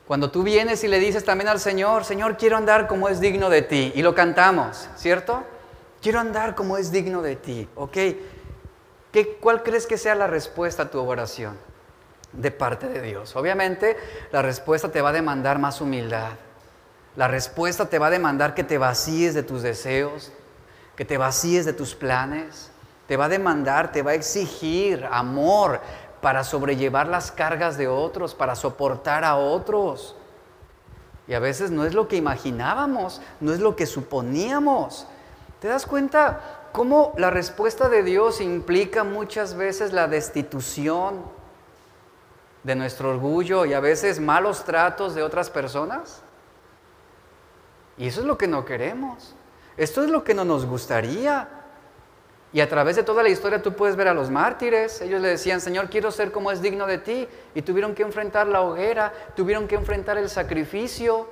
Cuando 0.07 0.31
tú 0.31 0.43
vienes 0.43 0.83
y 0.83 0.87
le 0.87 0.99
dices 0.99 1.23
también 1.23 1.47
al 1.47 1.59
Señor, 1.59 2.03
Señor, 2.03 2.37
quiero 2.37 2.57
andar 2.57 2.87
como 2.87 3.09
es 3.09 3.19
digno 3.19 3.49
de 3.49 3.61
ti, 3.61 3.91
y 3.95 4.01
lo 4.01 4.15
cantamos, 4.15 4.89
¿cierto? 4.95 5.43
Quiero 6.01 6.19
andar 6.19 6.55
como 6.55 6.77
es 6.77 6.91
digno 6.91 7.21
de 7.21 7.35
ti, 7.35 7.69
¿ok? 7.75 7.97
¿Qué, 9.11 9.37
¿Cuál 9.39 9.63
crees 9.63 9.87
que 9.87 9.97
sea 9.97 10.15
la 10.15 10.27
respuesta 10.27 10.83
a 10.83 10.89
tu 10.89 10.99
oración 10.99 11.57
de 12.33 12.51
parte 12.51 12.87
de 12.87 13.01
Dios? 13.01 13.35
Obviamente 13.35 13.95
la 14.31 14.41
respuesta 14.41 14.91
te 14.91 15.01
va 15.01 15.09
a 15.09 15.13
demandar 15.13 15.59
más 15.59 15.79
humildad. 15.79 16.31
La 17.15 17.27
respuesta 17.27 17.85
te 17.85 17.99
va 17.99 18.07
a 18.07 18.11
demandar 18.11 18.55
que 18.55 18.63
te 18.63 18.77
vacíes 18.77 19.35
de 19.35 19.43
tus 19.43 19.61
deseos, 19.61 20.31
que 20.95 21.05
te 21.05 21.17
vacíes 21.17 21.65
de 21.65 21.73
tus 21.73 21.93
planes. 21.93 22.71
Te 23.07 23.17
va 23.17 23.25
a 23.25 23.29
demandar, 23.29 23.91
te 23.91 24.01
va 24.01 24.11
a 24.11 24.15
exigir 24.15 25.07
amor 25.11 25.79
para 26.21 26.43
sobrellevar 26.43 27.07
las 27.07 27.31
cargas 27.31 27.77
de 27.77 27.87
otros, 27.87 28.33
para 28.33 28.55
soportar 28.55 29.23
a 29.23 29.35
otros. 29.35 30.15
Y 31.27 31.33
a 31.33 31.39
veces 31.39 31.69
no 31.69 31.85
es 31.85 31.93
lo 31.93 32.07
que 32.07 32.15
imaginábamos, 32.15 33.21
no 33.39 33.53
es 33.53 33.59
lo 33.59 33.75
que 33.75 33.85
suponíamos. 33.85 35.05
¿Te 35.59 35.67
das 35.67 35.85
cuenta 35.85 36.69
cómo 36.71 37.13
la 37.17 37.29
respuesta 37.29 37.89
de 37.89 38.03
Dios 38.03 38.41
implica 38.41 39.03
muchas 39.03 39.53
veces 39.55 39.93
la 39.93 40.07
destitución 40.07 41.21
de 42.63 42.75
nuestro 42.75 43.11
orgullo 43.11 43.65
y 43.65 43.73
a 43.73 43.79
veces 43.79 44.19
malos 44.19 44.63
tratos 44.63 45.13
de 45.13 45.23
otras 45.23 45.49
personas? 45.49 46.23
Y 47.97 48.07
eso 48.07 48.21
es 48.21 48.25
lo 48.25 48.37
que 48.37 48.47
no 48.47 48.65
queremos. 48.65 49.35
Esto 49.77 50.03
es 50.03 50.09
lo 50.09 50.23
que 50.23 50.33
no 50.33 50.45
nos 50.45 50.65
gustaría. 50.65 51.47
Y 52.51 52.61
a 52.61 52.69
través 52.69 52.95
de 52.95 53.03
toda 53.03 53.23
la 53.23 53.29
historia 53.29 53.61
tú 53.61 53.73
puedes 53.73 53.95
ver 53.95 54.07
a 54.07 54.13
los 54.13 54.29
mártires. 54.29 55.01
Ellos 55.01 55.21
le 55.21 55.29
decían, 55.29 55.59
Señor, 55.59 55.89
quiero 55.89 56.11
ser 56.11 56.31
como 56.31 56.51
es 56.51 56.61
digno 56.61 56.85
de 56.85 56.99
ti. 56.99 57.27
Y 57.55 57.61
tuvieron 57.63 57.95
que 57.95 58.03
enfrentar 58.03 58.47
la 58.47 58.61
hoguera, 58.61 59.11
tuvieron 59.35 59.67
que 59.67 59.75
enfrentar 59.75 60.17
el 60.17 60.29
sacrificio. 60.29 61.27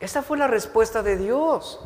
Esa 0.00 0.22
fue 0.22 0.36
la 0.36 0.46
respuesta 0.46 1.02
de 1.02 1.16
Dios. 1.16 1.80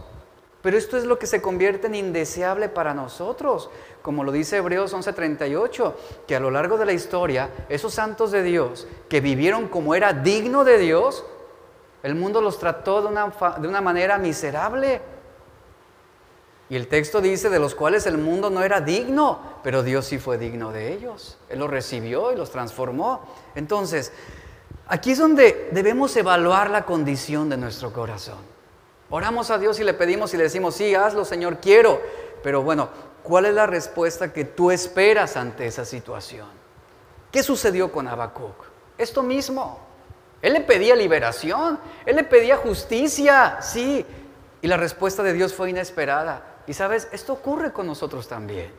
Pero 0.62 0.79
esto 0.79 0.97
es 0.97 1.05
lo 1.05 1.16
que 1.16 1.29
se 1.29 1.41
convierte 1.41 1.87
en 1.87 1.95
indeseable 1.95 2.68
para 2.68 2.93
nosotros, 2.93 3.70
como 4.03 4.24
lo 4.24 4.33
dice 4.33 4.57
Hebreos 4.57 4.93
11:38, 4.93 5.95
que 6.27 6.35
a 6.35 6.41
lo 6.41 6.51
largo 6.51 6.77
de 6.77 6.87
la 6.87 6.93
historia, 6.93 7.51
esos 7.68 7.95
santos 7.95 8.33
de 8.33 8.43
Dios 8.43 8.89
que 9.09 9.20
vivieron 9.20 9.68
como 9.68 9.95
era 9.95 10.12
digno 10.12 10.64
de 10.64 10.79
Dios, 10.79 11.24
el 12.07 12.15
mundo 12.15 12.41
los 12.41 12.61
trató 12.61 13.03
de 13.03 13.09
una, 13.09 13.33
de 13.59 13.67
una 13.67 13.81
manera 13.81 14.17
miserable. 14.17 15.01
Y 16.69 16.77
el 16.77 16.87
texto 16.87 17.21
dice 17.21 17.51
de 17.51 17.59
los 17.59 17.75
cuales 17.75 18.07
el 18.07 18.17
mundo 18.17 18.49
no 18.49 18.63
era 18.63 18.81
digno, 18.81 19.41
pero 19.65 19.83
Dios 19.83 20.07
sí 20.07 20.21
fue 20.21 20.39
digno 20.39 20.71
de 20.71 20.93
ellos. 20.93 21.37
Él 21.49 21.59
los 21.59 21.69
recibió 21.69 22.33
y 22.33 22.37
los 22.37 22.53
transformó. 22.53 23.23
Entonces, 23.57 24.13
aquí 24.87 25.11
es 25.11 25.19
donde 25.19 25.69
debemos 25.73 26.17
evaluar 26.17 26.71
la 26.71 26.85
condición 26.85 27.49
de 27.49 27.57
nuestro 27.57 27.93
corazón. 27.93 28.39
Oramos 29.11 29.51
a 29.51 29.59
Dios 29.59 29.81
y 29.81 29.83
le 29.83 29.93
pedimos 29.93 30.33
y 30.33 30.37
le 30.37 30.45
decimos, 30.45 30.77
sí, 30.77 30.95
hazlo 30.95 31.25
Señor, 31.25 31.59
quiero. 31.59 32.01
Pero 32.41 32.63
bueno, 32.63 32.89
¿cuál 33.25 33.47
es 33.47 33.55
la 33.55 33.67
respuesta 33.67 34.33
que 34.33 34.45
tú 34.45 34.71
esperas 34.71 35.37
ante 35.37 35.67
esa 35.67 35.85
situación? 35.85 36.47
¿Qué 37.33 37.43
sucedió 37.43 37.91
con 37.91 38.07
Habacuc? 38.07 38.55
Esto 38.97 39.25
mismo. 39.25 39.86
Él 40.47 40.53
le 40.53 40.61
pedía 40.61 40.94
liberación, 40.94 41.76
él 42.05 42.14
le 42.14 42.22
pedía 42.22 42.57
justicia, 42.57 43.59
sí. 43.61 44.07
Y 44.62 44.68
la 44.68 44.76
respuesta 44.76 45.24
de 45.24 45.32
Dios 45.32 45.53
fue 45.53 45.70
inesperada. 45.70 46.59
Y 46.68 46.72
sabes, 46.72 47.09
esto 47.11 47.32
ocurre 47.32 47.72
con 47.72 47.84
nosotros 47.84 48.28
también. 48.28 48.70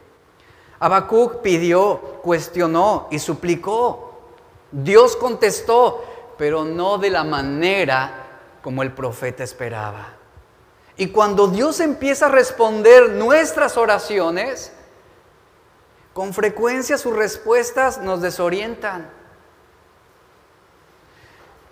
Habacuc 0.80 1.42
pidió, 1.42 2.22
cuestionó 2.24 3.10
y 3.12 3.20
suplicó. 3.20 4.30
Dios 4.72 5.18
contestó, 5.18 6.06
pero 6.38 6.64
no 6.64 7.00
de 7.00 7.10
la 7.10 7.26
manera 7.26 8.28
como 8.64 8.82
el 8.82 8.94
profeta 8.94 9.44
esperaba. 9.44 10.14
Y 10.96 11.08
cuando 11.08 11.48
Dios 11.50 11.82
empieza 11.82 12.28
a 12.28 12.30
responder 12.30 13.10
nuestras 13.10 13.76
oraciones, 13.76 14.72
con 16.14 16.34
frecuencia 16.34 16.98
sus 16.98 17.14
respuestas 17.14 17.98
nos 17.98 18.22
desorientan. 18.22 19.17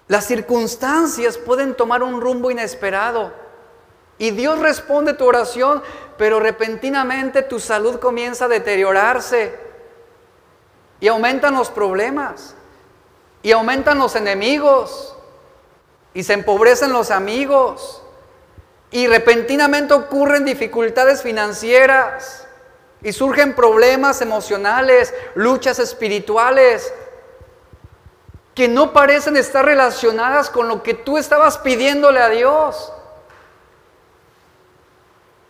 Las 0.08 0.26
circunstancias 0.26 1.38
pueden 1.38 1.76
tomar 1.76 2.04
un 2.04 2.22
rumbo 2.22 2.52
inesperado. 2.52 3.34
Y 4.18 4.32
Dios 4.32 4.60
responde 4.60 5.14
tu 5.14 5.26
oración, 5.26 5.82
pero 6.18 6.40
repentinamente 6.40 7.42
tu 7.42 7.60
salud 7.60 8.00
comienza 8.00 8.46
a 8.46 8.50
deteriorarse. 8.50 9.58
Y 11.00 11.08
aumentan 11.08 11.56
los 11.56 11.70
problemas. 11.70 12.56
Y 13.42 13.52
aumentan 13.52 13.98
los 13.98 14.16
enemigos. 14.16 15.16
Y 16.14 16.24
se 16.24 16.34
empobrecen 16.34 16.94
los 16.94 17.10
amigos. 17.10 18.04
Y 18.92 19.08
repentinamente 19.08 19.96
ocurren 19.96 20.46
dificultades 20.46 21.24
financieras. 21.24 22.48
Y 23.02 23.12
surgen 23.12 23.56
problemas 23.56 24.22
emocionales, 24.22 25.14
luchas 25.34 25.80
espirituales 25.80 26.94
que 28.56 28.70
no 28.70 28.94
parecen 28.94 29.36
estar 29.36 29.66
relacionadas 29.66 30.50
con 30.50 30.70
lo 30.70 30.82
que 30.82 30.94
tú 30.94 31.18
estabas 31.18 31.58
pidiéndole 31.58 32.22
a 32.22 32.30
Dios. 32.30 32.94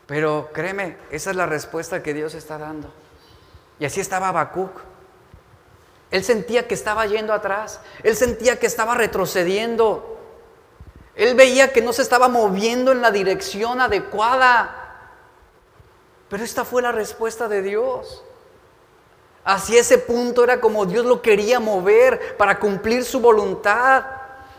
Pero 0.07 0.49
créeme, 0.51 0.97
esa 1.11 1.29
es 1.29 1.35
la 1.35 1.45
respuesta 1.45 2.01
que 2.01 2.15
Dios 2.15 2.33
está 2.33 2.57
dando. 2.57 2.91
Y 3.79 3.85
así 3.85 4.01
estaba 4.01 4.29
Habacuc. 4.29 4.71
Él 6.09 6.23
sentía 6.23 6.67
que 6.67 6.73
estaba 6.73 7.05
yendo 7.05 7.33
atrás, 7.33 7.79
él 8.03 8.15
sentía 8.15 8.57
que 8.59 8.67
estaba 8.67 8.95
retrocediendo. 8.95 10.17
Él 11.15 11.35
veía 11.35 11.71
que 11.71 11.81
no 11.81 11.93
se 11.93 12.01
estaba 12.01 12.27
moviendo 12.27 12.91
en 12.91 13.01
la 13.01 13.11
dirección 13.11 13.81
adecuada. 13.81 14.81
Pero 16.29 16.43
esta 16.43 16.65
fue 16.65 16.81
la 16.81 16.91
respuesta 16.91 17.47
de 17.47 17.61
Dios. 17.61 18.23
Hacia 19.45 19.81
ese 19.81 19.99
punto 19.99 20.43
era 20.43 20.59
como 20.59 20.87
Dios 20.87 21.05
lo 21.05 21.21
quería 21.21 21.59
mover 21.59 22.35
para 22.35 22.59
cumplir 22.59 23.05
su 23.05 23.19
voluntad. 23.19 24.03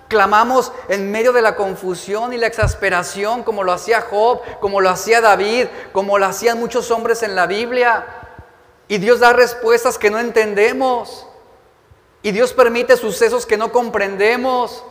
Clamamos 0.07 0.71
en 0.89 1.11
medio 1.11 1.33
de 1.33 1.43
la 1.43 1.57
confusión 1.57 2.33
y 2.33 2.37
la 2.37 2.47
exasperación, 2.47 3.43
como 3.43 3.65
lo 3.65 3.73
hacía 3.73 4.01
Job, 4.03 4.41
como 4.61 4.81
lo 4.81 4.89
hacía 4.89 5.21
David, 5.21 5.67
como 5.93 6.19
lo 6.19 6.27
hacían 6.27 6.61
muchos 6.61 6.93
hombres 6.93 7.25
en 7.25 7.35
la 7.35 7.49
Biblia. 7.49 8.07
Y 8.87 8.99
Dios 8.99 9.19
da 9.19 9.33
respuestas 9.33 9.99
que 9.99 10.09
no 10.09 10.21
entendemos. 10.21 11.27
Y 12.23 12.31
Dios 12.31 12.53
permite 12.53 12.97
sucesos 12.97 13.45
que 13.45 13.57
no 13.57 13.73
comprendemos. 13.73 14.85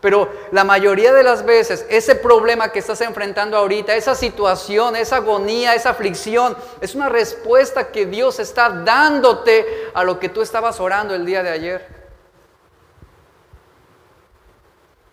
Pero 0.00 0.30
la 0.52 0.62
mayoría 0.62 1.12
de 1.12 1.24
las 1.24 1.44
veces 1.44 1.84
ese 1.88 2.14
problema 2.14 2.70
que 2.70 2.78
estás 2.78 3.00
enfrentando 3.00 3.56
ahorita, 3.56 3.96
esa 3.96 4.14
situación, 4.14 4.94
esa 4.94 5.16
agonía, 5.16 5.74
esa 5.74 5.90
aflicción, 5.90 6.56
es 6.80 6.94
una 6.94 7.08
respuesta 7.08 7.90
que 7.90 8.06
Dios 8.06 8.38
está 8.38 8.70
dándote 8.70 9.90
a 9.94 10.04
lo 10.04 10.20
que 10.20 10.28
tú 10.28 10.40
estabas 10.40 10.78
orando 10.78 11.14
el 11.14 11.26
día 11.26 11.42
de 11.42 11.50
ayer. 11.50 11.98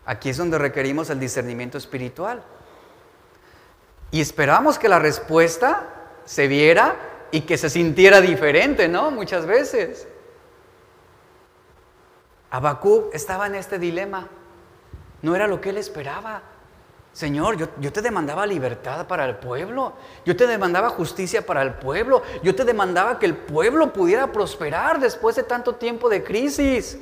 Aquí 0.06 0.30
es 0.30 0.38
donde 0.38 0.60
requerimos 0.60 1.10
el 1.10 1.20
discernimiento 1.20 1.80
espiritual. 1.80 2.44
Y 4.12 4.22
esperamos 4.22 4.78
que 4.78 4.88
la 4.88 5.00
respuesta 5.00 5.90
se 6.26 6.48
viera 6.48 6.96
y 7.32 7.42
que 7.42 7.58
se 7.58 7.72
sintiera 7.72 8.22
diferente, 8.22 8.88
¿no? 8.88 9.10
Muchas 9.10 9.48
veces. 9.48 10.08
Habacuc 12.52 13.14
estaba 13.16 13.48
en 13.48 13.56
este 13.56 13.80
dilema. 13.80 14.30
No 15.26 15.36
era 15.36 15.48
lo 15.48 15.60
que 15.60 15.72
él 15.72 15.78
esperaba. 15.78 16.40
Señor, 17.12 17.58
yo, 17.58 17.92
te 17.92 18.02
demandaba 18.04 18.46
libertad 18.46 19.08
para 19.08 19.26
el 19.26 19.38
pueblo, 19.38 19.94
yo 20.24 20.36
te 20.36 20.46
demandaba 20.46 20.90
justicia 20.90 21.44
para 21.44 21.64
el 21.64 21.74
pueblo, 21.74 22.22
yo 22.44 22.54
te 22.54 22.64
demandaba 22.64 23.18
que 23.18 23.26
el 23.26 23.36
pueblo 23.36 23.92
pudiera 23.92 24.32
prosperar 24.32 25.00
después 25.00 25.36
de 25.36 25.42
tanto 25.42 25.74
tiempo 25.74 26.10
de 26.10 26.24
crisis. 26.24 27.00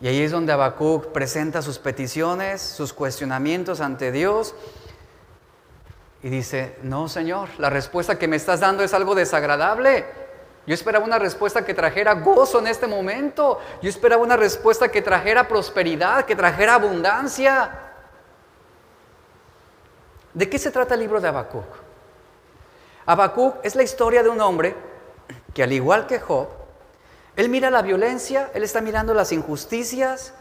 Y 0.00 0.08
ahí 0.08 0.22
es 0.22 0.32
donde 0.32 0.54
Habacuc 0.54 1.08
presenta 1.08 1.60
sus 1.60 1.78
peticiones, 1.78 2.62
sus 2.62 2.94
cuestionamientos 2.94 3.82
ante 3.82 4.10
Dios 4.10 4.54
y 6.22 6.30
dice, 6.30 6.78
no 6.82 7.10
Señor, 7.10 7.50
la 7.58 7.68
respuesta 7.68 8.18
que 8.18 8.26
me 8.26 8.36
estás 8.36 8.60
dando 8.60 8.82
es 8.82 8.94
algo 8.94 9.14
desagradable. 9.14 10.06
Yo 10.66 10.74
esperaba 10.74 11.04
una 11.04 11.18
respuesta 11.18 11.64
que 11.64 11.74
trajera 11.74 12.14
gozo 12.14 12.60
en 12.60 12.68
este 12.68 12.86
momento. 12.86 13.60
Yo 13.82 13.88
esperaba 13.88 14.22
una 14.22 14.36
respuesta 14.36 14.88
que 14.88 15.02
trajera 15.02 15.48
prosperidad, 15.48 16.24
que 16.24 16.36
trajera 16.36 16.74
abundancia. 16.74 17.70
¿De 20.32 20.48
qué 20.48 20.58
se 20.58 20.70
trata 20.70 20.94
el 20.94 21.00
libro 21.00 21.20
de 21.20 21.28
Habacuc? 21.28 21.66
Habacuc 23.06 23.56
es 23.64 23.74
la 23.74 23.82
historia 23.82 24.22
de 24.22 24.28
un 24.28 24.40
hombre 24.40 24.76
que 25.52 25.64
al 25.64 25.72
igual 25.72 26.06
que 26.06 26.20
Job, 26.20 26.48
él 27.34 27.48
mira 27.48 27.70
la 27.70 27.82
violencia, 27.82 28.50
él 28.54 28.62
está 28.62 28.80
mirando 28.80 29.14
las 29.14 29.32
injusticias, 29.32 30.32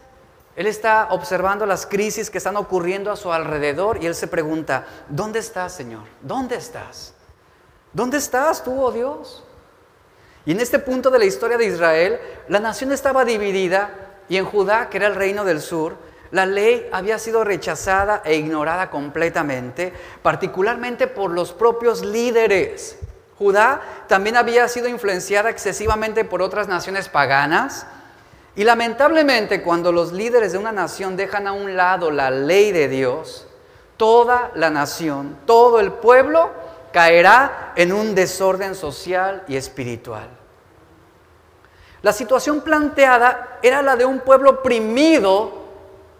él 0.55 0.67
está 0.67 1.07
observando 1.11 1.65
las 1.65 1.85
crisis 1.85 2.29
que 2.29 2.37
están 2.37 2.57
ocurriendo 2.57 3.11
a 3.11 3.15
su 3.15 3.31
alrededor 3.33 4.03
y 4.03 4.05
él 4.05 4.15
se 4.15 4.27
pregunta, 4.27 4.85
¿dónde 5.09 5.39
estás, 5.39 5.73
Señor? 5.73 6.03
¿Dónde 6.21 6.55
estás? 6.55 7.13
¿Dónde 7.91 8.17
estás 8.17 8.63
tú, 8.63 8.81
oh 8.81 8.91
Dios? 8.91 9.43
Y 10.45 10.51
en 10.51 10.59
este 10.59 10.79
punto 10.79 11.09
de 11.11 11.19
la 11.19 11.25
historia 11.25 11.57
de 11.57 11.65
Israel, 11.65 12.19
la 12.47 12.59
nación 12.59 12.91
estaba 12.91 13.25
dividida 13.25 13.91
y 14.27 14.37
en 14.37 14.45
Judá, 14.45 14.89
que 14.89 14.97
era 14.97 15.07
el 15.07 15.15
reino 15.15 15.45
del 15.45 15.61
sur, 15.61 15.95
la 16.31 16.45
ley 16.45 16.87
había 16.93 17.19
sido 17.19 17.43
rechazada 17.43 18.21
e 18.23 18.35
ignorada 18.35 18.89
completamente, 18.89 19.93
particularmente 20.21 21.07
por 21.07 21.31
los 21.31 21.51
propios 21.51 22.03
líderes. 22.03 22.97
Judá 23.37 23.81
también 24.07 24.37
había 24.37 24.67
sido 24.67 24.87
influenciada 24.87 25.49
excesivamente 25.49 26.23
por 26.23 26.41
otras 26.41 26.67
naciones 26.67 27.09
paganas. 27.09 27.85
Y 28.55 28.63
lamentablemente 28.63 29.61
cuando 29.61 29.91
los 29.91 30.13
líderes 30.13 30.53
de 30.53 30.57
una 30.57 30.71
nación 30.71 31.17
dejan 31.17 31.47
a 31.47 31.51
un 31.51 31.75
lado 31.75 32.11
la 32.11 32.31
ley 32.31 32.71
de 32.71 32.87
Dios, 32.87 33.47
toda 33.97 34.51
la 34.55 34.69
nación, 34.69 35.37
todo 35.45 35.79
el 35.79 35.91
pueblo 35.91 36.51
caerá 36.91 37.73
en 37.75 37.91
un 37.91 38.15
desorden 38.15 38.75
social 38.75 39.43
y 39.47 39.55
espiritual. 39.55 40.29
La 42.01 42.13
situación 42.13 42.61
planteada 42.61 43.59
era 43.61 43.81
la 43.81 43.95
de 43.95 44.05
un 44.05 44.19
pueblo 44.19 44.49
oprimido 44.51 45.61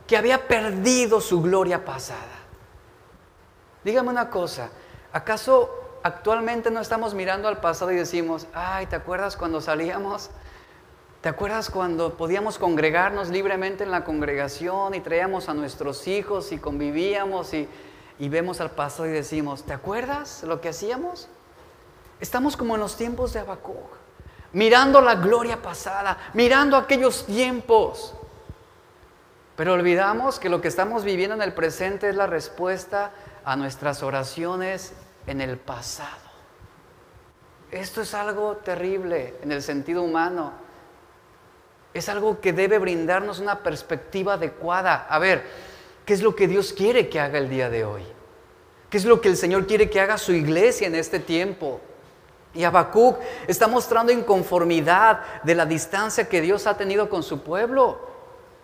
que 0.07 0.17
había 0.17 0.47
perdido 0.47 1.22
su 1.22 1.41
gloria 1.41 1.84
pasada. 1.84 2.19
Dígame 3.84 4.09
una 4.09 4.30
cosa, 4.30 4.69
¿acaso 5.11 5.99
actualmente 6.03 6.69
no 6.69 6.82
estamos 6.82 7.13
mirando 7.13 7.47
al 7.47 7.59
pasado 7.59 7.91
y 7.91 7.95
decimos, 7.95 8.47
ay, 8.53 8.86
¿te 8.86 8.95
acuerdas 8.95 9.36
cuando 9.36 9.59
salíamos? 9.59 10.30
¿Te 11.22 11.30
acuerdas 11.30 11.69
cuando 11.69 12.15
podíamos 12.15 12.57
congregarnos 12.57 13.30
libremente 13.30 13.84
en 13.84 13.91
la 13.91 14.03
congregación 14.03 14.93
y 14.95 15.01
traíamos 15.01 15.49
a 15.49 15.53
nuestros 15.53 16.07
hijos 16.07 16.51
y 16.51 16.57
convivíamos 16.57 17.53
y, 17.53 17.67
y 18.22 18.30
vemos 18.30 18.61
al 18.61 18.69
pasado 18.69 19.07
y 19.07 19.11
decimos, 19.11 19.63
¿te 19.63 19.74
acuerdas 19.74 20.43
lo 20.43 20.61
que 20.61 20.69
hacíamos? 20.69 21.28
Estamos 22.19 22.55
como 22.55 22.76
en 22.76 22.82
los 22.82 22.95
tiempos 22.95 23.34
de 23.34 23.39
Habacuc, 23.39 23.97
mirando 24.53 25.01
la 25.01 25.15
gloria 25.15 25.59
pasada, 25.59 26.15
mirando 26.36 26.78
aquellos 26.78 27.26
tiempos. 27.26 28.13
Pero 29.55 29.74
olvidamos 29.74 30.38
que 30.38 30.49
lo 30.49 30.61
que 30.61 30.67
estamos 30.67 31.03
viviendo 31.03 31.36
en 31.36 31.41
el 31.41 31.53
presente 31.53 32.09
es 32.09 32.15
la 32.15 32.28
respuesta 32.28 33.09
a 33.43 33.55
nuestras 33.55 34.03
oraciones 34.03 34.93
en 35.26 35.41
el 35.41 35.57
pasado. 35.57 36.30
Esto 37.72 38.01
es 38.01 38.13
algo 38.13 38.57
terrible 38.57 39.34
en 39.41 39.51
el 39.51 39.63
sentido 39.63 40.03
humano. 40.03 40.53
Es 41.91 42.07
algo 42.07 42.39
que 42.39 42.53
debe 42.53 42.78
brindarnos 42.78 43.39
una 43.39 43.63
perspectiva 43.63 44.34
adecuada. 44.34 45.07
A 45.09 45.17
ver, 45.17 45.70
¿Qué 46.06 46.14
es 46.14 46.22
lo 46.22 46.36
que 46.36 46.47
Dios 46.47 46.74
quiere 46.74 47.10
que 47.10 47.20
haga 47.20 47.38
el 47.38 47.49
día 47.49 47.70
de 47.70 47.86
hoy? 47.86 48.04
¿Qué 48.89 48.97
es 48.97 49.06
lo 49.06 49.22
que 49.22 49.30
el 49.30 49.38
Señor 49.38 49.68
quiere 49.68 49.89
que 49.89 49.99
haga 49.99 50.18
su 50.18 50.34
iglesia 50.34 50.88
en 50.88 50.95
este 50.95 51.20
tiempo? 51.20 51.80
Y 52.54 52.64
Habacuc 52.64 53.18
está 53.47 53.68
mostrando 53.68 54.12
inconformidad 54.12 55.22
de 55.43 55.56
la 55.56 55.66
distancia 55.66 56.28
que 56.28 56.41
Dios 56.41 56.68
ha 56.68 56.76
tenido 56.76 57.10
con 57.10 57.24
su 57.24 57.41
pueblo. 57.41 57.99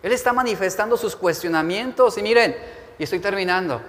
Él 0.04 0.12
está 0.12 0.34
manifestando 0.34 0.98
sus 0.98 1.16
cuestionamientos. 1.16 2.18
Y 2.18 2.22
miren, 2.22 2.56
y 3.00 3.04
estoy 3.04 3.20
terminando, 3.20 3.82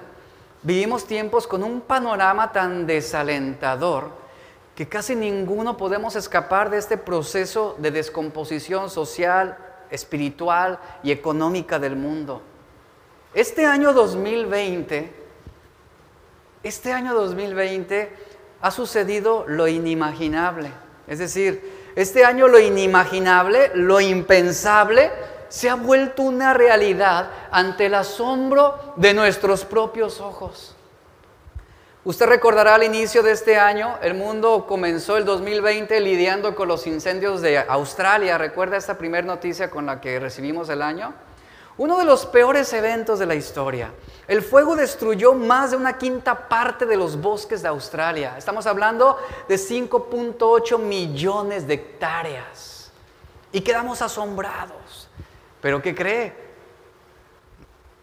vivimos 0.62 1.04
tiempos 1.04 1.46
con 1.46 1.64
un 1.64 1.80
panorama 1.80 2.52
tan 2.52 2.86
desalentador 2.86 4.10
que 4.76 4.88
casi 4.88 5.16
ninguno 5.16 5.76
podemos 5.76 6.14
escapar 6.14 6.70
de 6.70 6.78
este 6.78 6.96
proceso 6.96 7.74
de 7.78 7.90
descomposición 7.90 8.90
social, 8.90 9.58
espiritual 9.90 10.78
y 11.02 11.10
económica 11.10 11.80
del 11.80 11.96
mundo. 11.96 12.42
Este 13.34 13.66
año 13.66 13.92
2020, 13.92 15.12
este 16.62 16.92
año 16.92 17.14
2020 17.14 18.10
ha 18.62 18.70
sucedido 18.70 19.44
lo 19.46 19.68
inimaginable. 19.68 20.72
Es 21.06 21.18
decir, 21.18 21.92
este 21.94 22.24
año 22.24 22.48
lo 22.48 22.58
inimaginable, 22.58 23.70
lo 23.74 24.00
impensable, 24.00 25.10
se 25.48 25.68
ha 25.68 25.74
vuelto 25.74 26.22
una 26.22 26.54
realidad 26.54 27.30
ante 27.50 27.86
el 27.86 27.94
asombro 27.94 28.94
de 28.96 29.14
nuestros 29.14 29.64
propios 29.64 30.20
ojos. 30.20 30.74
Usted 32.04 32.26
recordará 32.26 32.76
al 32.76 32.84
inicio 32.84 33.22
de 33.22 33.32
este 33.32 33.58
año, 33.58 33.98
el 34.00 34.14
mundo 34.14 34.64
comenzó 34.66 35.18
el 35.18 35.26
2020 35.26 36.00
lidiando 36.00 36.54
con 36.54 36.68
los 36.68 36.86
incendios 36.86 37.42
de 37.42 37.58
Australia. 37.58 38.38
¿Recuerda 38.38 38.78
esta 38.78 38.96
primera 38.96 39.26
noticia 39.26 39.68
con 39.68 39.84
la 39.84 40.00
que 40.00 40.18
recibimos 40.18 40.70
el 40.70 40.80
año? 40.80 41.12
Uno 41.78 41.96
de 41.96 42.04
los 42.04 42.26
peores 42.26 42.72
eventos 42.72 43.20
de 43.20 43.26
la 43.26 43.36
historia. 43.36 43.92
El 44.26 44.42
fuego 44.42 44.74
destruyó 44.74 45.32
más 45.32 45.70
de 45.70 45.76
una 45.76 45.96
quinta 45.96 46.48
parte 46.48 46.84
de 46.84 46.96
los 46.96 47.20
bosques 47.20 47.62
de 47.62 47.68
Australia. 47.68 48.34
Estamos 48.36 48.66
hablando 48.66 49.16
de 49.48 49.54
5.8 49.54 50.78
millones 50.78 51.68
de 51.68 51.74
hectáreas. 51.74 52.90
Y 53.52 53.60
quedamos 53.60 54.02
asombrados. 54.02 55.08
Pero 55.60 55.80
¿qué 55.80 55.94
cree? 55.94 56.34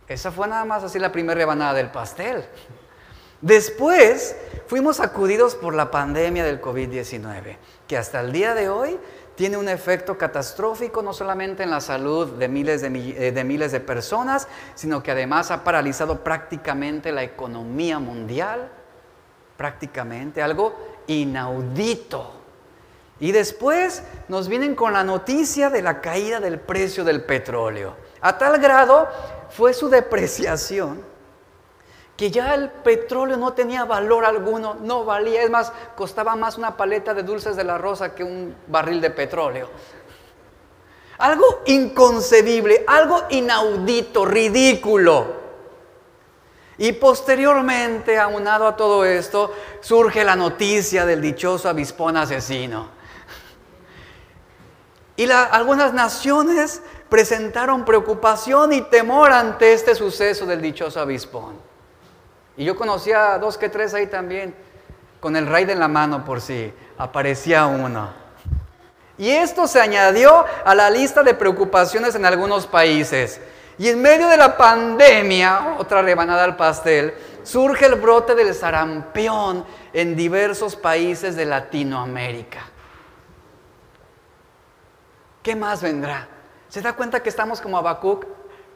Esa 0.08 0.32
fue 0.32 0.48
nada 0.48 0.64
más 0.64 0.84
así 0.84 0.98
la 0.98 1.12
primera 1.12 1.38
rebanada 1.38 1.74
del 1.74 1.92
pastel. 1.92 2.46
Después 3.42 4.38
fuimos 4.68 4.98
sacudidos 4.98 5.54
por 5.54 5.76
la 5.76 5.92
pandemia 5.92 6.46
del 6.46 6.62
COVID-19, 6.62 7.58
que 7.88 7.98
hasta 7.98 8.22
el 8.22 8.32
día 8.32 8.56
de 8.56 8.70
hoy 8.70 8.98
tiene 9.36 9.58
un 9.58 9.68
efecto 9.68 10.18
catastrófico 10.18 11.02
no 11.02 11.14
solamente 11.14 11.64
en 11.64 11.70
la 11.70 11.82
salud 11.82 12.34
de 12.34 12.48
miles 12.48 12.82
de, 12.82 12.88
eh, 13.28 13.32
de, 13.32 13.44
miles 13.44 13.72
de 13.72 13.80
personas, 13.80 14.48
sino 14.76 15.04
que 15.04 15.12
además 15.12 15.52
ha 15.52 15.64
paralizado 15.64 16.24
prácticamente 16.24 17.12
la 17.12 17.24
economía 17.24 18.00
mundial, 18.00 18.70
prácticamente 19.58 20.42
algo 20.42 20.76
inaudito. 21.08 22.32
Y 23.20 23.32
después 23.32 24.04
nos 24.28 24.48
vienen 24.48 24.76
con 24.76 24.94
la 24.94 25.04
noticia 25.04 25.70
de 25.70 25.82
la 25.82 26.02
caída 26.02 26.40
del 26.40 26.60
precio 26.60 27.04
del 27.04 27.24
petróleo. 27.24 27.96
A 28.22 28.38
tal 28.38 28.60
grado 28.60 29.08
fue 29.50 29.74
su 29.74 29.90
depreciación 29.90 31.15
que 32.18 32.32
ya 32.32 32.54
el 32.54 32.70
petróleo 32.70 33.36
no 33.36 33.54
tenía 33.54 33.84
valor 33.84 34.26
alguno, 34.26 34.76
no 34.82 35.04
valía, 35.04 35.44
es 35.44 35.50
más, 35.50 35.72
costaba 35.96 36.36
más 36.36 36.58
una 36.58 36.78
paleta 36.78 37.14
de 37.14 37.24
dulces 37.24 37.56
de 37.56 37.66
la 37.66 37.78
rosa 37.78 38.16
que 38.16 38.24
un 38.24 38.56
barril 38.68 39.02
de 39.02 39.10
petróleo. 39.10 39.70
Algo 41.18 41.62
inconcebible, 41.66 42.84
algo 42.88 43.24
inaudito, 43.30 44.26
ridículo. 44.26 45.46
Y 46.78 46.94
posteriormente, 46.94 48.18
aunado 48.18 48.68
a 48.68 48.76
todo 48.76 49.06
esto, 49.06 49.54
surge 49.80 50.24
la 50.24 50.36
noticia 50.36 51.06
del 51.06 51.22
dichoso 51.22 51.70
avispón 51.70 52.18
asesino. 52.18 52.90
Y 55.18 55.30
algunas 55.32 55.94
naciones 55.94 56.82
presentaron 57.08 57.86
preocupación 57.86 58.74
y 58.74 58.82
temor 58.82 59.32
ante 59.32 59.72
este 59.72 59.96
suceso 59.96 60.46
del 60.46 60.62
dichoso 60.62 61.00
avispón. 61.00 61.75
Y 62.58 62.66
yo 62.66 62.76
conocía 62.76 63.38
dos 63.38 63.58
que 63.58 63.70
tres 63.70 63.94
ahí 63.94 64.08
también, 64.08 64.56
con 65.20 65.36
el 65.36 65.48
raid 65.48 65.70
en 65.70 65.80
la 65.80 65.88
mano 65.88 66.24
por 66.24 66.42
si 66.42 66.74
aparecía 66.98 67.66
uno. 67.66 68.14
Y 69.18 69.30
esto 69.30 69.68
se 69.68 69.80
añadió 69.80 70.46
a 70.66 70.76
la 70.76 70.90
lista 70.90 71.24
de 71.24 71.34
preocupaciones 71.34 72.16
en 72.16 72.26
algunos 72.26 72.68
países. 72.68 73.40
Y 73.78 73.90
en 73.90 74.02
medio 74.02 74.28
de 74.28 74.38
la 74.38 74.56
pandemia, 74.56 75.76
otra 75.80 76.02
rebanada 76.02 76.44
al 76.44 76.56
pastel, 76.56 77.14
surge 77.44 77.86
el 77.86 77.96
brote 77.96 78.36
del 78.36 78.54
sarampión 78.54 79.66
en 79.94 80.16
diversos 80.16 80.76
países 80.76 81.36
de 81.36 81.46
Latinoamérica. 81.46 82.62
¿Qué 85.44 85.56
más 85.56 85.82
vendrá? 85.82 86.28
¿Se 86.70 86.82
da 86.82 86.94
cuenta 86.94 87.22
que 87.22 87.30
estamos 87.30 87.62
como 87.62 87.78
Habacuc? 87.78 88.26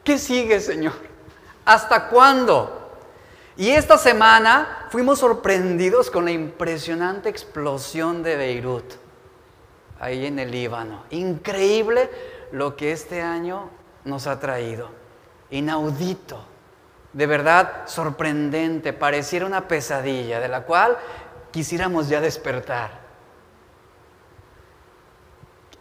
¿Qué 0.04 0.18
sigue, 0.18 0.60
Señor? 0.60 0.94
¿Hasta 1.64 2.08
cuándo? 2.08 2.79
Y 3.60 3.72
esta 3.72 3.98
semana 3.98 4.86
fuimos 4.88 5.18
sorprendidos 5.18 6.10
con 6.10 6.24
la 6.24 6.30
impresionante 6.30 7.28
explosión 7.28 8.22
de 8.22 8.36
Beirut, 8.36 8.94
ahí 10.00 10.24
en 10.24 10.38
el 10.38 10.50
Líbano. 10.50 11.04
Increíble 11.10 12.08
lo 12.52 12.74
que 12.74 12.92
este 12.92 13.20
año 13.20 13.68
nos 14.06 14.26
ha 14.26 14.40
traído. 14.40 14.88
Inaudito. 15.50 16.42
De 17.12 17.26
verdad 17.26 17.82
sorprendente. 17.84 18.94
Pareciera 18.94 19.44
una 19.44 19.68
pesadilla 19.68 20.40
de 20.40 20.48
la 20.48 20.62
cual 20.62 20.96
quisiéramos 21.50 22.08
ya 22.08 22.22
despertar. 22.22 22.99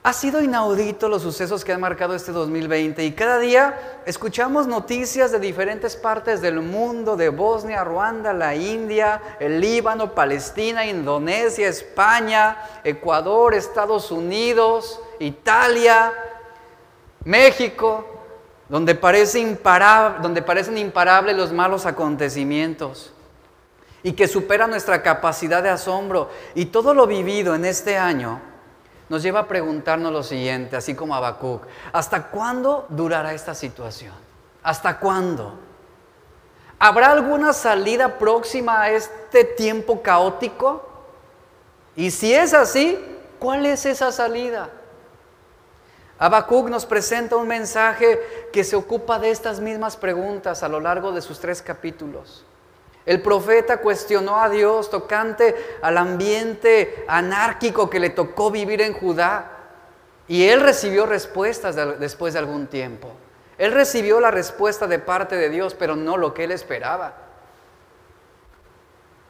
Ha 0.02 0.14
sido 0.14 0.42
inaudito 0.42 1.10
los 1.10 1.24
sucesos 1.24 1.66
que 1.66 1.74
han 1.74 1.82
marcado 1.82 2.16
este 2.16 2.32
2020 2.32 3.04
y 3.04 3.12
cada 3.12 3.38
día 3.38 4.02
escuchamos 4.06 4.66
noticias 4.66 5.30
de 5.30 5.40
diferentes 5.42 5.98
partes 5.98 6.40
del 6.42 6.62
mundo, 6.62 7.18
de 7.18 7.28
Bosnia, 7.28 7.84
Ruanda, 7.84 8.32
la 8.32 8.56
India, 8.56 9.22
el 9.42 9.60
Líbano, 9.60 10.16
Palestina, 10.16 10.86
Indonesia, 10.86 11.68
España, 11.68 12.58
Ecuador, 12.86 13.54
Estados 13.54 14.10
Unidos, 14.10 15.02
Italia, 15.20 16.14
México, 17.26 18.08
donde, 18.70 18.96
parece 18.96 19.60
donde 20.22 20.42
parecen 20.42 20.78
imparables 20.78 21.36
los 21.36 21.52
malos 21.52 21.86
acontecimientos 21.86 23.12
y 24.02 24.14
que 24.14 24.30
superan 24.30 24.70
nuestra 24.70 25.04
capacidad 25.04 25.62
de 25.62 25.70
asombro. 25.70 26.30
Y 26.56 26.68
todo 26.68 26.94
lo 26.94 27.06
vivido 27.06 27.54
en 27.54 27.66
este 27.66 27.98
año 27.98 28.49
nos 29.10 29.24
lleva 29.24 29.42
a 29.42 29.48
preguntarnos 29.48 30.14
lo 30.14 30.24
siguiente, 30.24 30.76
así 30.76 30.96
como 30.96 31.16
Habacuc, 31.16 31.64
¿hasta 31.92 32.28
cuándo 32.28 32.86
durará 32.90 33.34
esta 33.34 33.56
situación? 33.56 34.14
¿Hasta 34.62 35.00
cuándo? 35.00 35.60
¿Habrá 36.78 37.12
alguna 37.12 37.52
salida 37.52 38.18
próxima 38.18 38.82
a 38.82 38.92
este 38.92 39.44
tiempo 39.44 40.02
caótico? 40.02 40.88
Y 41.96 42.12
si 42.12 42.34
es 42.34 42.54
así, 42.54 42.98
¿cuál 43.40 43.66
es 43.66 43.86
esa 43.86 44.12
salida? 44.12 44.70
Habacuc 46.20 46.70
nos 46.70 46.86
presenta 46.86 47.36
un 47.38 47.48
mensaje 47.48 48.20
que 48.54 48.64
se 48.64 48.76
ocupa 48.76 49.20
de 49.20 49.32
estas 49.32 49.60
mismas 49.60 49.98
preguntas 49.98 50.64
a 50.64 50.70
lo 50.70 50.80
largo 50.80 51.12
de 51.12 51.22
sus 51.22 51.40
tres 51.40 51.62
capítulos. 51.62 52.46
El 53.10 53.24
profeta 53.24 53.78
cuestionó 53.78 54.40
a 54.40 54.50
Dios 54.50 54.92
tocante 54.92 55.56
al 55.82 55.98
ambiente 55.98 57.06
anárquico 57.08 57.90
que 57.90 58.00
le 58.00 58.12
tocó 58.12 58.52
vivir 58.52 58.82
en 58.82 58.94
Judá. 58.94 59.50
Y 60.28 60.48
él 60.48 60.62
recibió 60.62 61.08
respuestas 61.08 61.76
después 62.00 62.34
de 62.34 62.40
algún 62.40 62.68
tiempo. 62.68 63.12
Él 63.58 63.72
recibió 63.72 64.20
la 64.20 64.30
respuesta 64.30 64.86
de 64.86 65.00
parte 65.00 65.38
de 65.38 65.50
Dios, 65.50 65.74
pero 65.74 65.96
no 65.96 66.18
lo 66.18 66.36
que 66.36 66.44
él 66.44 66.52
esperaba. 66.52 67.16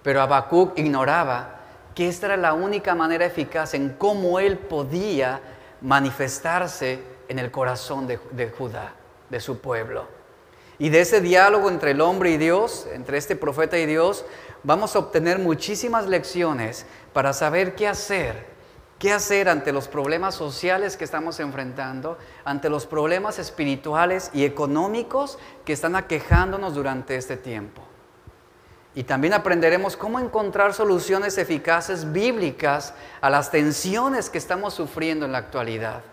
Pero 0.03 0.21
Habacuc 0.23 0.77
ignoraba 0.77 1.61
que 1.95 2.09
esta 2.09 2.25
era 2.25 2.35
la 2.35 2.51
única 2.51 2.95
manera 2.95 3.23
eficaz 3.23 3.75
en 3.75 3.93
cómo 3.93 4.41
él 4.41 4.57
podía 4.57 5.39
manifestarse 5.79 7.01
en 7.29 7.39
el 7.39 7.49
corazón 7.49 8.07
de, 8.07 8.19
de 8.31 8.49
Judá, 8.49 8.91
de 9.29 9.39
su 9.39 9.61
pueblo. 9.61 10.18
Y 10.79 10.89
de 10.89 11.01
ese 11.01 11.19
diálogo 11.19 11.69
entre 11.69 11.91
el 11.91 11.99
hombre 11.99 12.31
y 12.31 12.37
Dios, 12.37 12.87
entre 12.93 13.17
este 13.17 13.35
profeta 13.35 13.77
y 13.77 13.85
Dios, 13.85 14.25
vamos 14.63 14.95
a 14.95 14.99
obtener 14.99 15.37
muchísimas 15.37 16.07
lecciones 16.07 16.85
para 17.11 17.33
saber 17.33 17.75
qué 17.75 17.85
hacer, 17.85 18.45
qué 18.97 19.11
hacer 19.11 19.49
ante 19.49 19.73
los 19.73 19.89
problemas 19.89 20.35
sociales 20.35 20.95
que 20.95 21.03
estamos 21.03 21.41
enfrentando, 21.41 22.17
ante 22.45 22.69
los 22.69 22.85
problemas 22.85 23.39
espirituales 23.39 24.31
y 24.33 24.45
económicos 24.45 25.37
que 25.65 25.73
están 25.73 25.97
aquejándonos 25.97 26.75
durante 26.75 27.17
este 27.17 27.35
tiempo. 27.35 27.81
Y 28.95 29.03
también 29.03 29.33
aprenderemos 29.33 29.97
cómo 29.97 30.17
encontrar 30.17 30.73
soluciones 30.73 31.37
eficaces 31.37 32.11
bíblicas 32.13 32.93
a 33.19 33.29
las 33.29 33.51
tensiones 33.51 34.29
que 34.29 34.37
estamos 34.37 34.73
sufriendo 34.73 35.25
en 35.25 35.33
la 35.33 35.39
actualidad 35.39 36.03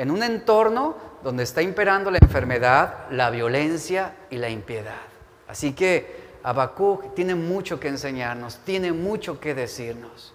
en 0.00 0.10
un 0.10 0.22
entorno 0.22 0.94
donde 1.22 1.42
está 1.42 1.62
imperando 1.62 2.10
la 2.10 2.18
enfermedad, 2.18 3.06
la 3.10 3.30
violencia 3.30 4.14
y 4.30 4.36
la 4.36 4.48
impiedad. 4.48 5.00
Así 5.48 5.72
que 5.72 6.30
Habacuc 6.42 7.14
tiene 7.14 7.34
mucho 7.34 7.78
que 7.78 7.88
enseñarnos, 7.88 8.58
tiene 8.64 8.92
mucho 8.92 9.40
que 9.40 9.54
decirnos. 9.54 10.32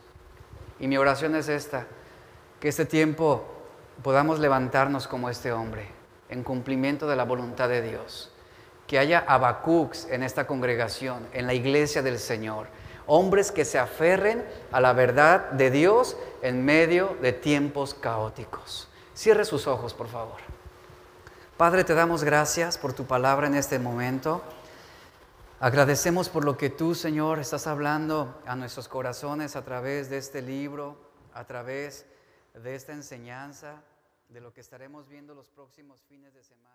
Y 0.79 0.87
mi 0.87 0.97
oración 0.97 1.35
es 1.35 1.47
esta, 1.47 1.87
que 2.59 2.67
este 2.67 2.85
tiempo 2.85 3.45
podamos 4.03 4.39
levantarnos 4.39 5.07
como 5.07 5.29
este 5.29 5.51
hombre, 5.51 5.87
en 6.29 6.43
cumplimiento 6.43 7.07
de 7.07 7.15
la 7.15 7.23
voluntad 7.23 7.69
de 7.69 7.81
Dios. 7.81 8.31
Que 8.87 8.99
haya 8.99 9.23
Habacucs 9.27 10.07
en 10.11 10.21
esta 10.21 10.45
congregación, 10.45 11.25
en 11.33 11.47
la 11.47 11.53
iglesia 11.53 12.01
del 12.03 12.19
Señor. 12.19 12.67
Hombres 13.07 13.51
que 13.51 13.65
se 13.65 13.79
aferren 13.79 14.45
a 14.71 14.79
la 14.79 14.93
verdad 14.93 15.51
de 15.51 15.71
Dios 15.71 16.17
en 16.41 16.65
medio 16.65 17.15
de 17.21 17.33
tiempos 17.33 17.93
caóticos. 17.93 18.87
Cierre 19.15 19.45
sus 19.45 19.65
ojos, 19.65 19.93
por 19.93 20.07
favor. 20.07 20.54
Padre, 21.57 21.85
te 21.85 21.93
damos 21.93 22.25
gracias 22.25 22.77
por 22.77 22.91
tu 22.91 23.05
palabra 23.05 23.47
en 23.47 23.55
este 23.55 23.79
momento. 23.79 24.43
Agradecemos 25.61 26.27
por 26.27 26.43
lo 26.43 26.57
que 26.57 26.69
tú, 26.69 26.95
Señor, 26.95 27.39
estás 27.39 27.65
hablando 27.65 28.41
a 28.45 28.57
nuestros 28.57 28.89
corazones 28.89 29.55
a 29.55 29.63
través 29.63 30.09
de 30.09 30.17
este 30.17 30.41
libro, 30.41 30.97
a 31.33 31.45
través 31.45 32.05
de 32.55 32.75
esta 32.75 32.91
enseñanza, 32.91 33.81
de 34.27 34.41
lo 34.41 34.51
que 34.51 34.59
estaremos 34.59 35.07
viendo 35.07 35.33
los 35.33 35.47
próximos 35.47 36.01
fines 36.09 36.33
de 36.33 36.43
semana. 36.43 36.74